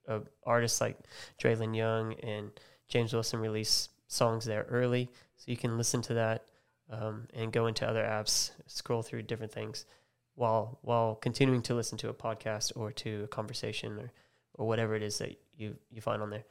uh, 0.08 0.20
artists 0.44 0.80
like 0.80 0.98
Draylen 1.42 1.76
Young 1.76 2.14
and 2.14 2.50
James 2.88 3.12
Wilson 3.12 3.40
release 3.40 3.88
songs 4.08 4.44
there 4.44 4.66
early, 4.70 5.10
so 5.36 5.50
you 5.50 5.56
can 5.56 5.76
listen 5.76 6.02
to 6.02 6.14
that 6.14 6.44
um, 6.90 7.26
and 7.34 7.52
go 7.52 7.66
into 7.66 7.86
other 7.86 8.04
apps, 8.04 8.50
scroll 8.66 9.02
through 9.02 9.22
different 9.22 9.52
things 9.52 9.86
while 10.34 10.78
while 10.82 11.14
continuing 11.14 11.62
to 11.62 11.74
listen 11.74 11.98
to 11.98 12.08
a 12.08 12.14
podcast 12.14 12.72
or 12.76 12.92
to 12.92 13.24
a 13.24 13.28
conversation 13.28 13.98
or 13.98 14.12
or 14.54 14.66
whatever 14.66 14.94
it 14.94 15.02
is 15.02 15.18
that 15.18 15.38
you 15.56 15.76
you 15.90 16.00
find 16.00 16.22
on 16.22 16.30
there. 16.30 16.44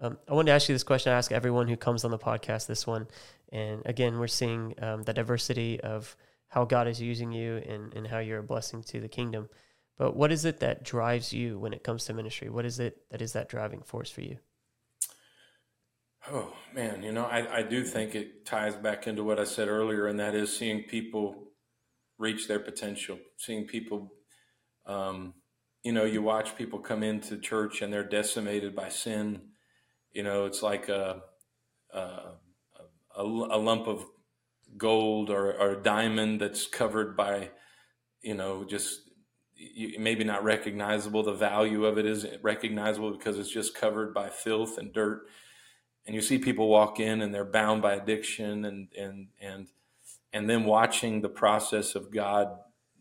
Um, 0.00 0.18
I 0.28 0.34
wanted 0.34 0.50
to 0.50 0.54
ask 0.54 0.68
you 0.68 0.74
this 0.74 0.82
question. 0.82 1.12
I 1.12 1.16
ask 1.16 1.30
everyone 1.30 1.68
who 1.68 1.76
comes 1.76 2.04
on 2.04 2.10
the 2.10 2.18
podcast 2.18 2.66
this 2.66 2.86
one, 2.86 3.06
and 3.50 3.82
again, 3.86 4.18
we're 4.18 4.26
seeing 4.26 4.74
um, 4.82 5.02
the 5.04 5.12
diversity 5.12 5.80
of 5.80 6.16
how 6.48 6.64
God 6.64 6.88
is 6.88 7.00
using 7.00 7.32
you 7.32 7.56
and 7.68 7.94
and 7.94 8.06
how 8.06 8.18
you're 8.18 8.40
a 8.40 8.42
blessing 8.42 8.82
to 8.84 9.00
the 9.00 9.08
kingdom. 9.08 9.48
But 9.98 10.16
what 10.16 10.32
is 10.32 10.44
it 10.44 10.60
that 10.60 10.82
drives 10.82 11.32
you 11.32 11.58
when 11.58 11.72
it 11.72 11.84
comes 11.84 12.06
to 12.06 12.14
ministry? 12.14 12.48
What 12.48 12.64
is 12.64 12.80
it 12.80 13.08
that 13.10 13.22
is 13.22 13.32
that 13.34 13.48
driving 13.48 13.82
force 13.82 14.10
for 14.10 14.22
you? 14.22 14.38
Oh 16.30 16.52
man, 16.72 17.02
you 17.02 17.12
know, 17.12 17.24
I, 17.24 17.58
I 17.58 17.62
do 17.62 17.84
think 17.84 18.14
it 18.14 18.46
ties 18.46 18.76
back 18.76 19.06
into 19.06 19.24
what 19.24 19.40
I 19.40 19.44
said 19.44 19.68
earlier, 19.68 20.06
and 20.06 20.20
that 20.20 20.34
is 20.34 20.56
seeing 20.56 20.84
people 20.84 21.51
reach 22.22 22.46
their 22.46 22.60
potential, 22.60 23.18
seeing 23.36 23.66
people. 23.66 24.12
Um, 24.86 25.34
you 25.82 25.92
know, 25.92 26.04
you 26.04 26.22
watch 26.22 26.56
people 26.56 26.78
come 26.78 27.02
into 27.02 27.36
church 27.36 27.82
and 27.82 27.92
they're 27.92 28.08
decimated 28.08 28.74
by 28.76 28.88
sin. 28.88 29.40
You 30.12 30.22
know, 30.22 30.46
it's 30.46 30.62
like 30.62 30.88
a 30.88 31.22
a, 31.92 31.98
a, 33.16 33.22
a 33.22 33.58
lump 33.58 33.86
of 33.88 34.06
gold 34.76 35.30
or, 35.30 35.52
or, 35.52 35.72
a 35.72 35.82
diamond 35.82 36.40
that's 36.40 36.66
covered 36.66 37.14
by, 37.14 37.50
you 38.22 38.34
know, 38.34 38.64
just 38.64 39.10
maybe 39.98 40.24
not 40.24 40.42
recognizable. 40.42 41.22
The 41.22 41.34
value 41.34 41.84
of 41.84 41.98
it 41.98 42.06
isn't 42.06 42.42
recognizable 42.42 43.10
because 43.10 43.38
it's 43.38 43.50
just 43.50 43.74
covered 43.74 44.14
by 44.14 44.30
filth 44.30 44.78
and 44.78 44.90
dirt. 44.92 45.26
And 46.06 46.14
you 46.14 46.22
see 46.22 46.38
people 46.38 46.68
walk 46.68 46.98
in 46.98 47.20
and 47.20 47.34
they're 47.34 47.44
bound 47.44 47.82
by 47.82 47.94
addiction 47.94 48.64
and 48.64 48.88
and 48.98 49.28
and 49.40 49.68
and 50.32 50.48
then 50.48 50.64
watching 50.64 51.20
the 51.20 51.28
process 51.28 51.94
of 51.94 52.12
God 52.12 52.48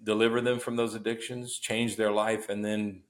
deliver 0.04 0.42
them 0.42 0.60
from 0.60 0.76
those 0.76 0.96
addictions, 0.96 1.58
change 1.58 1.96
their 1.96 2.12
life, 2.12 2.50
and 2.50 2.66
then 2.66 3.04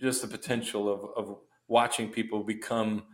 just 0.00 0.22
the 0.22 0.28
potential 0.28 0.92
of, 0.92 1.04
of 1.16 1.38
watching 1.68 2.08
people 2.08 2.42
become 2.42 3.04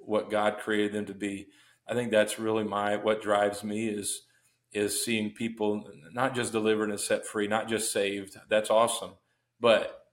what 0.00 0.30
God 0.30 0.58
created 0.58 0.92
them 0.92 1.06
to 1.06 1.14
be. 1.14 1.48
I 1.86 1.94
think 1.94 2.10
that's 2.10 2.38
really 2.38 2.64
my 2.64 2.96
what 2.96 3.22
drives 3.22 3.62
me 3.62 3.88
is 3.88 4.22
is 4.72 5.02
seeing 5.02 5.30
people 5.30 5.90
not 6.12 6.34
just 6.34 6.52
delivered 6.52 6.90
and 6.90 7.00
set 7.00 7.26
free, 7.26 7.46
not 7.48 7.68
just 7.68 7.90
saved. 7.90 8.36
That's 8.50 8.68
awesome, 8.70 9.12
but 9.58 10.04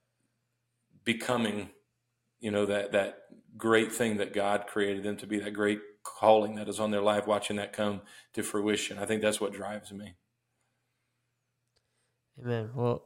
becoming, 1.04 1.70
you 2.40 2.50
know, 2.50 2.66
that 2.66 2.92
that 2.92 3.18
great 3.56 3.92
thing 3.92 4.18
that 4.18 4.34
God 4.34 4.66
created 4.66 5.02
them 5.02 5.16
to 5.18 5.26
be, 5.26 5.38
that 5.38 5.52
great 5.52 5.80
calling 6.18 6.54
that 6.56 6.68
is 6.68 6.80
on 6.80 6.90
their 6.90 7.00
life, 7.00 7.26
watching 7.26 7.56
that 7.56 7.72
come 7.72 8.02
to 8.34 8.42
fruition. 8.42 8.98
I 8.98 9.06
think 9.06 9.22
that's 9.22 9.40
what 9.40 9.52
drives 9.52 9.92
me. 9.92 10.14
Amen. 12.40 12.70
Well, 12.74 13.04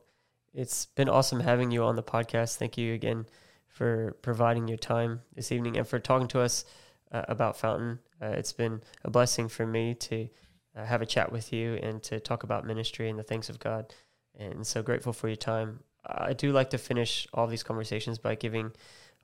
it's 0.53 0.86
been 0.86 1.09
awesome 1.09 1.40
having 1.40 1.70
you 1.70 1.84
on 1.84 1.96
the 1.96 2.03
podcast. 2.03 2.57
Thank 2.57 2.76
you 2.76 2.94
again 2.94 3.26
for 3.68 4.16
providing 4.22 4.66
your 4.66 4.78
time 4.78 5.20
this 5.34 5.53
evening 5.53 5.76
and 5.76 5.86
for 5.86 5.98
talking 5.98 6.28
to 6.28 6.40
us 6.40 6.64
uh, 7.12 7.22
about 7.28 7.57
FOWNTN. 7.57 7.98
Uh, 8.20 8.26
it's 8.26 8.53
been 8.53 8.82
a 9.05 9.11
blessing 9.11 9.48
for 9.48 9.66
me 9.66 9.94
to 9.94 10.28
uh, 10.76 10.84
have 10.84 11.03
a 11.03 11.07
chat 11.07 11.30
with 11.30 11.53
you 11.53 11.74
and 11.82 12.03
to 12.03 12.18
talk 12.20 12.42
about 12.42 12.66
ministry 12.66 13.09
and 13.09 13.18
the 13.18 13.22
things 13.22 13.48
of 13.48 13.59
God. 13.59 13.94
And 14.38 14.66
so 14.66 14.82
grateful 14.82 15.12
for 15.12 15.28
your 15.28 15.36
time. 15.36 15.80
I 16.05 16.32
do 16.32 16.53
like 16.53 16.70
to 16.70 16.78
finish 16.78 17.28
all 17.32 17.46
these 17.46 17.62
conversations 17.62 18.18
by 18.18 18.34
giving 18.34 18.72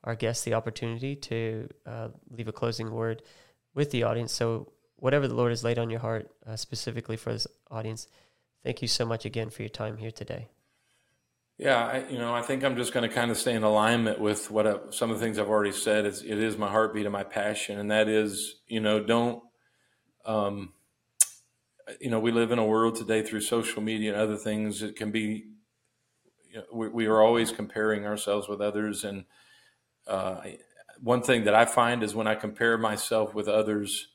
our 0.03 0.15
guests 0.15 0.45
the 0.45 0.53
opportunity 0.53 1.15
to 1.15 1.67
uh, 1.85 2.09
leave 2.29 2.47
a 2.47 2.53
closing 2.53 2.91
word 2.91 3.23
with 3.77 3.91
the 3.91 4.03
audience. 4.03 4.33
So, 4.33 4.73
whatever 4.97 5.27
the 5.27 5.35
Lord 5.35 5.51
has 5.51 5.63
laid 5.63 5.77
on 5.77 5.91
your 5.91 5.99
heart 5.99 6.29
uh, 6.45 6.55
specifically 6.55 7.15
for 7.15 7.31
this 7.31 7.45
audience, 7.69 8.07
thank 8.63 8.81
you 8.81 8.87
so 8.87 9.05
much 9.05 9.23
again 9.23 9.51
for 9.51 9.61
your 9.61 9.69
time 9.69 9.97
here 9.97 10.09
today. 10.11 10.47
Yeah, 11.59 11.85
I, 11.85 12.09
you 12.09 12.17
know, 12.17 12.33
I 12.33 12.41
think 12.41 12.63
I'm 12.63 12.75
just 12.75 12.91
going 12.91 13.07
to 13.07 13.15
kind 13.15 13.29
of 13.31 13.37
stay 13.37 13.53
in 13.53 13.63
alignment 13.63 14.19
with 14.19 14.49
what 14.49 14.67
I, 14.67 14.75
some 14.89 15.11
of 15.11 15.19
the 15.19 15.23
things 15.23 15.37
I've 15.37 15.49
already 15.49 15.71
said. 15.71 16.05
It's, 16.05 16.21
it 16.21 16.39
is 16.39 16.57
my 16.57 16.67
heartbeat 16.67 17.05
and 17.05 17.13
my 17.13 17.23
passion, 17.23 17.79
and 17.79 17.91
that 17.91 18.09
is, 18.09 18.55
you 18.67 18.79
know, 18.79 18.99
don't, 18.99 19.43
um, 20.25 20.73
you 22.01 22.09
know, 22.09 22.19
we 22.19 22.31
live 22.31 22.51
in 22.51 22.59
a 22.59 22.65
world 22.65 22.95
today 22.95 23.21
through 23.21 23.41
social 23.41 23.81
media 23.81 24.11
and 24.11 24.21
other 24.21 24.35
things. 24.35 24.81
It 24.81 24.95
can 24.95 25.11
be, 25.11 25.45
you 26.51 26.57
know, 26.57 26.63
we, 26.73 26.89
we 26.89 27.05
are 27.05 27.21
always 27.21 27.51
comparing 27.51 28.05
ourselves 28.05 28.47
with 28.47 28.59
others, 28.59 29.03
and 29.03 29.25
uh, 30.07 30.41
one 31.01 31.21
thing 31.21 31.43
that 31.45 31.55
I 31.55 31.65
find 31.65 32.03
is 32.03 32.15
when 32.15 32.27
I 32.27 32.35
compare 32.35 32.77
myself 32.77 33.33
with 33.33 33.47
others, 33.47 34.07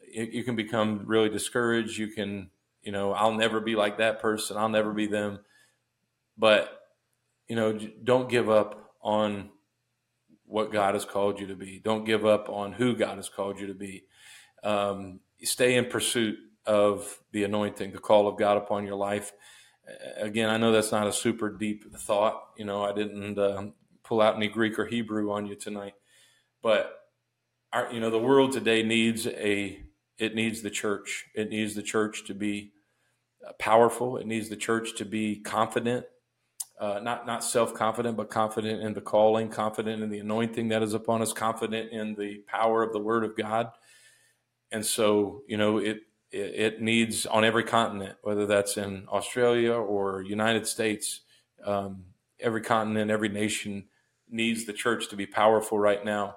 it, 0.00 0.30
you 0.30 0.44
can 0.44 0.56
become 0.56 1.02
really 1.06 1.28
discouraged. 1.28 1.98
You 1.98 2.08
can, 2.08 2.50
you 2.82 2.92
know, 2.92 3.12
I'll 3.12 3.34
never 3.34 3.60
be 3.60 3.76
like 3.76 3.98
that 3.98 4.20
person. 4.20 4.56
I'll 4.56 4.68
never 4.68 4.92
be 4.92 5.06
them. 5.06 5.40
But, 6.36 6.80
you 7.48 7.56
know, 7.56 7.78
don't 8.02 8.28
give 8.28 8.48
up 8.48 8.92
on 9.02 9.50
what 10.46 10.72
God 10.72 10.94
has 10.94 11.04
called 11.04 11.40
you 11.40 11.46
to 11.48 11.56
be. 11.56 11.80
Don't 11.82 12.04
give 12.04 12.24
up 12.24 12.48
on 12.48 12.72
who 12.72 12.94
God 12.94 13.16
has 13.16 13.28
called 13.28 13.58
you 13.58 13.66
to 13.66 13.74
be. 13.74 14.04
Um, 14.62 15.20
stay 15.42 15.76
in 15.76 15.86
pursuit 15.86 16.38
of 16.66 17.18
the 17.32 17.44
anointing, 17.44 17.92
the 17.92 17.98
call 17.98 18.28
of 18.28 18.38
God 18.38 18.56
upon 18.56 18.86
your 18.86 18.96
life. 18.96 19.32
Again, 20.16 20.48
I 20.48 20.56
know 20.56 20.72
that's 20.72 20.92
not 20.92 21.06
a 21.06 21.12
super 21.12 21.50
deep 21.50 21.94
thought. 21.96 22.40
You 22.56 22.64
know, 22.64 22.82
I 22.82 22.92
didn't 22.92 23.38
uh, 23.38 23.66
pull 24.02 24.20
out 24.22 24.36
any 24.36 24.48
Greek 24.48 24.78
or 24.78 24.86
Hebrew 24.86 25.32
on 25.32 25.46
you 25.46 25.54
tonight. 25.54 25.94
But 26.64 26.98
our, 27.74 27.92
you 27.92 28.00
know, 28.00 28.08
the 28.10 28.18
world 28.18 28.52
today 28.52 28.82
needs 28.82 29.26
a 29.26 29.80
it 30.16 30.34
needs 30.34 30.62
the 30.62 30.70
church. 30.70 31.26
It 31.34 31.50
needs 31.50 31.74
the 31.74 31.82
church 31.82 32.24
to 32.26 32.34
be 32.34 32.72
uh, 33.46 33.52
powerful. 33.58 34.16
It 34.16 34.26
needs 34.26 34.48
the 34.48 34.56
church 34.56 34.96
to 34.96 35.04
be 35.04 35.36
confident, 35.40 36.06
uh, 36.80 37.00
not 37.02 37.26
not 37.26 37.44
self 37.44 37.74
confident, 37.74 38.16
but 38.16 38.30
confident 38.30 38.80
in 38.82 38.94
the 38.94 39.02
calling, 39.02 39.50
confident 39.50 40.02
in 40.02 40.08
the 40.08 40.20
anointing 40.20 40.68
that 40.68 40.82
is 40.82 40.94
upon 40.94 41.20
us, 41.20 41.34
confident 41.34 41.92
in 41.92 42.14
the 42.14 42.38
power 42.46 42.82
of 42.82 42.94
the 42.94 42.98
Word 42.98 43.24
of 43.24 43.36
God. 43.36 43.70
And 44.72 44.86
so, 44.86 45.42
you 45.46 45.58
know, 45.58 45.76
it 45.76 46.00
it, 46.30 46.80
needs 46.80 47.26
on 47.26 47.44
every 47.44 47.62
continent, 47.62 48.16
whether 48.22 48.46
that's 48.46 48.76
in 48.76 49.06
Australia 49.12 49.74
or 49.74 50.22
United 50.22 50.66
States, 50.66 51.20
um, 51.64 52.06
every 52.40 52.62
continent, 52.62 53.10
every 53.10 53.28
nation 53.28 53.84
needs 54.28 54.64
the 54.64 54.72
church 54.72 55.08
to 55.10 55.16
be 55.16 55.26
powerful 55.26 55.78
right 55.78 56.04
now. 56.04 56.36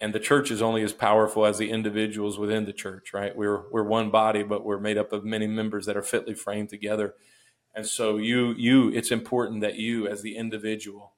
And 0.00 0.14
the 0.14 0.20
church 0.20 0.50
is 0.50 0.60
only 0.60 0.82
as 0.82 0.92
powerful 0.92 1.46
as 1.46 1.58
the 1.58 1.70
individuals 1.70 2.38
within 2.38 2.66
the 2.66 2.72
church, 2.72 3.14
right? 3.14 3.34
We're 3.34 3.70
we're 3.70 3.82
one 3.82 4.10
body, 4.10 4.42
but 4.42 4.64
we're 4.64 4.78
made 4.78 4.98
up 4.98 5.12
of 5.12 5.24
many 5.24 5.46
members 5.46 5.86
that 5.86 5.96
are 5.96 6.02
fitly 6.02 6.34
framed 6.34 6.68
together. 6.68 7.14
And 7.74 7.86
so 7.86 8.18
you 8.18 8.54
you 8.56 8.90
it's 8.90 9.10
important 9.10 9.62
that 9.62 9.76
you 9.76 10.06
as 10.06 10.22
the 10.22 10.36
individual 10.36 11.14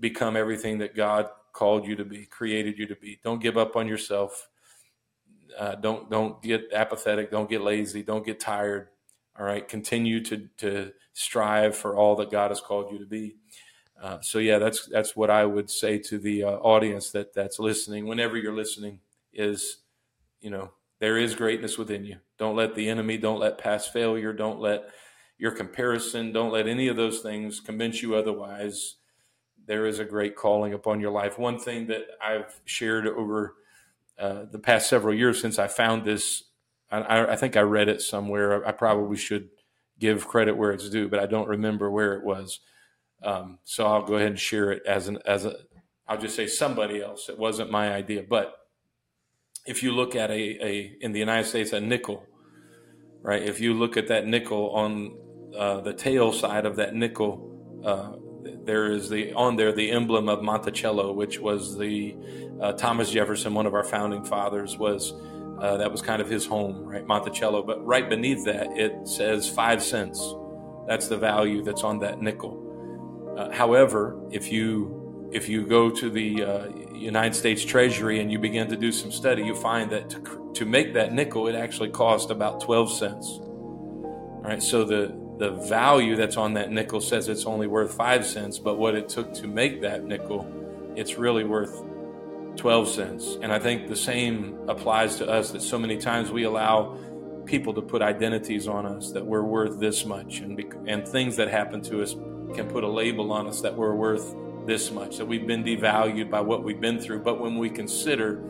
become 0.00 0.36
everything 0.36 0.78
that 0.78 0.96
God 0.96 1.28
called 1.52 1.86
you 1.86 1.96
to 1.96 2.04
be, 2.04 2.24
created 2.26 2.78
you 2.78 2.86
to 2.86 2.96
be. 2.96 3.20
Don't 3.22 3.42
give 3.42 3.58
up 3.58 3.76
on 3.76 3.86
yourself. 3.88 4.48
Uh, 5.58 5.74
don't 5.74 6.10
don't 6.10 6.42
get 6.42 6.72
apathetic. 6.72 7.30
Don't 7.30 7.50
get 7.50 7.60
lazy. 7.62 8.02
Don't 8.02 8.24
get 8.24 8.40
tired. 8.40 8.88
All 9.38 9.44
right. 9.44 9.66
Continue 9.66 10.22
to 10.24 10.48
to 10.58 10.92
strive 11.12 11.76
for 11.76 11.96
all 11.96 12.16
that 12.16 12.30
God 12.30 12.50
has 12.50 12.60
called 12.60 12.90
you 12.92 12.98
to 12.98 13.06
be. 13.06 13.36
Uh, 14.02 14.20
so 14.20 14.40
yeah, 14.40 14.58
that's 14.58 14.86
that's 14.86 15.14
what 15.14 15.30
I 15.30 15.46
would 15.46 15.70
say 15.70 15.96
to 15.98 16.18
the 16.18 16.42
uh, 16.42 16.50
audience 16.56 17.12
that 17.12 17.32
that's 17.34 17.60
listening. 17.60 18.06
Whenever 18.06 18.36
you're 18.36 18.54
listening, 18.54 18.98
is 19.32 19.78
you 20.40 20.50
know 20.50 20.72
there 20.98 21.16
is 21.16 21.36
greatness 21.36 21.78
within 21.78 22.04
you. 22.04 22.16
Don't 22.36 22.56
let 22.56 22.74
the 22.74 22.88
enemy, 22.88 23.16
don't 23.16 23.38
let 23.38 23.58
past 23.58 23.92
failure, 23.92 24.32
don't 24.32 24.60
let 24.60 24.90
your 25.38 25.52
comparison, 25.52 26.32
don't 26.32 26.52
let 26.52 26.66
any 26.66 26.88
of 26.88 26.96
those 26.96 27.20
things 27.20 27.60
convince 27.60 28.02
you 28.02 28.16
otherwise. 28.16 28.96
There 29.66 29.86
is 29.86 30.00
a 30.00 30.04
great 30.04 30.34
calling 30.34 30.72
upon 30.72 31.00
your 31.00 31.12
life. 31.12 31.38
One 31.38 31.58
thing 31.58 31.86
that 31.86 32.02
I've 32.20 32.60
shared 32.64 33.06
over 33.06 33.54
uh, 34.18 34.44
the 34.50 34.58
past 34.58 34.88
several 34.88 35.14
years 35.14 35.40
since 35.40 35.58
I 35.58 35.68
found 35.68 36.04
this, 36.04 36.44
I, 36.90 37.32
I 37.32 37.36
think 37.36 37.56
I 37.56 37.60
read 37.60 37.88
it 37.88 38.02
somewhere. 38.02 38.66
I 38.66 38.72
probably 38.72 39.16
should 39.16 39.50
give 40.00 40.26
credit 40.26 40.56
where 40.56 40.72
it's 40.72 40.90
due, 40.90 41.08
but 41.08 41.20
I 41.20 41.26
don't 41.26 41.48
remember 41.48 41.90
where 41.90 42.14
it 42.14 42.24
was 42.24 42.60
um, 43.24 43.58
so 43.64 43.86
I'll 43.86 44.04
go 44.04 44.14
ahead 44.14 44.28
and 44.28 44.38
share 44.38 44.72
it 44.72 44.82
as 44.86 45.08
an 45.08 45.18
as 45.26 45.44
a 45.44 45.56
I'll 46.08 46.18
just 46.18 46.36
say 46.36 46.46
somebody 46.46 47.00
else. 47.02 47.28
It 47.28 47.38
wasn't 47.38 47.70
my 47.70 47.92
idea, 47.92 48.24
but 48.28 48.54
if 49.64 49.82
you 49.82 49.92
look 49.92 50.16
at 50.16 50.30
a, 50.30 50.34
a 50.34 50.96
in 51.00 51.12
the 51.12 51.20
United 51.20 51.48
States 51.48 51.72
a 51.72 51.80
nickel, 51.80 52.26
right? 53.22 53.42
If 53.42 53.60
you 53.60 53.74
look 53.74 53.96
at 53.96 54.08
that 54.08 54.26
nickel 54.26 54.70
on 54.70 55.16
uh, 55.56 55.80
the 55.80 55.92
tail 55.92 56.32
side 56.32 56.66
of 56.66 56.76
that 56.76 56.94
nickel, 56.94 57.80
uh, 57.84 58.12
there 58.64 58.90
is 58.92 59.08
the 59.08 59.32
on 59.34 59.56
there 59.56 59.72
the 59.72 59.90
emblem 59.90 60.28
of 60.28 60.42
Monticello, 60.42 61.12
which 61.12 61.38
was 61.38 61.78
the 61.78 62.16
uh, 62.60 62.72
Thomas 62.72 63.10
Jefferson, 63.10 63.54
one 63.54 63.66
of 63.66 63.74
our 63.74 63.84
founding 63.84 64.24
fathers, 64.24 64.76
was 64.76 65.14
uh, 65.60 65.76
that 65.76 65.90
was 65.90 66.02
kind 66.02 66.20
of 66.20 66.28
his 66.28 66.44
home, 66.44 66.84
right? 66.84 67.06
Monticello. 67.06 67.62
But 67.62 67.84
right 67.86 68.08
beneath 68.08 68.44
that, 68.46 68.66
it 68.76 69.06
says 69.06 69.48
five 69.48 69.82
cents. 69.82 70.34
That's 70.88 71.06
the 71.08 71.16
value 71.16 71.62
that's 71.62 71.84
on 71.84 72.00
that 72.00 72.20
nickel. 72.20 72.61
Uh, 73.36 73.50
however, 73.50 74.18
if 74.30 74.52
you 74.52 75.30
if 75.32 75.48
you 75.48 75.66
go 75.66 75.88
to 75.88 76.10
the 76.10 76.44
uh, 76.44 76.68
United 76.94 77.34
States 77.34 77.64
Treasury 77.64 78.20
and 78.20 78.30
you 78.30 78.38
begin 78.38 78.68
to 78.68 78.76
do 78.76 78.92
some 78.92 79.10
study, 79.10 79.42
you 79.42 79.54
find 79.54 79.90
that 79.90 80.10
to, 80.10 80.52
to 80.54 80.66
make 80.66 80.92
that 80.92 81.12
nickel, 81.14 81.48
it 81.48 81.54
actually 81.54 81.88
cost 81.88 82.30
about 82.30 82.60
12 82.60 82.92
cents. 82.92 83.26
All 83.26 84.42
right, 84.44 84.62
so 84.62 84.84
the 84.84 85.16
the 85.38 85.50
value 85.50 86.14
that's 86.14 86.36
on 86.36 86.54
that 86.54 86.70
nickel 86.70 87.00
says 87.00 87.28
it's 87.28 87.46
only 87.46 87.66
worth 87.66 87.94
five 87.94 88.24
cents, 88.26 88.58
but 88.58 88.78
what 88.78 88.94
it 88.94 89.08
took 89.08 89.32
to 89.34 89.48
make 89.48 89.80
that 89.80 90.04
nickel, 90.04 90.46
it's 90.94 91.16
really 91.16 91.42
worth 91.42 91.82
12 92.56 92.88
cents. 92.88 93.38
And 93.42 93.52
I 93.52 93.58
think 93.58 93.88
the 93.88 93.96
same 93.96 94.58
applies 94.68 95.16
to 95.16 95.28
us 95.28 95.50
that 95.52 95.62
so 95.62 95.78
many 95.78 95.96
times 95.96 96.30
we 96.30 96.44
allow 96.44 96.98
people 97.44 97.74
to 97.74 97.82
put 97.82 98.02
identities 98.02 98.68
on 98.68 98.86
us 98.86 99.10
that 99.12 99.24
we're 99.24 99.42
worth 99.42 99.80
this 99.80 100.04
much 100.04 100.40
and, 100.40 100.62
and 100.86 101.08
things 101.08 101.36
that 101.36 101.48
happen 101.48 101.80
to 101.82 102.02
us 102.02 102.14
can 102.52 102.68
put 102.68 102.84
a 102.84 102.88
label 102.88 103.32
on 103.32 103.46
us 103.46 103.60
that 103.62 103.76
we're 103.76 103.94
worth 103.94 104.34
this 104.66 104.90
much, 104.90 105.16
that 105.16 105.26
we've 105.26 105.46
been 105.46 105.64
devalued 105.64 106.30
by 106.30 106.40
what 106.40 106.62
we've 106.62 106.80
been 106.80 107.00
through. 107.00 107.20
But 107.20 107.40
when 107.40 107.58
we 107.58 107.68
consider 107.68 108.42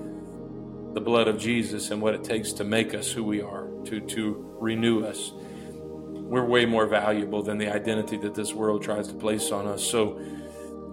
the 0.95 1.01
blood 1.01 1.29
of 1.29 1.39
Jesus 1.39 1.91
and 1.91 2.03
what 2.03 2.15
it 2.15 2.23
takes 2.23 2.53
to 2.55 2.65
make 2.65 2.95
us 2.95 3.11
who 3.11 3.25
we 3.25 3.41
are, 3.41 3.69
to, 3.85 4.01
to 4.01 4.57
renew 4.61 5.05
us. 5.05 5.33
We're 5.35 6.45
way 6.45 6.67
more 6.67 6.87
valuable 6.87 7.43
than 7.43 7.59
the 7.59 7.69
identity 7.69 8.17
that 8.19 8.35
this 8.35 8.53
world 8.53 8.83
tries 8.83 9.09
to 9.09 9.15
place 9.15 9.51
on 9.51 9.67
us. 9.67 9.83
So, 9.83 10.21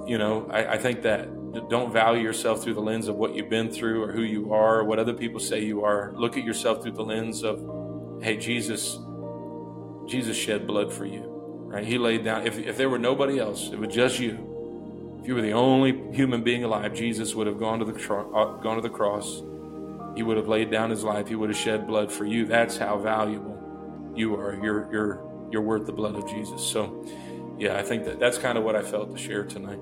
you 0.06 0.18
know, 0.18 0.50
I, 0.52 0.74
I 0.74 0.78
think 0.78 1.02
that 1.04 1.28
don't 1.70 1.92
value 1.92 2.22
yourself 2.22 2.64
through 2.64 2.76
the 2.76 2.82
lens 2.82 3.08
of 3.08 3.16
what 3.16 3.36
you've 3.36 3.50
been 3.50 3.72
through 3.72 4.04
or 4.04 4.12
who 4.12 4.22
you 4.22 4.54
are 4.54 4.80
or 4.80 4.84
what 4.84 5.00
other 5.00 5.14
people 5.14 5.40
say 5.40 5.64
you 5.64 5.84
are. 5.84 6.14
Look 6.16 6.38
at 6.38 6.44
yourself 6.44 6.82
through 6.82 6.94
the 6.94 7.04
lens 7.04 7.44
of, 7.44 7.60
hey, 8.22 8.38
Jesus, 8.38 9.00
Jesus 10.08 10.38
shed 10.38 10.68
blood 10.68 10.92
for 10.92 11.06
you, 11.06 11.39
right? 11.70 11.86
He 11.86 11.98
laid 11.98 12.24
down. 12.24 12.46
If, 12.46 12.58
if 12.58 12.78
there 12.78 12.90
were 12.90 13.00
nobody 13.00 13.40
else, 13.40 13.70
it 13.72 13.80
was 13.80 13.94
just 13.94 14.20
you. 14.20 15.18
If 15.22 15.28
you 15.28 15.36
were 15.36 15.42
the 15.42 15.54
only 15.54 15.92
human 16.12 16.44
being 16.44 16.64
alive, 16.64 16.94
Jesus 16.94 17.36
would 17.36 17.48
have 17.48 17.60
gone 17.60 17.80
to 17.80 17.86
the 17.86 18.14
uh, 18.14 18.58
gone 18.58 18.76
to 18.76 18.82
the 18.82 18.90
cross. 18.90 19.44
He 20.16 20.24
would 20.24 20.38
have 20.38 20.48
laid 20.48 20.72
down 20.72 20.90
his 20.90 21.04
life. 21.04 21.28
He 21.28 21.36
would 21.36 21.50
have 21.50 21.58
shed 21.58 21.86
blood 21.86 22.12
for 22.12 22.26
you. 22.26 22.46
That's 22.46 22.78
how 22.78 22.98
valuable 22.98 24.14
you 24.16 24.36
are. 24.36 24.56
You're 24.56 24.92
you're 24.92 25.48
you're 25.52 25.62
worth 25.62 25.86
the 25.86 25.94
blood 25.94 26.16
of 26.16 26.28
Jesus. 26.28 26.62
So, 26.62 27.06
yeah, 27.58 27.78
I 27.78 27.84
think 27.84 28.06
that 28.06 28.20
that's 28.20 28.38
kind 28.38 28.58
of 28.58 28.64
what 28.64 28.76
I 28.76 28.82
felt 28.82 29.16
to 29.16 29.22
share 29.22 29.44
tonight. 29.44 29.80